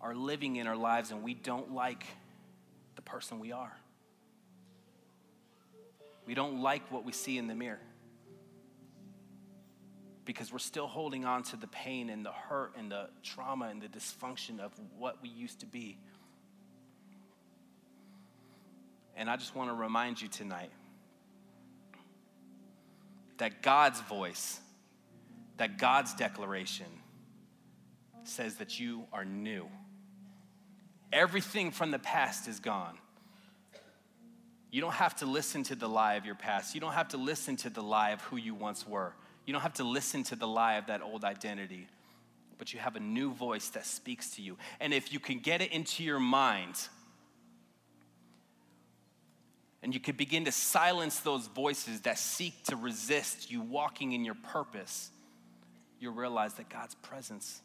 are 0.02 0.16
living 0.16 0.56
in 0.56 0.66
our 0.66 0.76
lives 0.76 1.12
and 1.12 1.22
we 1.22 1.36
don't 1.36 1.76
like 1.76 2.06
the 2.96 3.04
person 3.04 3.38
we 3.38 3.52
are. 3.52 3.78
We 6.28 6.36
don't 6.36 6.62
like 6.62 6.92
what 6.92 7.04
we 7.06 7.12
see 7.12 7.40
in 7.40 7.48
the 7.48 7.56
mirror. 7.56 7.82
because 10.28 10.52
we're 10.52 10.60
still 10.60 10.88
holding 10.88 11.24
on 11.24 11.42
to 11.42 11.56
the 11.56 11.68
pain 11.68 12.10
and 12.10 12.24
the 12.24 12.34
hurt 12.34 12.74
and 12.78 12.92
the 12.92 13.08
trauma 13.24 13.70
and 13.70 13.82
the 13.82 13.88
dysfunction 13.88 14.60
of 14.60 14.74
what 14.98 15.22
we 15.24 15.30
used 15.30 15.62
to 15.62 15.66
be. 15.66 15.98
And 19.16 19.30
I 19.30 19.38
just 19.38 19.56
want 19.56 19.70
to 19.70 19.74
remind 19.74 20.22
you 20.22 20.28
tonight 20.28 20.70
that 23.38 23.62
God's 23.62 24.02
voice, 24.02 24.60
that 25.56 25.78
God's 25.78 26.14
declaration 26.14 26.88
says 28.26 28.56
that 28.56 28.78
you 28.82 29.06
are 29.14 29.24
new. 29.24 29.66
Everything 31.14 31.72
from 31.72 31.92
the 31.92 32.00
past 32.00 32.50
is 32.50 32.60
gone. 32.60 32.98
You 34.78 34.82
don't 34.82 34.94
have 34.94 35.16
to 35.16 35.26
listen 35.26 35.64
to 35.64 35.76
the 35.76 35.90
lie 35.90 36.18
of 36.18 36.26
your 36.28 36.36
past. 36.36 36.76
You 36.76 36.82
don't 36.82 36.94
have 36.94 37.08
to 37.08 37.18
listen 37.18 37.56
to 37.56 37.70
the 37.72 37.82
lie 37.82 38.12
of 38.12 38.22
who 38.22 38.38
you 38.38 38.54
once 38.54 38.86
were. 38.86 39.12
You 39.48 39.52
don't 39.52 39.64
have 39.64 39.74
to 39.74 39.84
listen 39.84 40.22
to 40.26 40.36
the 40.36 40.48
lie 40.48 40.76
of 40.76 40.86
that 40.86 41.02
old 41.02 41.24
identity. 41.24 41.88
But 42.60 42.74
you 42.74 42.80
have 42.80 42.96
a 42.96 43.00
new 43.00 43.34
voice 43.34 43.70
that 43.70 43.88
speaks 43.88 44.36
to 44.36 44.44
you. 44.44 44.56
And 44.80 44.94
if 44.94 45.12
you 45.12 45.20
can 45.20 45.40
get 45.40 45.64
it 45.64 45.72
into 45.72 46.04
your 46.04 46.20
mind, 46.20 46.76
and 49.82 49.96
you 49.96 50.00
can 50.00 50.16
begin 50.16 50.46
to 50.46 50.52
silence 50.52 51.22
those 51.22 51.48
voices 51.48 52.02
that 52.02 52.20
seek 52.20 52.64
to 52.66 52.76
resist 52.76 53.50
you 53.50 53.62
walking 53.62 54.12
in 54.12 54.24
your 54.24 54.38
purpose, 54.44 55.10
you'll 56.00 56.14
realize 56.14 56.54
that 56.54 56.70
God's 56.70 56.94
presence 56.94 57.64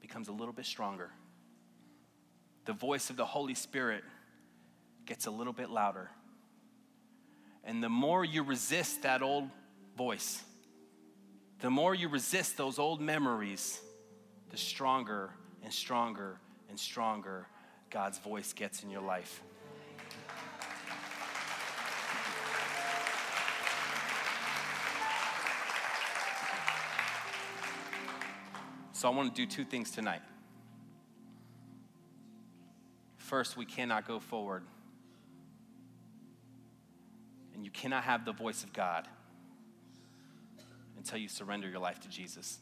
becomes 0.00 0.26
a 0.26 0.32
little 0.32 0.54
bit 0.54 0.66
stronger. 0.66 1.12
The 2.64 2.72
voice 2.72 3.10
of 3.10 3.16
the 3.16 3.26
Holy 3.26 3.54
Spirit 3.54 4.02
gets 5.06 5.26
a 5.26 5.30
little 5.30 5.52
bit 5.52 5.70
louder. 5.70 6.10
And 7.62 7.82
the 7.82 7.88
more 7.88 8.24
you 8.24 8.42
resist 8.42 9.02
that 9.02 9.22
old 9.22 9.48
voice, 9.96 10.42
the 11.60 11.70
more 11.70 11.94
you 11.94 12.08
resist 12.08 12.56
those 12.56 12.78
old 12.78 13.00
memories, 13.00 13.80
the 14.50 14.56
stronger 14.56 15.30
and 15.62 15.72
stronger 15.72 16.38
and 16.68 16.78
stronger 16.78 17.48
God's 17.90 18.18
voice 18.18 18.52
gets 18.52 18.82
in 18.82 18.90
your 18.90 19.02
life. 19.02 19.42
So, 28.92 29.10
I 29.10 29.14
want 29.14 29.34
to 29.34 29.42
do 29.42 29.46
two 29.46 29.64
things 29.64 29.90
tonight. 29.90 30.22
First, 33.18 33.56
we 33.56 33.66
cannot 33.66 34.08
go 34.08 34.18
forward, 34.18 34.64
you 37.64 37.70
cannot 37.70 38.04
have 38.04 38.24
the 38.24 38.32
voice 38.32 38.62
of 38.62 38.72
God 38.72 39.08
until 40.96 41.18
you 41.18 41.28
surrender 41.28 41.68
your 41.68 41.80
life 41.80 42.00
to 42.00 42.08
Jesus. 42.08 42.58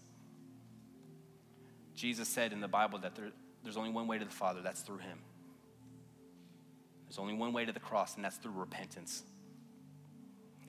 Jesus 1.95 2.29
said 2.29 2.53
in 2.53 2.61
the 2.61 2.69
Bible 2.69 2.99
that 3.01 3.15
there, 3.15 3.31
there's 3.63 3.77
only 3.77 3.91
one 3.91 4.07
way 4.07 4.19
to 4.19 4.25
the 4.25 4.31
Father, 4.31 4.61
that's 4.63 4.83
through 4.83 4.99
Him. 4.99 5.19
There's 7.07 7.19
only 7.19 7.35
one 7.35 7.53
way 7.53 7.65
to 7.65 7.73
the 7.73 7.81
cross, 7.81 8.17
and 8.17 8.25
that's 8.25 8.37
through 8.37 8.53
repentance. 8.53 9.23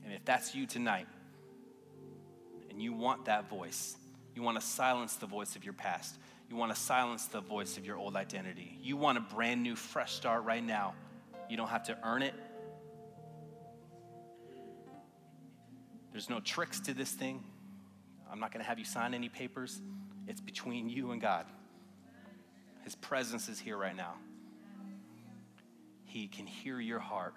And 0.03 0.13
if 0.13 0.25
that's 0.25 0.53
you 0.53 0.65
tonight, 0.65 1.07
and 2.69 2.81
you 2.81 2.91
want 2.91 3.25
that 3.25 3.49
voice, 3.49 3.95
you 4.35 4.41
want 4.41 4.59
to 4.59 4.65
silence 4.65 5.15
the 5.15 5.27
voice 5.27 5.55
of 5.55 5.63
your 5.63 5.73
past, 5.73 6.17
you 6.49 6.55
want 6.55 6.73
to 6.73 6.79
silence 6.79 7.27
the 7.27 7.39
voice 7.39 7.77
of 7.77 7.85
your 7.85 7.97
old 7.97 8.15
identity, 8.15 8.77
you 8.81 8.97
want 8.97 9.17
a 9.17 9.21
brand 9.21 9.63
new, 9.63 9.75
fresh 9.75 10.13
start 10.13 10.43
right 10.43 10.63
now, 10.63 10.95
you 11.49 11.55
don't 11.55 11.69
have 11.69 11.83
to 11.83 11.97
earn 12.03 12.23
it. 12.23 12.33
There's 16.13 16.29
no 16.29 16.39
tricks 16.39 16.79
to 16.81 16.93
this 16.93 17.11
thing. 17.11 17.43
I'm 18.31 18.39
not 18.39 18.53
going 18.53 18.63
to 18.63 18.69
have 18.69 18.79
you 18.79 18.85
sign 18.85 19.13
any 19.13 19.29
papers. 19.29 19.81
It's 20.27 20.39
between 20.39 20.87
you 20.87 21.11
and 21.11 21.19
God. 21.19 21.47
His 22.83 22.95
presence 22.95 23.49
is 23.49 23.59
here 23.59 23.77
right 23.77 23.95
now. 23.95 24.13
He 26.05 26.27
can 26.27 26.45
hear 26.45 26.79
your 26.79 26.99
heart. 26.99 27.33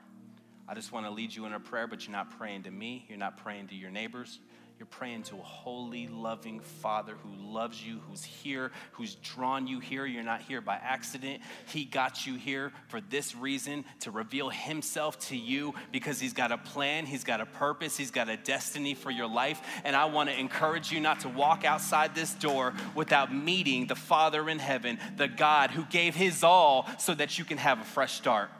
I 0.68 0.74
just 0.74 0.92
want 0.92 1.06
to 1.06 1.10
lead 1.10 1.34
you 1.34 1.46
in 1.46 1.54
a 1.54 1.60
prayer, 1.60 1.86
but 1.86 2.04
you're 2.06 2.12
not 2.12 2.36
praying 2.38 2.64
to 2.64 2.70
me. 2.70 3.06
You're 3.08 3.18
not 3.18 3.38
praying 3.38 3.68
to 3.68 3.74
your 3.74 3.90
neighbors. 3.90 4.40
You're 4.78 4.84
praying 4.84 5.22
to 5.24 5.36
a 5.36 5.42
holy, 5.42 6.06
loving 6.06 6.60
Father 6.60 7.14
who 7.14 7.30
loves 7.34 7.82
you, 7.82 8.00
who's 8.06 8.22
here, 8.22 8.72
who's 8.92 9.14
drawn 9.14 9.66
you 9.66 9.80
here. 9.80 10.04
You're 10.04 10.22
not 10.22 10.42
here 10.42 10.60
by 10.60 10.74
accident. 10.74 11.40
He 11.68 11.86
got 11.86 12.26
you 12.26 12.34
here 12.34 12.72
for 12.88 13.00
this 13.00 13.34
reason 13.34 13.86
to 14.00 14.10
reveal 14.10 14.50
Himself 14.50 15.18
to 15.28 15.36
you 15.36 15.72
because 15.92 16.20
He's 16.20 16.34
got 16.34 16.52
a 16.52 16.58
plan, 16.58 17.06
He's 17.06 17.24
got 17.24 17.40
a 17.40 17.46
purpose, 17.46 17.96
He's 17.96 18.10
got 18.10 18.28
a 18.28 18.36
destiny 18.36 18.92
for 18.92 19.10
your 19.10 19.26
life. 19.26 19.62
And 19.82 19.96
I 19.96 20.04
want 20.04 20.28
to 20.28 20.38
encourage 20.38 20.92
you 20.92 21.00
not 21.00 21.20
to 21.20 21.30
walk 21.30 21.64
outside 21.64 22.14
this 22.14 22.34
door 22.34 22.74
without 22.94 23.34
meeting 23.34 23.86
the 23.86 23.96
Father 23.96 24.46
in 24.50 24.58
heaven, 24.58 24.98
the 25.16 25.28
God 25.28 25.70
who 25.70 25.86
gave 25.86 26.14
His 26.14 26.44
all 26.44 26.86
so 26.98 27.14
that 27.14 27.38
you 27.38 27.46
can 27.46 27.56
have 27.56 27.80
a 27.80 27.84
fresh 27.84 28.12
start. 28.12 28.50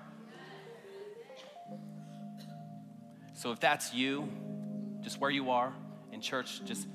So 3.35 3.53
if 3.53 3.61
that's 3.61 3.93
you, 3.93 4.31
just 5.03 5.21
where 5.21 5.31
you 5.31 5.51
are, 5.51 5.75
in 6.17 6.23
church, 6.23 6.64
just 6.64 6.89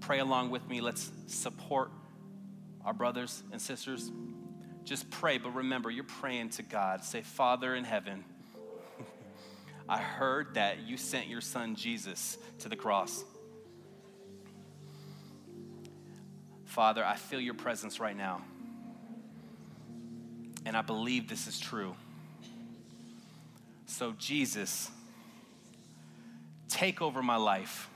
pray 0.00 0.20
along 0.20 0.50
with 0.50 0.66
me. 0.68 0.80
Let's 0.80 1.10
support 1.26 1.90
our 2.84 2.94
brothers 2.94 3.42
and 3.50 3.60
sisters. 3.60 4.10
Just 4.84 5.10
pray, 5.10 5.36
but 5.36 5.50
remember, 5.50 5.90
you're 5.90 6.04
praying 6.04 6.50
to 6.50 6.62
God. 6.62 7.02
Say, 7.02 7.22
Father 7.22 7.74
in 7.74 7.82
heaven, 7.82 8.24
I 9.88 9.98
heard 9.98 10.54
that 10.54 10.86
you 10.86 10.96
sent 10.96 11.26
your 11.26 11.40
son 11.40 11.74
Jesus 11.74 12.38
to 12.60 12.68
the 12.68 12.76
cross. 12.76 13.24
Father, 16.64 17.04
I 17.04 17.16
feel 17.16 17.40
your 17.40 17.54
presence 17.54 17.98
right 17.98 18.16
now. 18.16 18.42
And 20.64 20.76
I 20.76 20.82
believe 20.82 21.28
this 21.28 21.48
is 21.48 21.58
true. 21.58 21.96
So, 23.86 24.12
Jesus, 24.18 24.88
take 26.68 27.02
over 27.02 27.22
my 27.22 27.36
life. 27.36 27.90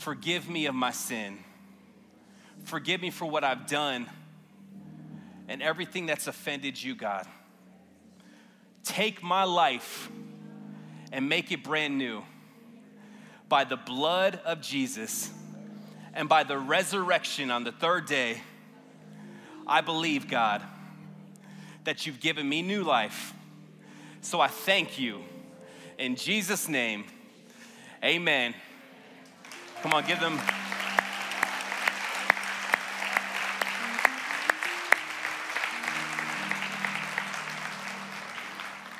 Forgive 0.00 0.48
me 0.48 0.64
of 0.64 0.74
my 0.74 0.92
sin. 0.92 1.36
Forgive 2.64 3.02
me 3.02 3.10
for 3.10 3.26
what 3.26 3.44
I've 3.44 3.66
done 3.66 4.06
and 5.46 5.62
everything 5.62 6.06
that's 6.06 6.26
offended 6.26 6.82
you, 6.82 6.94
God. 6.94 7.26
Take 8.82 9.22
my 9.22 9.44
life 9.44 10.10
and 11.12 11.28
make 11.28 11.52
it 11.52 11.62
brand 11.62 11.98
new 11.98 12.22
by 13.46 13.64
the 13.64 13.76
blood 13.76 14.40
of 14.46 14.62
Jesus 14.62 15.30
and 16.14 16.30
by 16.30 16.44
the 16.44 16.56
resurrection 16.56 17.50
on 17.50 17.64
the 17.64 17.72
third 17.72 18.06
day. 18.06 18.40
I 19.66 19.82
believe, 19.82 20.28
God, 20.28 20.62
that 21.84 22.06
you've 22.06 22.20
given 22.20 22.48
me 22.48 22.62
new 22.62 22.84
life. 22.84 23.34
So 24.22 24.40
I 24.40 24.48
thank 24.48 24.98
you. 24.98 25.20
In 25.98 26.16
Jesus' 26.16 26.70
name, 26.70 27.04
amen. 28.02 28.54
Come 29.82 29.94
on, 29.94 30.04
give 30.04 30.20
them. 30.20 30.38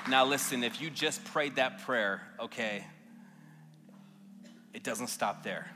Now, 0.08 0.24
listen, 0.24 0.64
if 0.64 0.80
you 0.80 0.88
just 0.88 1.22
prayed 1.26 1.56
that 1.56 1.82
prayer, 1.82 2.22
okay, 2.40 2.86
it 4.72 4.82
doesn't 4.82 5.08
stop 5.08 5.42
there. 5.42 5.70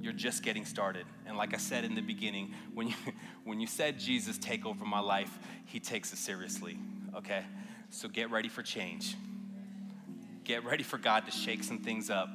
You're 0.00 0.12
just 0.12 0.44
getting 0.44 0.64
started. 0.64 1.04
And 1.26 1.36
like 1.36 1.52
I 1.52 1.56
said 1.56 1.84
in 1.84 1.96
the 1.96 2.02
beginning, 2.02 2.54
when 2.72 2.86
you, 2.86 2.94
when 3.44 3.58
you 3.58 3.66
said, 3.66 3.98
Jesus, 3.98 4.38
take 4.38 4.64
over 4.64 4.84
my 4.84 5.00
life, 5.00 5.40
he 5.64 5.80
takes 5.80 6.12
it 6.12 6.18
seriously, 6.18 6.78
okay? 7.16 7.42
So 7.90 8.08
get 8.08 8.30
ready 8.30 8.48
for 8.48 8.62
change. 8.62 9.16
Get 10.44 10.64
ready 10.64 10.84
for 10.84 10.98
God 10.98 11.26
to 11.26 11.32
shake 11.32 11.64
some 11.64 11.78
things 11.78 12.10
up 12.10 12.28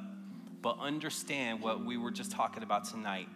but 0.62 0.78
understand 0.78 1.60
what 1.60 1.84
we 1.84 1.96
were 1.96 2.12
just 2.12 2.30
talking 2.30 2.62
about 2.62 2.84
tonight. 2.84 3.28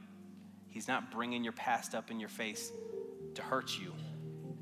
He's 0.70 0.88
not 0.88 1.10
bringing 1.10 1.42
your 1.42 1.52
past 1.52 1.94
up 1.94 2.10
in 2.10 2.20
your 2.20 2.28
face 2.28 2.70
to 3.34 3.42
hurt 3.42 3.78
you. 3.78 3.92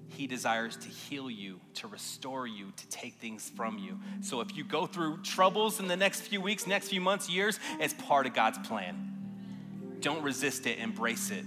He 0.08 0.26
desires 0.26 0.76
to 0.76 0.88
heal 0.88 1.30
you, 1.30 1.60
to 1.74 1.88
restore 1.88 2.46
you, 2.46 2.72
to 2.76 2.86
take 2.88 3.14
things 3.14 3.50
from 3.56 3.78
you. 3.78 3.98
So 4.20 4.40
if 4.40 4.56
you 4.56 4.64
go 4.64 4.86
through 4.86 5.22
troubles 5.22 5.80
in 5.80 5.88
the 5.88 5.96
next 5.96 6.20
few 6.22 6.40
weeks, 6.40 6.66
next 6.66 6.88
few 6.88 7.00
months, 7.00 7.28
years, 7.28 7.58
it's 7.80 7.94
part 7.94 8.26
of 8.26 8.34
God's 8.34 8.58
plan. 8.66 9.12
Don't 10.00 10.22
resist 10.22 10.66
it, 10.66 10.78
embrace 10.78 11.30
it. 11.30 11.44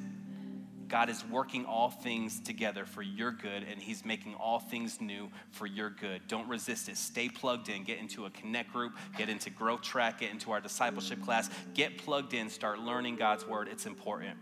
God 0.88 1.10
is 1.10 1.24
working 1.26 1.66
all 1.66 1.90
things 1.90 2.40
together 2.40 2.86
for 2.86 3.02
your 3.02 3.32
good, 3.32 3.64
and 3.70 3.82
He's 3.82 4.06
making 4.06 4.36
all 4.36 4.60
things 4.60 5.02
new 5.02 5.30
for 5.52 5.66
your 5.66 5.90
good. 5.90 6.22
Don't 6.28 6.48
resist 6.48 6.88
it. 6.88 6.98
Stay 6.98 7.28
plugged 7.28 7.70
in. 7.70 7.84
Get 7.84 8.00
into 8.00 8.26
a 8.26 8.30
connect 8.30 8.72
group, 8.72 8.94
get 9.18 9.30
into 9.30 9.50
growth 9.50 9.82
track, 9.82 10.20
get 10.20 10.32
into 10.32 10.52
our 10.52 10.62
discipleship 10.62 11.22
class. 11.24 11.50
Get 11.74 11.98
plugged 11.98 12.34
in, 12.34 12.50
start 12.50 12.80
learning 12.80 13.18
God's 13.18 13.46
word. 13.46 13.68
It's 13.68 13.86
important. 13.86 14.38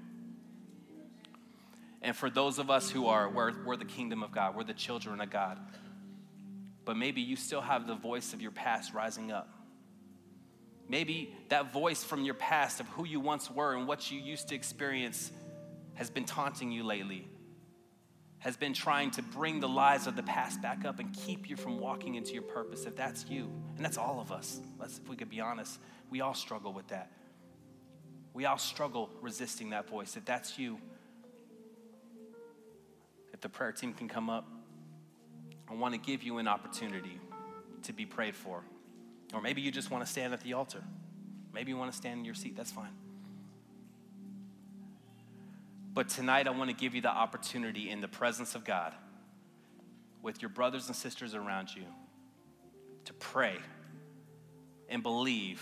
And 2.01 2.15
for 2.15 2.29
those 2.29 2.59
of 2.59 2.69
us 2.69 2.91
who 2.91 3.07
are, 3.07 3.27
we're, 3.27 3.51
we're 3.63 3.77
the 3.77 3.85
kingdom 3.85 4.21
of 4.21 4.31
God, 4.31 4.55
we're 4.55 4.63
the 4.63 4.73
children 4.73 5.19
of 5.19 5.31
God, 5.31 5.57
but 6.85 6.95
maybe 6.95 7.21
you 7.21 7.35
still 7.35 7.61
have 7.61 7.87
the 7.87 7.95
voice 7.95 8.33
of 8.33 8.41
your 8.41 8.51
past 8.51 8.93
rising 8.93 9.31
up. 9.31 9.49
Maybe 10.87 11.35
that 11.49 11.73
voice 11.73 12.03
from 12.03 12.23
your 12.23 12.35
past 12.35 12.79
of 12.79 12.87
who 12.89 13.05
you 13.07 13.19
once 13.19 13.49
were 13.49 13.75
and 13.75 13.87
what 13.87 14.11
you 14.11 14.19
used 14.19 14.49
to 14.49 14.55
experience 14.55 15.31
has 15.95 16.09
been 16.09 16.25
taunting 16.25 16.71
you 16.71 16.83
lately, 16.83 17.27
has 18.39 18.55
been 18.55 18.73
trying 18.73 19.11
to 19.11 19.21
bring 19.21 19.59
the 19.59 19.67
lies 19.67 20.07
of 20.07 20.15
the 20.15 20.23
past 20.23 20.61
back 20.61 20.85
up 20.85 20.99
and 20.99 21.13
keep 21.13 21.49
you 21.49 21.55
from 21.55 21.79
walking 21.79 22.15
into 22.15 22.33
your 22.33 22.43
purpose. 22.43 22.85
If 22.85 22.95
that's 22.95 23.25
you, 23.27 23.49
and 23.75 23.83
that's 23.83 23.97
all 23.97 24.19
of 24.19 24.31
us, 24.31 24.59
let's, 24.79 24.99
if 24.99 25.09
we 25.09 25.15
could 25.15 25.29
be 25.29 25.39
honest, 25.39 25.79
we 26.09 26.21
all 26.21 26.33
struggle 26.33 26.73
with 26.73 26.87
that. 26.89 27.11
We 28.33 28.45
all 28.45 28.57
struggle 28.57 29.09
resisting 29.21 29.69
that 29.71 29.89
voice. 29.89 30.17
If 30.17 30.25
that's 30.25 30.59
you, 30.59 30.77
if 33.33 33.41
the 33.41 33.49
prayer 33.49 33.71
team 33.71 33.93
can 33.93 34.07
come 34.07 34.29
up, 34.29 34.47
I 35.69 35.73
want 35.73 35.93
to 35.93 35.99
give 35.99 36.21
you 36.21 36.37
an 36.37 36.47
opportunity 36.47 37.19
to 37.83 37.93
be 37.93 38.05
prayed 38.05 38.35
for. 38.35 38.63
Or 39.33 39.41
maybe 39.41 39.61
you 39.61 39.71
just 39.71 39.89
want 39.89 40.05
to 40.05 40.11
stand 40.11 40.33
at 40.33 40.41
the 40.41 40.53
altar. 40.53 40.83
Maybe 41.53 41.71
you 41.71 41.77
want 41.77 41.91
to 41.91 41.97
stand 41.97 42.19
in 42.19 42.25
your 42.25 42.35
seat. 42.35 42.55
That's 42.55 42.71
fine. 42.71 42.91
But 45.95 46.09
tonight, 46.09 46.45
I 46.45 46.49
want 46.51 46.69
to 46.69 46.75
give 46.75 46.93
you 46.93 46.99
the 46.99 47.09
opportunity 47.09 47.89
in 47.89 48.01
the 48.01 48.07
presence 48.09 48.53
of 48.53 48.65
God 48.65 48.93
with 50.21 50.41
your 50.41 50.49
brothers 50.49 50.87
and 50.87 50.95
sisters 50.95 51.33
around 51.33 51.73
you 51.73 51.83
to 53.05 53.13
pray 53.13 53.55
and 54.89 55.01
believe 55.01 55.61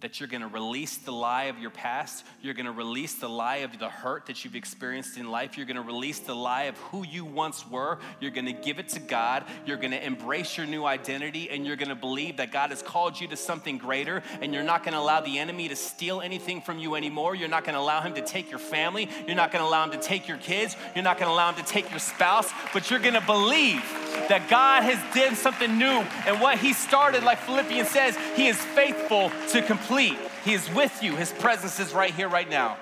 that 0.00 0.20
you're 0.20 0.28
going 0.28 0.42
to 0.42 0.48
release 0.48 0.98
the 0.98 1.10
lie 1.10 1.44
of 1.44 1.58
your 1.58 1.70
past. 1.70 2.24
You're 2.42 2.54
going 2.54 2.66
to 2.66 2.72
release 2.72 3.14
the 3.14 3.28
lie 3.28 3.56
of 3.56 3.78
the 3.78 3.88
hurt 3.88 4.26
that 4.26 4.44
you've 4.44 4.54
experienced 4.54 5.16
in 5.16 5.30
life. 5.30 5.56
You're 5.56 5.66
going 5.66 5.76
to 5.76 5.82
release 5.82 6.18
the 6.18 6.34
lie 6.34 6.64
of 6.64 6.76
who 6.76 7.06
you 7.06 7.24
once 7.24 7.66
were. 7.66 7.98
You're 8.20 8.30
going 8.30 8.46
to 8.46 8.52
give 8.52 8.78
it 8.78 8.90
to 8.90 9.00
God. 9.00 9.44
You're 9.64 9.78
going 9.78 9.92
to 9.92 10.04
embrace 10.04 10.56
your 10.56 10.66
new 10.66 10.84
identity 10.84 11.48
and 11.48 11.66
you're 11.66 11.76
going 11.76 11.88
to 11.88 11.94
believe 11.94 12.36
that 12.36 12.52
God 12.52 12.70
has 12.70 12.82
called 12.82 13.18
you 13.18 13.26
to 13.28 13.36
something 13.36 13.78
greater 13.78 14.22
and 14.42 14.52
you're 14.52 14.62
not 14.62 14.84
going 14.84 14.92
to 14.92 15.00
allow 15.00 15.22
the 15.22 15.38
enemy 15.38 15.68
to 15.68 15.76
steal 15.76 16.20
anything 16.20 16.60
from 16.60 16.78
you 16.78 16.94
anymore. 16.94 17.34
You're 17.34 17.48
not 17.48 17.64
going 17.64 17.74
to 17.74 17.80
allow 17.80 18.02
him 18.02 18.14
to 18.14 18.22
take 18.22 18.50
your 18.50 18.58
family. 18.58 19.08
You're 19.26 19.36
not 19.36 19.50
going 19.50 19.64
to 19.64 19.68
allow 19.68 19.84
him 19.84 19.92
to 19.92 20.00
take 20.00 20.28
your 20.28 20.38
kids. 20.38 20.76
You're 20.94 21.04
not 21.04 21.18
going 21.18 21.28
to 21.28 21.34
allow 21.34 21.52
him 21.52 21.64
to 21.64 21.70
take 21.70 21.90
your 21.90 22.00
spouse, 22.00 22.52
but 22.74 22.90
you're 22.90 23.00
going 23.00 23.14
to 23.14 23.20
believe 23.22 23.82
that 24.28 24.48
God 24.48 24.82
has 24.82 24.98
done 25.14 25.36
something 25.36 25.78
new 25.78 26.04
and 26.26 26.40
what 26.40 26.58
he 26.58 26.72
started 26.72 27.22
like 27.22 27.38
Philippians 27.38 27.88
says, 27.88 28.16
he 28.34 28.48
is 28.48 28.56
faithful 28.56 29.30
to 29.50 29.62
complete. 29.62 30.18
He 30.44 30.54
is 30.54 30.68
with 30.72 31.02
you. 31.02 31.16
His 31.16 31.32
presence 31.32 31.80
is 31.80 31.92
right 31.92 32.14
here, 32.14 32.28
right 32.28 32.48
now. 32.48 32.78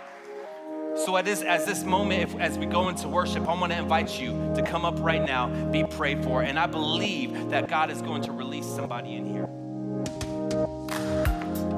So 0.97 1.17
at 1.17 1.25
this, 1.25 1.43
as 1.43 1.65
this 1.65 1.83
moment, 1.83 2.23
if, 2.23 2.41
as 2.41 2.57
we 2.57 2.67
go 2.67 2.89
into 2.89 3.09
worship, 3.09 3.49
I 3.49 3.59
want 3.59 3.73
to 3.73 3.79
invite 3.79 4.21
you 4.21 4.53
to 4.55 4.63
come 4.63 4.85
up 4.85 4.99
right 5.01 5.23
now, 5.23 5.49
be 5.71 5.83
prayed 5.83 6.23
for, 6.23 6.43
and 6.43 6.57
I 6.59 6.67
believe 6.67 7.51
that 7.51 7.69
God 7.69 7.91
is 7.91 8.01
going 8.01 8.23
to 8.23 8.33
release 8.33 8.67
somebody 8.67 9.15
in 9.15 9.27
here. 9.27 9.49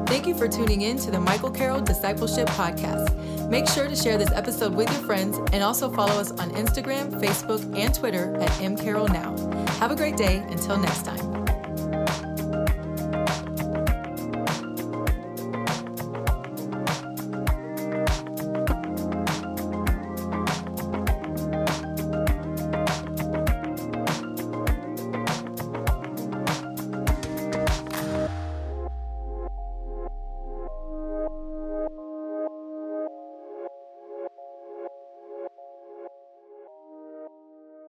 Thank 0.07 0.26
you 0.26 0.34
for 0.34 0.48
tuning 0.48 0.82
in 0.82 0.98
to 0.98 1.11
the 1.11 1.20
Michael 1.20 1.50
Carroll 1.50 1.80
Discipleship 1.80 2.48
Podcast. 2.50 3.14
Make 3.48 3.68
sure 3.68 3.88
to 3.88 3.96
share 3.96 4.16
this 4.18 4.30
episode 4.32 4.74
with 4.74 4.90
your 4.92 5.02
friends 5.02 5.38
and 5.52 5.62
also 5.62 5.90
follow 5.90 6.20
us 6.20 6.30
on 6.32 6.50
Instagram, 6.52 7.20
Facebook, 7.20 7.76
and 7.76 7.94
Twitter 7.94 8.34
at 8.36 8.50
mcarrollnow. 8.61 9.68
Have 9.78 9.90
a 9.90 9.96
great 9.96 10.16
day. 10.16 10.38
Until 10.48 10.78
next 10.78 11.04
time. 11.04 11.45